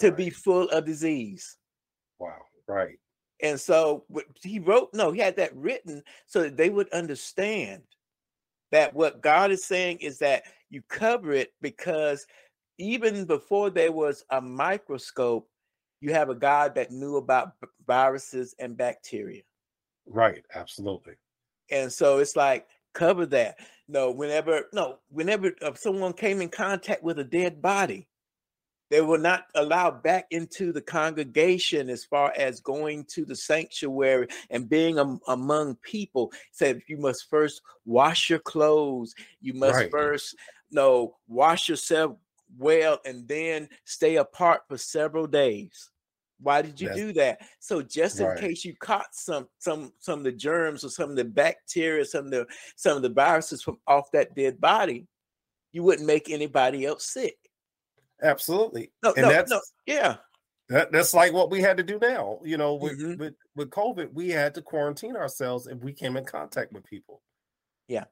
to 0.00 0.08
right. 0.08 0.16
be 0.16 0.30
full 0.30 0.68
of 0.70 0.84
disease. 0.84 1.56
Wow. 2.18 2.36
Right. 2.66 2.98
And 3.42 3.58
so 3.58 4.04
he 4.42 4.58
wrote, 4.58 4.90
no, 4.92 5.12
he 5.12 5.20
had 5.20 5.36
that 5.36 5.56
written 5.56 6.02
so 6.26 6.42
that 6.42 6.56
they 6.56 6.68
would 6.68 6.90
understand 6.92 7.82
that 8.70 8.94
what 8.94 9.22
God 9.22 9.50
is 9.50 9.64
saying 9.64 9.98
is 9.98 10.18
that 10.18 10.44
you 10.68 10.82
cover 10.88 11.32
it 11.32 11.52
because 11.60 12.26
even 12.78 13.24
before 13.24 13.70
there 13.70 13.92
was 13.92 14.24
a 14.30 14.40
microscope, 14.40 15.48
you 16.00 16.12
have 16.12 16.30
a 16.30 16.34
God 16.34 16.74
that 16.74 16.90
knew 16.90 17.16
about 17.16 17.52
viruses 17.86 18.54
and 18.58 18.76
bacteria. 18.76 19.42
Right, 20.06 20.44
absolutely. 20.54 21.14
And 21.70 21.92
so 21.92 22.18
it's 22.18 22.36
like 22.36 22.66
cover 22.94 23.26
that. 23.26 23.56
No, 23.88 24.10
whenever 24.10 24.64
no, 24.72 24.98
whenever 25.08 25.52
uh, 25.62 25.74
someone 25.74 26.12
came 26.12 26.40
in 26.40 26.48
contact 26.48 27.02
with 27.02 27.18
a 27.18 27.24
dead 27.24 27.60
body, 27.60 28.08
they 28.90 29.00
were 29.00 29.18
not 29.18 29.44
allowed 29.54 30.02
back 30.02 30.26
into 30.30 30.72
the 30.72 30.80
congregation 30.80 31.88
as 31.88 32.04
far 32.04 32.32
as 32.36 32.60
going 32.60 33.04
to 33.10 33.24
the 33.24 33.36
sanctuary 33.36 34.26
and 34.50 34.68
being 34.68 34.98
am- 34.98 35.20
among 35.28 35.76
people. 35.76 36.32
Said 36.50 36.82
you 36.88 36.96
must 36.96 37.30
first 37.30 37.62
wash 37.84 38.28
your 38.28 38.40
clothes. 38.40 39.14
You 39.40 39.54
must 39.54 39.76
right. 39.76 39.90
first 39.90 40.34
no 40.72 41.16
wash 41.28 41.68
yourself 41.68 42.16
well 42.58 42.98
and 43.04 43.26
then 43.28 43.68
stay 43.84 44.16
apart 44.16 44.62
for 44.68 44.76
several 44.76 45.26
days. 45.26 45.90
Why 46.42 46.62
did 46.62 46.80
you 46.80 46.88
That's, 46.88 47.00
do 47.00 47.12
that? 47.14 47.40
So 47.58 47.82
just 47.82 48.18
in 48.18 48.26
right. 48.26 48.38
case 48.38 48.64
you 48.64 48.74
caught 48.74 49.14
some 49.14 49.46
some 49.58 49.92
some 49.98 50.20
of 50.20 50.24
the 50.24 50.32
germs 50.32 50.84
or 50.84 50.88
some 50.88 51.10
of 51.10 51.16
the 51.16 51.24
bacteria, 51.24 52.04
some 52.04 52.26
of 52.26 52.30
the 52.30 52.46
some 52.76 52.96
of 52.96 53.02
the 53.02 53.10
viruses 53.10 53.62
from 53.62 53.78
off 53.86 54.10
that 54.12 54.34
dead 54.34 54.60
body, 54.60 55.06
you 55.72 55.82
wouldn't 55.82 56.06
make 56.06 56.30
anybody 56.30 56.86
else 56.86 57.04
sick. 57.04 57.36
Absolutely. 58.22 58.90
No, 59.02 59.12
and 59.12 59.26
no, 59.26 59.28
that's 59.28 59.50
no, 59.50 59.60
yeah. 59.86 60.16
That, 60.68 60.92
that's 60.92 61.12
like 61.14 61.32
what 61.32 61.50
we 61.50 61.60
had 61.60 61.76
to 61.78 61.82
do 61.82 61.98
now. 62.00 62.38
You 62.44 62.56
know, 62.56 62.74
with, 62.74 63.00
mm-hmm. 63.00 63.20
with 63.20 63.34
with 63.56 63.70
COVID, 63.70 64.12
we 64.12 64.30
had 64.30 64.54
to 64.54 64.62
quarantine 64.62 65.16
ourselves 65.16 65.66
if 65.66 65.78
we 65.78 65.92
came 65.92 66.16
in 66.16 66.24
contact 66.24 66.72
with 66.72 66.84
people. 66.84 67.22
Yeah. 67.88 68.04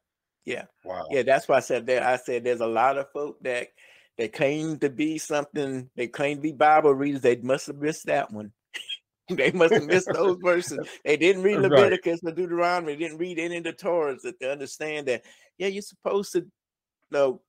Yeah. 0.45 0.65
Wow. 0.85 1.07
Yeah, 1.11 1.23
that's 1.23 1.47
why 1.47 1.59
I 1.59 1.61
said 1.61 1.87
that. 1.87 2.03
I 2.03 2.17
said 2.17 2.43
there's 2.43 2.61
a 2.61 2.67
lot 2.67 2.99
of 2.99 3.11
folk 3.13 3.37
that 3.43 3.69
they 4.17 4.29
claim 4.29 4.79
to 4.79 4.91
be 4.91 5.19
something, 5.19 5.89
they 5.95 6.09
claim 6.09 6.39
to 6.39 6.43
be 6.43 6.53
Bible 6.53 6.95
readers. 6.95 7.21
They 7.21 7.37
must 7.37 7.69
have 7.69 7.77
missed 7.77 8.07
that 8.07 8.33
one. 8.33 8.53
they 9.29 9.53
must 9.53 9.75
have 9.75 9.85
missed 9.85 10.11
those 10.13 10.39
verses. 10.43 10.89
They 11.05 11.17
didn't 11.17 11.43
read 11.45 11.61
Leviticus 11.61 12.21
right. 12.25 12.33
or 12.33 12.35
Deuteronomy, 12.35 12.95
they 12.95 12.99
didn't 12.99 13.19
read 13.19 13.39
any 13.39 13.59
of 13.59 13.65
the 13.65 13.73
Torahs 13.73 14.23
that 14.23 14.41
they 14.41 14.51
understand 14.51 15.07
that, 15.07 15.25
yeah, 15.59 15.69
you're 15.69 15.83
supposed 15.83 16.33
to 16.33 16.41
you 16.41 16.51
know 17.13 17.41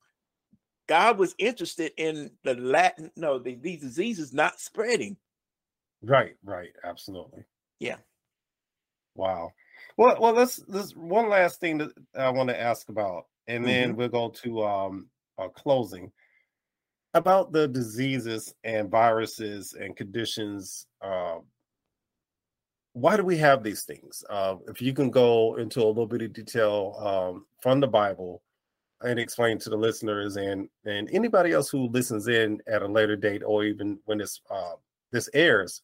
God 0.90 1.20
was 1.20 1.36
interested 1.38 1.92
in 1.98 2.32
the 2.44 2.56
Latin, 2.56 3.12
no, 3.16 3.38
the, 3.38 3.54
these 3.62 3.82
diseases 3.82 4.34
not 4.34 4.60
spreading. 4.60 5.18
Right, 6.02 6.34
right, 6.44 6.72
absolutely. 6.84 7.44
Yeah. 7.80 7.98
Wow. 9.14 9.52
Well, 9.98 10.18
well, 10.20 10.34
let's 10.34 10.56
this 10.68 10.94
one 10.96 11.30
last 11.30 11.60
thing 11.60 11.78
that 11.78 11.92
I 12.18 12.30
want 12.32 12.50
to 12.50 12.60
ask 12.60 12.90
about, 12.90 13.26
and 13.48 13.64
then 13.64 13.90
mm-hmm. 13.90 13.98
we'll 13.98 14.10
go 14.10 14.30
to 14.30 14.64
um 14.64 15.10
our 15.38 15.50
closing 15.50 16.12
about 17.14 17.52
the 17.52 17.68
diseases 17.68 18.56
and 18.64 18.90
viruses 18.90 19.76
and 19.80 19.96
conditions. 19.96 20.88
Uh, 21.02 21.38
why 22.94 23.16
do 23.16 23.24
we 23.24 23.38
have 23.38 23.62
these 23.62 23.84
things? 23.84 24.24
Uh, 24.28 24.56
if 24.68 24.82
you 24.82 24.94
can 24.94 25.12
go 25.12 25.56
into 25.58 25.84
a 25.84 25.86
little 25.86 26.08
bit 26.08 26.24
of 26.24 26.34
detail 26.34 26.96
um, 27.00 27.46
from 27.62 27.80
the 27.80 27.88
Bible 27.88 28.42
and 29.02 29.20
explain 29.20 29.58
to 29.60 29.70
the 29.70 29.78
listeners 29.78 30.36
and 30.38 30.70
and 30.86 31.10
anybody 31.12 31.52
else 31.52 31.70
who 31.70 31.88
listens 31.90 32.28
in 32.28 32.62
at 32.68 32.82
a 32.82 32.88
later 32.88 33.16
date 33.16 33.44
or 33.46 33.64
even 33.64 34.00
when 34.06 34.18
this 34.18 34.42
uh, 34.50 34.74
this 35.12 35.30
airs, 35.34 35.82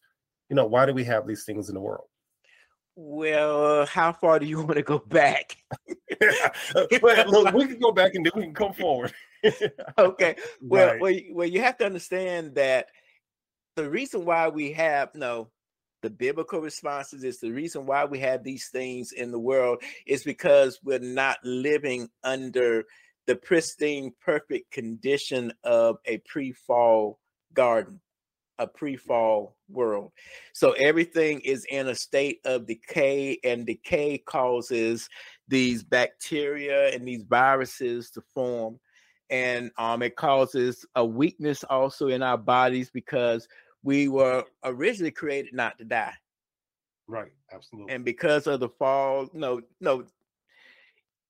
you 0.48 0.56
know, 0.56 0.66
why 0.66 0.86
do 0.86 0.92
we 0.92 1.04
have 1.04 1.26
these 1.26 1.44
things 1.44 1.68
in 1.68 1.74
the 1.74 1.80
world? 1.80 2.06
Well, 2.94 3.84
how 3.86 4.12
far 4.12 4.38
do 4.38 4.46
you 4.46 4.58
want 4.62 4.74
to 4.74 4.82
go 4.82 4.98
back? 4.98 5.56
well, 7.02 7.30
look, 7.30 7.54
we 7.54 7.66
can 7.66 7.78
go 7.78 7.92
back 7.92 8.14
and 8.14 8.24
then 8.24 8.32
we 8.34 8.42
can 8.42 8.54
come 8.54 8.72
forward. 8.72 9.12
okay. 9.98 10.36
Well, 10.60 10.92
right. 10.92 11.00
well, 11.00 11.14
well, 11.32 11.48
you 11.48 11.60
have 11.62 11.76
to 11.78 11.86
understand 11.86 12.54
that 12.54 12.86
the 13.76 13.88
reason 13.88 14.24
why 14.24 14.48
we 14.48 14.72
have 14.72 15.14
no 15.14 15.48
the 16.02 16.10
biblical 16.10 16.60
responses 16.60 17.24
is 17.24 17.40
the 17.40 17.50
reason 17.50 17.86
why 17.86 18.04
we 18.04 18.18
have 18.20 18.44
these 18.44 18.68
things 18.68 19.12
in 19.12 19.32
the 19.32 19.38
world 19.38 19.82
is 20.06 20.22
because 20.22 20.78
we're 20.84 20.98
not 20.98 21.38
living 21.42 22.08
under 22.22 22.84
the 23.26 23.36
pristine, 23.36 24.12
perfect 24.20 24.70
condition 24.70 25.52
of 25.64 25.98
a 26.06 26.18
pre 26.18 26.52
fall 26.52 27.18
garden, 27.54 28.00
a 28.58 28.66
pre 28.66 28.96
fall 28.96 29.56
world. 29.68 30.12
So 30.52 30.72
everything 30.72 31.40
is 31.40 31.66
in 31.70 31.88
a 31.88 31.94
state 31.94 32.40
of 32.44 32.66
decay, 32.66 33.38
and 33.44 33.66
decay 33.66 34.18
causes 34.18 35.08
these 35.48 35.82
bacteria 35.82 36.94
and 36.94 37.06
these 37.06 37.22
viruses 37.24 38.10
to 38.12 38.22
form. 38.34 38.78
And 39.28 39.72
um, 39.76 40.02
it 40.02 40.14
causes 40.14 40.86
a 40.94 41.04
weakness 41.04 41.64
also 41.64 42.08
in 42.08 42.22
our 42.22 42.38
bodies 42.38 42.90
because 42.90 43.48
we 43.82 44.08
were 44.08 44.44
originally 44.64 45.10
created 45.10 45.52
not 45.52 45.78
to 45.78 45.84
die. 45.84 46.14
Right, 47.08 47.32
absolutely. 47.52 47.92
And 47.94 48.04
because 48.04 48.46
of 48.46 48.60
the 48.60 48.68
fall, 48.68 49.28
no, 49.32 49.60
no, 49.80 50.04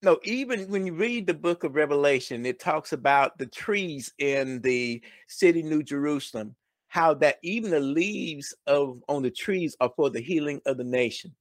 no, 0.02 0.18
even 0.24 0.68
when 0.70 0.86
you 0.86 0.94
read 0.94 1.26
the 1.26 1.34
book 1.34 1.64
of 1.64 1.74
Revelation, 1.74 2.44
it 2.44 2.60
talks 2.60 2.92
about 2.92 3.38
the 3.38 3.46
trees 3.46 4.12
in 4.18 4.60
the 4.60 5.02
city 5.26 5.62
New 5.62 5.82
Jerusalem, 5.82 6.54
how 6.88 7.14
that 7.14 7.38
even 7.42 7.70
the 7.70 7.80
leaves 7.80 8.54
of 8.66 9.02
on 9.08 9.22
the 9.22 9.30
trees 9.30 9.76
are 9.80 9.92
for 9.96 10.10
the 10.10 10.20
healing 10.20 10.60
of 10.66 10.76
the 10.76 10.84
nation. 10.84 11.34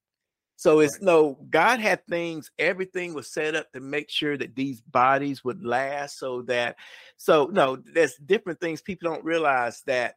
So 0.57 0.79
it's 0.79 0.95
right. 0.95 1.03
no, 1.03 1.37
God 1.49 1.81
had 1.81 2.07
things, 2.07 2.49
everything 2.57 3.13
was 3.13 3.29
set 3.29 3.55
up 3.55 3.71
to 3.73 3.81
make 3.81 4.09
sure 4.09 4.37
that 4.37 4.55
these 4.55 4.79
bodies 4.81 5.43
would 5.43 5.65
last 5.65 6.17
so 6.17 6.41
that 6.43 6.77
so 7.17 7.49
no, 7.51 7.75
there's 7.93 8.15
different 8.25 8.61
things 8.61 8.81
people 8.81 9.11
don't 9.11 9.25
realize 9.25 9.81
that 9.85 10.15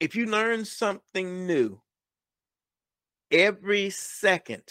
if 0.00 0.16
you 0.16 0.26
learn 0.26 0.64
something 0.64 1.46
new 1.46 1.80
every 3.30 3.90
second 3.90 4.64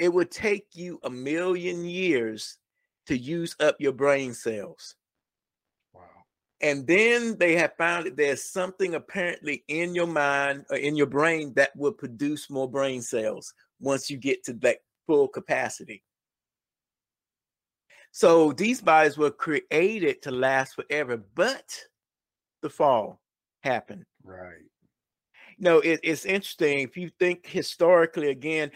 it 0.00 0.12
would 0.12 0.30
take 0.30 0.66
you 0.72 0.98
a 1.04 1.10
million 1.10 1.84
years 1.84 2.56
to 3.06 3.16
use 3.16 3.54
up 3.60 3.76
your 3.78 3.92
brain 3.92 4.32
cells. 4.32 4.94
Wow. 5.92 6.02
And 6.62 6.86
then 6.86 7.36
they 7.38 7.54
have 7.56 7.76
found 7.76 8.06
that 8.06 8.16
there's 8.16 8.42
something 8.42 8.94
apparently 8.94 9.62
in 9.68 9.94
your 9.94 10.06
mind 10.06 10.64
or 10.70 10.76
in 10.76 10.96
your 10.96 11.06
brain 11.06 11.52
that 11.56 11.76
will 11.76 11.92
produce 11.92 12.48
more 12.48 12.68
brain 12.68 13.02
cells 13.02 13.52
once 13.78 14.08
you 14.08 14.16
get 14.16 14.42
to 14.44 14.54
that 14.54 14.78
full 15.06 15.28
capacity. 15.28 16.02
So 18.10 18.52
these 18.52 18.80
bodies 18.80 19.18
were 19.18 19.30
created 19.30 20.22
to 20.22 20.30
last 20.30 20.76
forever, 20.76 21.22
but 21.34 21.78
the 22.62 22.70
fall 22.70 23.20
happened. 23.62 24.06
Right. 24.24 24.64
No, 25.58 25.80
it, 25.80 26.00
it's 26.02 26.24
interesting. 26.24 26.78
If 26.78 26.96
you 26.96 27.10
think 27.20 27.46
historically 27.46 28.30
again, 28.30 28.70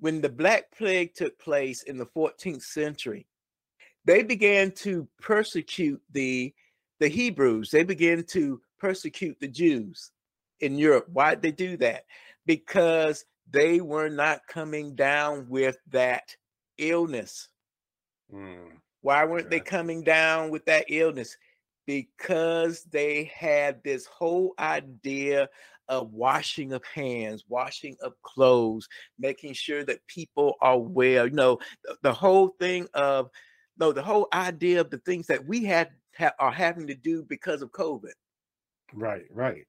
when 0.00 0.20
the 0.20 0.28
Black 0.28 0.70
Plague 0.76 1.14
took 1.14 1.38
place 1.38 1.82
in 1.84 1.98
the 1.98 2.06
14th 2.06 2.62
century, 2.62 3.26
they 4.04 4.22
began 4.22 4.72
to 4.72 5.06
persecute 5.20 6.02
the 6.10 6.52
the 6.98 7.08
Hebrews. 7.08 7.70
They 7.70 7.84
began 7.84 8.24
to 8.24 8.60
persecute 8.78 9.38
the 9.40 9.48
Jews 9.48 10.10
in 10.60 10.76
Europe. 10.76 11.06
Why 11.12 11.34
did 11.34 11.42
they 11.42 11.52
do 11.52 11.76
that? 11.78 12.04
Because 12.44 13.24
they 13.50 13.80
were 13.80 14.10
not 14.10 14.46
coming 14.46 14.94
down 14.94 15.48
with 15.48 15.78
that 15.88 16.36
illness. 16.78 17.48
Mm. 18.32 18.72
Why 19.00 19.24
weren't 19.24 19.44
yeah. 19.44 19.50
they 19.50 19.60
coming 19.60 20.02
down 20.02 20.50
with 20.50 20.64
that 20.66 20.86
illness? 20.88 21.36
Because 21.86 22.84
they 22.84 23.30
had 23.34 23.82
this 23.82 24.06
whole 24.06 24.54
idea 24.58 25.48
of 25.90 26.14
washing 26.14 26.72
of 26.72 26.82
hands, 26.84 27.44
washing 27.48 27.96
of 28.00 28.14
clothes, 28.22 28.88
making 29.18 29.52
sure 29.52 29.84
that 29.84 30.06
people 30.06 30.54
are 30.62 30.78
well. 30.78 31.26
You 31.26 31.34
know, 31.34 31.58
the, 31.84 31.96
the 32.02 32.12
whole 32.14 32.48
thing 32.58 32.86
of 32.94 33.28
no, 33.78 33.92
the 33.92 34.02
whole 34.02 34.28
idea 34.32 34.80
of 34.80 34.90
the 34.90 34.98
things 34.98 35.26
that 35.26 35.46
we 35.46 35.64
had 35.64 35.90
ha- 36.16 36.32
are 36.38 36.52
having 36.52 36.86
to 36.86 36.94
do 36.94 37.24
because 37.28 37.60
of 37.60 37.72
COVID. 37.72 38.12
Right, 38.94 39.24
right. 39.30 39.66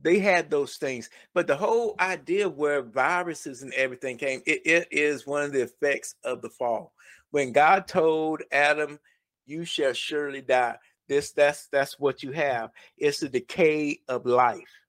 They 0.00 0.18
had 0.18 0.50
those 0.50 0.76
things, 0.76 1.08
but 1.32 1.46
the 1.46 1.56
whole 1.56 1.94
idea 1.98 2.48
where 2.48 2.82
viruses 2.82 3.62
and 3.62 3.72
everything 3.72 4.18
came, 4.18 4.42
it, 4.44 4.60
it 4.66 4.88
is 4.90 5.26
one 5.26 5.44
of 5.44 5.52
the 5.52 5.62
effects 5.62 6.16
of 6.22 6.42
the 6.42 6.50
fall. 6.50 6.92
When 7.30 7.52
God 7.52 7.88
told 7.88 8.42
Adam, 8.52 8.98
"You 9.46 9.64
shall 9.64 9.94
surely 9.94 10.42
die," 10.42 10.76
this 11.08 11.32
that's 11.32 11.68
that's 11.68 11.98
what 11.98 12.22
you 12.22 12.32
have. 12.32 12.70
It's 12.98 13.20
the 13.20 13.30
decay 13.30 14.00
of 14.06 14.26
life. 14.26 14.83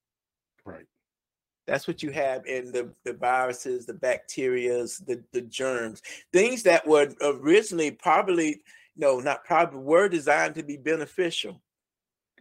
Right. 0.66 0.86
That's 1.68 1.88
what 1.88 2.03
you 2.03 2.11
have 2.11 2.45
in 2.45 2.72
the, 2.72 2.91
the 3.03 3.13
viruses, 3.13 3.86
the 3.86 3.93
bacterias, 3.93 5.03
the, 5.05 5.24
the 5.34 5.41
germs, 5.41 6.01
things 6.32 6.63
that 6.63 6.88
were 6.88 7.13
originally 7.22 7.91
probably, 7.91 8.61
no, 8.95 9.20
not 9.20 9.43
probably, 9.45 9.80
were 9.80 10.07
designed 10.09 10.55
to 10.55 10.63
be 10.63 10.78
beneficial. 10.78 11.61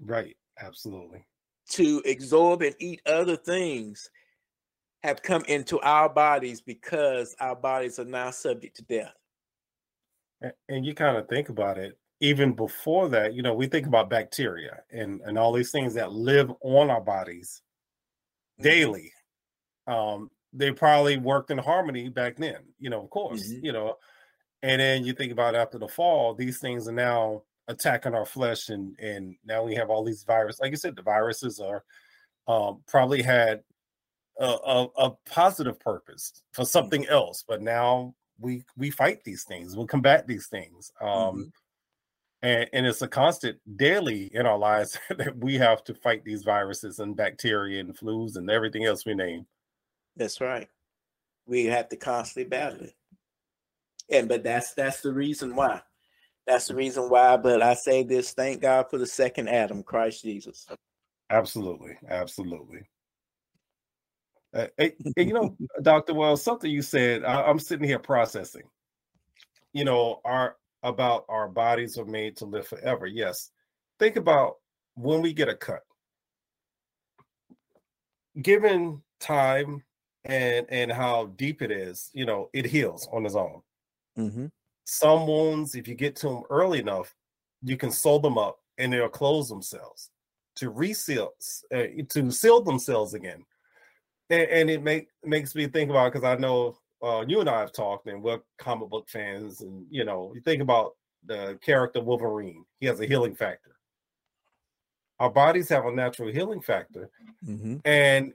Right. 0.00 0.36
Absolutely. 0.60 1.26
To 1.70 2.02
absorb 2.08 2.62
and 2.62 2.74
eat 2.78 3.00
other 3.06 3.36
things 3.36 4.10
have 5.02 5.22
come 5.22 5.42
into 5.48 5.80
our 5.80 6.08
bodies 6.08 6.60
because 6.60 7.34
our 7.40 7.56
bodies 7.56 7.98
are 7.98 8.04
now 8.04 8.30
subject 8.30 8.76
to 8.76 8.82
death. 8.82 9.14
And 10.68 10.84
you 10.84 10.94
kind 10.94 11.16
of 11.16 11.28
think 11.28 11.48
about 11.48 11.78
it, 11.78 11.98
even 12.20 12.52
before 12.52 13.08
that, 13.08 13.34
you 13.34 13.42
know, 13.42 13.54
we 13.54 13.66
think 13.66 13.86
about 13.86 14.10
bacteria 14.10 14.82
and, 14.90 15.20
and 15.22 15.38
all 15.38 15.52
these 15.52 15.70
things 15.70 15.94
that 15.94 16.12
live 16.12 16.52
on 16.60 16.90
our 16.90 17.00
bodies. 17.00 17.62
Daily. 18.60 19.12
Um, 19.86 20.30
they 20.52 20.70
probably 20.70 21.18
worked 21.18 21.50
in 21.50 21.58
harmony 21.58 22.08
back 22.08 22.36
then, 22.36 22.58
you 22.78 22.90
know, 22.90 23.02
of 23.02 23.10
course, 23.10 23.48
mm-hmm. 23.48 23.64
you 23.64 23.72
know. 23.72 23.96
And 24.62 24.80
then 24.80 25.04
you 25.04 25.12
think 25.12 25.32
about 25.32 25.54
after 25.54 25.78
the 25.78 25.88
fall, 25.88 26.34
these 26.34 26.58
things 26.58 26.88
are 26.88 26.92
now 26.92 27.42
attacking 27.68 28.14
our 28.14 28.24
flesh, 28.24 28.68
and 28.68 28.98
and 28.98 29.36
now 29.44 29.62
we 29.62 29.74
have 29.74 29.90
all 29.90 30.04
these 30.04 30.24
viruses. 30.24 30.60
Like 30.60 30.70
you 30.70 30.76
said, 30.76 30.96
the 30.96 31.02
viruses 31.02 31.60
are 31.60 31.84
um, 32.46 32.82
probably 32.86 33.22
had 33.22 33.62
a, 34.38 34.46
a, 34.46 34.86
a 34.98 35.10
positive 35.28 35.78
purpose 35.80 36.42
for 36.52 36.62
mm-hmm. 36.62 36.68
something 36.68 37.06
else, 37.08 37.44
but 37.46 37.62
now 37.62 38.14
we 38.38 38.64
we 38.76 38.90
fight 38.90 39.22
these 39.24 39.44
things, 39.44 39.76
we 39.76 39.86
combat 39.86 40.26
these 40.26 40.46
things. 40.46 40.92
Um, 41.00 41.08
mm-hmm. 41.08 41.42
And, 42.44 42.68
and 42.74 42.86
it's 42.86 43.00
a 43.00 43.08
constant 43.08 43.58
daily 43.76 44.30
in 44.34 44.44
our 44.44 44.58
lives 44.58 44.98
that 45.16 45.36
we 45.38 45.54
have 45.54 45.82
to 45.84 45.94
fight 45.94 46.24
these 46.24 46.42
viruses 46.42 46.98
and 46.98 47.16
bacteria 47.16 47.80
and 47.80 47.96
flus 47.96 48.36
and 48.36 48.50
everything 48.50 48.84
else 48.84 49.06
we 49.06 49.14
name. 49.14 49.46
That's 50.14 50.40
right. 50.40 50.68
We 51.46 51.64
have 51.66 51.88
to 51.88 51.96
constantly 51.96 52.48
battle 52.48 52.82
it. 52.82 52.94
And 54.10 54.28
but 54.28 54.44
that's 54.44 54.74
that's 54.74 55.00
the 55.00 55.14
reason 55.14 55.56
why. 55.56 55.80
That's 56.46 56.66
the 56.66 56.74
reason 56.74 57.08
why. 57.08 57.38
But 57.38 57.62
I 57.62 57.72
say 57.72 58.02
this, 58.02 58.32
thank 58.32 58.60
God 58.60 58.90
for 58.90 58.98
the 58.98 59.06
second 59.06 59.48
Adam, 59.48 59.82
Christ 59.82 60.22
Jesus. 60.22 60.66
Absolutely. 61.30 61.96
Absolutely. 62.10 62.82
Uh, 64.52 64.66
and, 64.76 64.92
and, 65.16 65.28
you 65.28 65.32
know, 65.32 65.56
Dr. 65.82 66.12
Wells, 66.12 66.42
something 66.42 66.70
you 66.70 66.82
said, 66.82 67.24
I, 67.24 67.42
I'm 67.42 67.58
sitting 67.58 67.88
here 67.88 67.98
processing. 67.98 68.64
You 69.72 69.84
know, 69.84 70.20
our 70.26 70.56
about 70.84 71.24
our 71.28 71.48
bodies 71.48 71.98
are 71.98 72.04
made 72.04 72.36
to 72.36 72.44
live 72.44 72.68
forever. 72.68 73.06
Yes. 73.06 73.50
Think 73.98 74.16
about 74.16 74.56
when 74.94 75.20
we 75.20 75.32
get 75.32 75.48
a 75.48 75.56
cut. 75.56 75.80
Given 78.40 79.02
time 79.20 79.82
and 80.24 80.66
and 80.68 80.92
how 80.92 81.26
deep 81.36 81.62
it 81.62 81.70
is, 81.70 82.10
you 82.12 82.26
know, 82.26 82.50
it 82.52 82.66
heals 82.66 83.08
on 83.12 83.26
its 83.26 83.34
own. 83.34 83.62
Mm-hmm. 84.18 84.46
Some 84.84 85.26
wounds, 85.26 85.74
if 85.74 85.88
you 85.88 85.94
get 85.94 86.16
to 86.16 86.28
them 86.28 86.42
early 86.50 86.78
enough, 86.78 87.14
you 87.62 87.76
can 87.76 87.90
sew 87.90 88.18
them 88.18 88.38
up 88.38 88.58
and 88.78 88.92
they'll 88.92 89.08
close 89.08 89.48
themselves 89.48 90.10
to 90.56 90.70
reseal 90.70 91.32
uh, 91.74 91.84
to 92.10 92.30
seal 92.30 92.60
themselves 92.62 93.14
again 93.14 93.44
and, 94.30 94.48
and 94.48 94.70
it 94.70 94.82
make 94.82 95.08
makes 95.24 95.54
me 95.54 95.66
think 95.66 95.90
about 95.90 96.12
because 96.12 96.24
I 96.24 96.36
know 96.36 96.76
uh, 97.04 97.24
you 97.26 97.40
and 97.40 97.48
I 97.48 97.60
have 97.60 97.72
talked, 97.72 98.06
and 98.06 98.22
we're 98.22 98.40
comic 98.58 98.88
book 98.88 99.08
fans, 99.08 99.60
and 99.60 99.86
you 99.90 100.04
know, 100.04 100.32
you 100.34 100.40
think 100.40 100.62
about 100.62 100.92
the 101.26 101.58
character 101.64 102.00
Wolverine. 102.00 102.64
He 102.80 102.86
has 102.86 103.00
a 103.00 103.06
healing 103.06 103.34
factor. 103.34 103.72
Our 105.20 105.30
bodies 105.30 105.68
have 105.68 105.86
a 105.86 105.92
natural 105.92 106.32
healing 106.32 106.60
factor, 106.60 107.10
mm-hmm. 107.46 107.76
and 107.84 108.32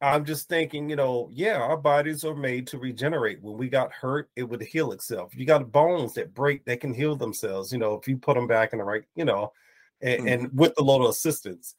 I'm 0.00 0.24
just 0.24 0.48
thinking, 0.48 0.88
you 0.90 0.96
know, 0.96 1.28
yeah, 1.32 1.56
our 1.56 1.76
bodies 1.76 2.24
are 2.24 2.34
made 2.34 2.66
to 2.68 2.78
regenerate. 2.78 3.42
When 3.42 3.56
we 3.56 3.68
got 3.68 3.92
hurt, 3.92 4.30
it 4.36 4.44
would 4.44 4.62
heal 4.62 4.92
itself. 4.92 5.34
You 5.34 5.46
got 5.46 5.70
bones 5.72 6.14
that 6.14 6.34
break, 6.34 6.64
that 6.64 6.80
can 6.80 6.92
heal 6.92 7.16
themselves. 7.16 7.72
You 7.72 7.78
know, 7.78 7.94
if 7.94 8.08
you 8.08 8.16
put 8.16 8.34
them 8.34 8.46
back 8.46 8.72
in 8.72 8.78
the 8.78 8.84
right, 8.84 9.04
you 9.14 9.24
know, 9.24 9.52
and, 10.00 10.20
mm-hmm. 10.20 10.28
and 10.28 10.58
with 10.58 10.74
a 10.78 10.82
little 10.82 11.08
assistance 11.08 11.76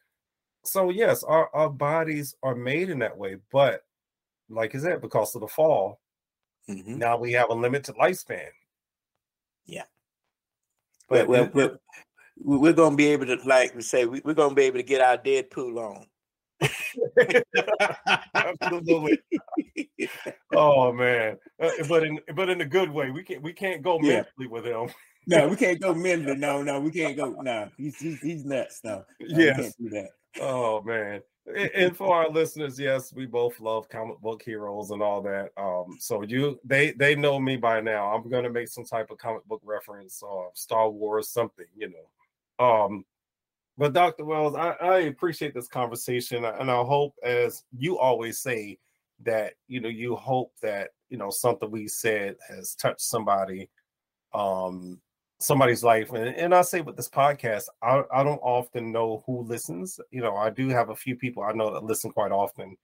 so 0.63 0.89
yes, 0.89 1.23
our, 1.23 1.49
our 1.53 1.69
bodies 1.69 2.35
are 2.41 2.55
made 2.55 2.89
in 2.89 2.99
that 2.99 3.17
way, 3.17 3.37
but 3.51 3.83
like 4.49 4.75
I 4.75 4.79
said, 4.79 5.01
because 5.01 5.35
of 5.35 5.41
the 5.41 5.47
fall, 5.47 5.99
mm-hmm. 6.69 6.97
now 6.97 7.17
we 7.17 7.33
have 7.33 7.49
a 7.49 7.53
limited 7.53 7.95
lifespan. 7.95 8.49
Yeah. 9.65 9.83
But 11.09 11.27
well, 11.27 11.49
well, 11.53 11.77
we're 12.37 12.73
gonna 12.73 12.95
be 12.95 13.07
able 13.07 13.25
to, 13.27 13.37
like 13.45 13.75
we 13.75 13.81
say, 13.81 14.05
we're 14.05 14.33
gonna 14.33 14.55
be 14.55 14.63
able 14.63 14.79
to 14.79 14.83
get 14.83 15.01
our 15.01 15.17
Deadpool 15.17 15.77
on. 15.77 16.05
Absolutely. 18.33 19.19
oh 20.55 20.93
man, 20.93 21.37
uh, 21.61 21.71
but 21.89 22.03
in 22.03 22.19
but 22.35 22.49
in 22.49 22.61
a 22.61 22.65
good 22.65 22.89
way. 22.89 23.11
We 23.11 23.23
can't 23.23 23.41
we 23.41 23.53
can't 23.53 23.81
go 23.81 23.99
yeah. 24.01 24.23
mentally 24.37 24.47
with 24.47 24.65
him. 24.65 24.89
no, 25.27 25.47
we 25.47 25.55
can't 25.55 25.81
go 25.81 25.93
mentally. 25.93 26.37
No, 26.37 26.61
no, 26.61 26.79
we 26.79 26.91
can't 26.91 27.17
go. 27.17 27.35
No, 27.41 27.69
he's 27.77 27.97
he's, 27.97 28.19
he's 28.21 28.45
nuts. 28.45 28.79
No, 28.83 29.03
no 29.19 29.37
yes. 29.39 29.57
we 29.57 29.63
can't 29.63 29.75
do 29.79 29.89
that 29.89 30.09
oh 30.41 30.81
man 30.81 31.21
and 31.45 31.95
for 31.95 32.15
our 32.15 32.29
listeners 32.29 32.79
yes 32.79 33.11
we 33.13 33.25
both 33.25 33.59
love 33.59 33.89
comic 33.89 34.17
book 34.21 34.41
heroes 34.41 34.91
and 34.91 35.01
all 35.01 35.21
that. 35.21 35.49
Um 35.57 35.97
so 35.99 36.21
you 36.23 36.59
they 36.63 36.91
they 36.91 37.15
know 37.15 37.39
me 37.39 37.57
by 37.57 37.81
now. 37.81 38.13
I'm 38.13 38.29
gonna 38.29 38.49
make 38.49 38.69
some 38.69 38.85
type 38.85 39.11
of 39.11 39.17
comic 39.17 39.43
book 39.45 39.61
reference 39.63 40.21
or 40.21 40.47
uh, 40.47 40.51
star 40.53 40.89
wars 40.89 41.29
something 41.29 41.65
you 41.75 41.89
know. 41.89 42.65
Um 42.65 43.05
but 43.77 43.93
dr 43.93 44.23
wells 44.23 44.55
I, 44.55 44.71
I 44.81 44.99
appreciate 45.01 45.53
this 45.53 45.67
conversation 45.67 46.45
and 46.45 46.69
i 46.69 46.83
hope 46.83 47.15
as 47.23 47.63
you 47.75 47.97
always 47.97 48.39
say 48.39 48.77
that 49.23 49.53
you 49.67 49.81
know 49.81 49.89
you 49.89 50.15
hope 50.15 50.53
that 50.61 50.89
you 51.09 51.17
know 51.17 51.29
something 51.29 51.71
we 51.71 51.87
said 51.87 52.35
has 52.47 52.75
touched 52.75 53.01
somebody 53.01 53.69
um 54.33 54.99
somebody's 55.43 55.83
life. 55.83 56.11
And, 56.11 56.35
and 56.35 56.55
I 56.55 56.61
say 56.61 56.81
with 56.81 56.95
this 56.95 57.09
podcast, 57.09 57.65
I, 57.81 58.03
I 58.13 58.23
don't 58.23 58.39
often 58.39 58.91
know 58.91 59.23
who 59.25 59.43
listens. 59.43 59.99
You 60.11 60.21
know, 60.21 60.35
I 60.35 60.49
do 60.49 60.69
have 60.69 60.89
a 60.89 60.95
few 60.95 61.15
people 61.15 61.43
I 61.43 61.51
know 61.51 61.73
that 61.73 61.83
listen 61.83 62.11
quite 62.11 62.31
often, 62.31 62.77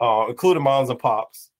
uh, 0.00 0.26
including 0.28 0.62
moms 0.62 0.90
and 0.90 0.98
pops 0.98 1.50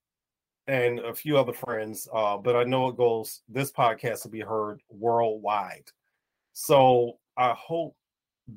and 0.66 1.01
a 1.01 1.14
few 1.14 1.39
other 1.39 1.53
friends. 1.53 2.09
Uh, 2.12 2.37
but 2.37 2.57
I 2.57 2.64
know 2.64 2.89
it 2.89 2.97
goes, 2.97 3.43
this 3.49 3.72
podcast 3.72 4.24
will 4.24 4.33
be 4.33 4.41
heard 4.41 4.80
worldwide. 4.91 5.91
So 6.53 7.18
I 7.37 7.53
hope 7.53 7.97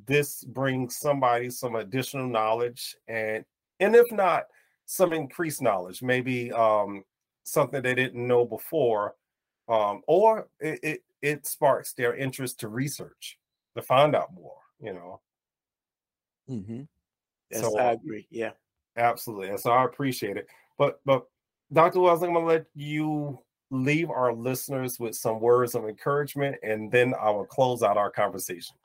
this 0.07 0.43
brings 0.43 0.97
somebody 0.97 1.49
some 1.49 1.75
additional 1.75 2.27
knowledge 2.27 2.95
and 3.07 3.45
and 3.79 3.95
if 3.95 4.11
not 4.11 4.45
some 4.85 5.13
increased 5.13 5.61
knowledge 5.61 6.01
maybe 6.01 6.51
um 6.51 7.03
something 7.43 7.81
they 7.81 7.95
didn't 7.95 8.27
know 8.27 8.45
before 8.45 9.15
um 9.69 10.01
or 10.07 10.47
it, 10.59 10.79
it 10.83 11.03
it 11.25 11.47
sparks 11.47 11.93
their 11.93 12.15
interest 12.15 12.59
to 12.59 12.67
research 12.67 13.37
to 13.75 13.81
find 13.81 14.15
out 14.15 14.33
more 14.33 14.57
you 14.79 14.93
know? 14.93 15.19
Mm-hmm. 16.49 16.81
yes 17.51 17.61
so, 17.61 17.77
i 17.79 17.93
agree 17.93 18.27
yeah. 18.29 18.51
Absolutely 18.97 19.49
and 19.49 19.59
so 19.59 19.71
i 19.71 19.83
appreciate 19.83 20.37
it 20.37 20.47
but 20.77 20.99
but 21.05 21.25
dr 21.73 21.99
wells 21.99 22.21
i'm 22.23 22.33
going 22.33 22.45
to 22.45 22.53
let 22.53 22.65
you 22.75 23.39
leave 23.71 24.09
our 24.09 24.31
listeners 24.31 24.99
with 24.99 25.15
some 25.15 25.39
words 25.39 25.73
of 25.73 25.85
encouragement 25.85 26.55
and 26.63 26.91
then 26.91 27.13
i 27.19 27.29
will 27.29 27.45
close 27.45 27.81
out 27.81 27.97
our 27.97 28.11
conversation. 28.11 28.75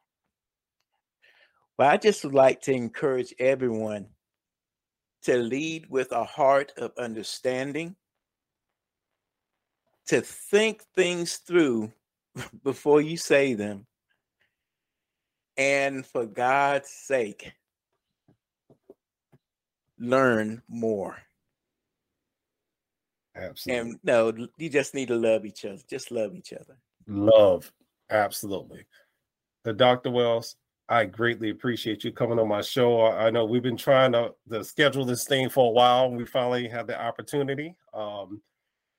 Well 1.79 1.91
i 1.91 1.97
just 1.97 2.25
would 2.25 2.35
like 2.35 2.63
to 2.63 2.73
encourage 2.73 3.35
everyone 3.39 4.07
to 5.23 5.37
lead 5.37 5.87
with 5.91 6.13
a 6.13 6.25
heart 6.25 6.73
of 6.79 6.93
understanding 6.97 7.95
to 10.07 10.21
think 10.21 10.83
things 10.97 11.37
through 11.37 11.93
before 12.65 13.01
you 13.01 13.17
say 13.17 13.55
them. 13.55 13.87
And 15.57 16.07
for 16.07 16.27
God's 16.27 16.89
sake, 16.89 17.53
learn 19.99 20.63
more. 20.69 21.19
Absolutely. 23.37 23.91
And 23.91 23.99
no, 24.03 24.49
you 24.59 24.71
just 24.71 24.95
need 24.95 25.09
to 25.09 25.17
love 25.17 25.45
each 25.45 25.65
other. 25.65 25.81
Just 25.89 26.11
love 26.11 26.35
each 26.35 26.53
other. 26.53 26.77
Love. 27.07 27.71
Absolutely. 28.11 28.87
The 29.65 29.73
Dr. 29.73 30.11
Wells, 30.11 30.57
I 30.89 31.05
greatly 31.05 31.51
appreciate 31.51 32.03
you 32.03 32.13
coming 32.13 32.39
on 32.39 32.49
my 32.49 32.63
show. 32.63 33.07
I 33.07 33.31
know 33.31 33.45
we've 33.45 33.63
been 33.63 33.77
trying 33.77 34.13
to, 34.13 34.35
to 34.51 34.65
schedule 34.65 35.05
this 35.05 35.25
thing 35.25 35.49
for 35.49 35.69
a 35.69 35.73
while. 35.73 36.11
We 36.11 36.25
finally 36.25 36.69
had 36.69 36.87
the 36.87 37.01
opportunity. 37.01 37.77
Um, 37.95 38.43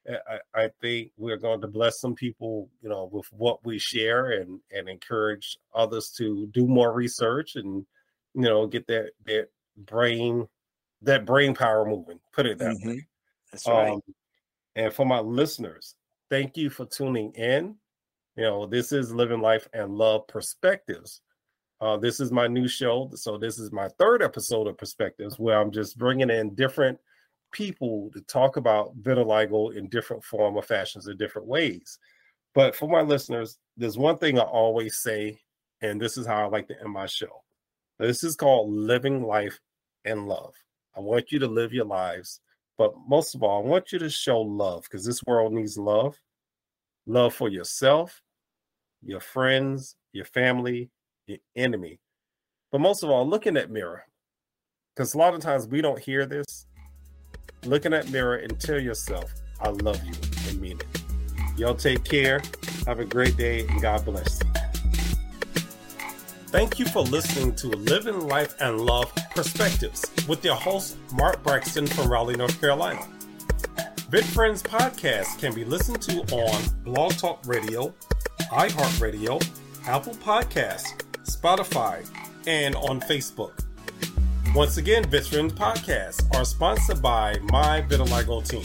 I, 0.10 0.64
I 0.64 0.70
think 0.82 1.12
we're 1.18 1.38
going 1.38 1.62
to 1.62 1.68
bless 1.68 2.00
some 2.00 2.16
people, 2.16 2.70
you 2.82 2.90
know, 2.90 3.10
with 3.12 3.28
what 3.32 3.64
we 3.66 3.78
share 3.80 4.32
and 4.32 4.60
and 4.72 4.90
encourage 4.90 5.58
others 5.74 6.10
to 6.18 6.48
do 6.48 6.68
more 6.68 6.92
research 6.92 7.56
and 7.56 7.86
you 8.34 8.42
know 8.44 8.68
get 8.68 8.88
that 8.88 9.12
that 9.26 9.50
brain 9.78 10.48
that 11.02 11.26
brain 11.26 11.54
power 11.54 11.86
moving. 11.86 12.20
Put 12.34 12.46
it 12.46 12.58
that 12.60 12.78
mm-hmm. 12.78 12.90
way. 12.90 13.08
That's 13.52 13.68
right. 13.68 13.92
Um, 13.92 14.02
and 14.76 14.94
for 14.94 15.06
my 15.06 15.20
listeners, 15.20 15.96
thank 16.30 16.58
you 16.58 16.70
for 16.70 16.86
tuning 16.86 17.32
in. 17.34 17.76
You 18.36 18.44
know, 18.44 18.66
this 18.66 18.92
is 18.92 19.14
Living 19.14 19.42
Life 19.42 19.68
and 19.74 19.92
Love 19.92 20.28
Perspectives. 20.28 21.22
Uh, 21.82 21.98
this 21.98 22.20
is 22.20 22.32
my 22.32 22.48
new 22.48 22.68
show. 22.68 23.10
So, 23.16 23.38
this 23.38 23.60
is 23.60 23.72
my 23.72 23.90
third 24.00 24.22
episode 24.24 24.68
of 24.68 24.78
Perspectives 24.78 25.38
where 25.38 25.60
I'm 25.60 25.72
just 25.72 25.98
bringing 25.98 26.30
in 26.30 26.56
different 26.56 27.00
people 27.52 28.10
to 28.14 28.22
talk 28.22 28.58
about 28.58 28.96
vitiligo 29.02 29.76
in 29.76 29.90
different 29.90 30.24
form 30.24 30.56
or 30.56 30.64
fashions 30.64 31.08
in 31.08 31.18
different 31.18 31.48
ways. 31.48 32.00
But 32.54 32.76
for 32.76 32.90
my 32.90 33.02
listeners, 33.02 33.58
there's 33.78 33.98
one 33.98 34.18
thing 34.18 34.40
I 34.40 34.44
always 34.44 34.98
say, 34.98 35.40
and 35.82 36.00
this 36.00 36.18
is 36.18 36.28
how 36.28 36.44
I 36.44 36.50
like 36.50 36.68
to 36.68 36.80
end 36.80 36.92
my 36.92 37.06
show. 37.06 37.44
This 38.00 38.24
is 38.24 38.36
called 38.36 38.72
living 38.72 39.24
life 39.24 39.60
and 40.06 40.28
love. 40.28 40.54
I 40.96 41.00
want 41.00 41.32
you 41.32 41.40
to 41.40 41.48
live 41.48 41.74
your 41.74 41.86
lives, 41.86 42.42
but 42.78 42.94
most 43.08 43.36
of 43.36 43.44
all, 43.44 43.64
I 43.64 43.68
want 43.68 43.92
you 43.92 44.00
to 44.00 44.10
show 44.10 44.42
love 44.42 44.84
because 44.84 45.06
this 45.06 45.24
world 45.24 45.54
needs 45.54 45.78
love 45.78 46.20
love 47.08 47.34
for 47.34 47.50
yourself, 47.50 48.22
your 49.04 49.20
friends, 49.20 49.96
your 50.14 50.26
family, 50.26 50.90
your 51.28 51.40
enemy. 51.56 52.00
But 52.72 52.82
most 52.82 53.04
of 53.04 53.10
all, 53.10 53.28
look 53.28 53.48
in 53.48 53.56
that 53.56 53.72
mirror 53.72 54.04
because 54.96 55.14
a 55.14 55.18
lot 55.18 55.34
of 55.34 55.42
times 55.42 55.68
we 55.68 55.82
don't 55.82 56.00
hear 56.00 56.26
this. 56.26 56.68
Look 57.66 57.86
in 57.86 57.92
that 57.92 58.10
mirror 58.10 58.38
and 58.38 58.60
tell 58.60 58.80
yourself, 58.80 59.34
I 59.60 59.70
love 59.70 60.04
you 60.04 60.14
and 60.50 60.60
mean 60.60 60.80
it. 60.80 61.02
Y'all 61.58 61.76
take 61.76 62.04
care. 62.04 62.42
Have 62.88 63.00
a 63.00 63.06
great 63.06 63.38
day 63.38 63.68
and 63.68 63.82
God 63.82 64.04
bless. 64.06 64.42
Thank 66.48 66.80
you 66.80 66.86
for 66.86 67.02
listening 67.02 67.56
to 67.56 67.68
Living 67.68 68.28
Life 68.28 68.56
and 68.60 68.82
Love 68.82 69.14
Perspectives 69.34 70.06
with 70.28 70.44
your 70.44 70.56
host, 70.56 70.98
Mark 71.14 71.42
Braxton 71.44 71.88
from 71.88 72.12
Raleigh, 72.12 72.36
North 72.36 72.60
Carolina. 72.60 73.08
VidFriends 74.10 74.62
podcast 74.62 75.40
can 75.40 75.54
be 75.54 75.64
listened 75.64 76.02
to 76.02 76.20
on 76.36 76.62
Blog 76.84 77.14
Talk 77.14 77.42
Radio, 77.46 77.94
iHeartRadio, 78.50 79.42
Apple 79.88 80.14
Podcasts, 80.16 81.02
Spotify, 81.24 82.06
and 82.46 82.76
on 82.76 83.00
Facebook. 83.00 83.54
Once 84.54 84.76
again, 84.76 85.02
VidFriends 85.06 85.52
podcasts 85.52 86.36
are 86.36 86.44
sponsored 86.44 87.02
by 87.02 87.38
my 87.44 87.82
Vitiligo 87.84 88.46
team. 88.46 88.64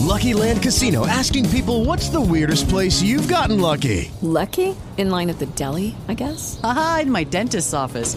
Lucky 0.00 0.34
Land 0.34 0.62
Casino 0.62 1.06
asking 1.06 1.48
people 1.50 1.84
what's 1.84 2.08
the 2.08 2.20
weirdest 2.20 2.68
place 2.68 3.00
you've 3.00 3.28
gotten 3.28 3.60
lucky? 3.60 4.10
Lucky? 4.20 4.74
In 4.96 5.10
line 5.10 5.30
at 5.30 5.38
the 5.38 5.46
deli, 5.46 5.94
I 6.08 6.14
guess? 6.14 6.58
Aha, 6.64 7.00
in 7.02 7.10
my 7.10 7.22
dentist's 7.22 7.72
office. 7.72 8.16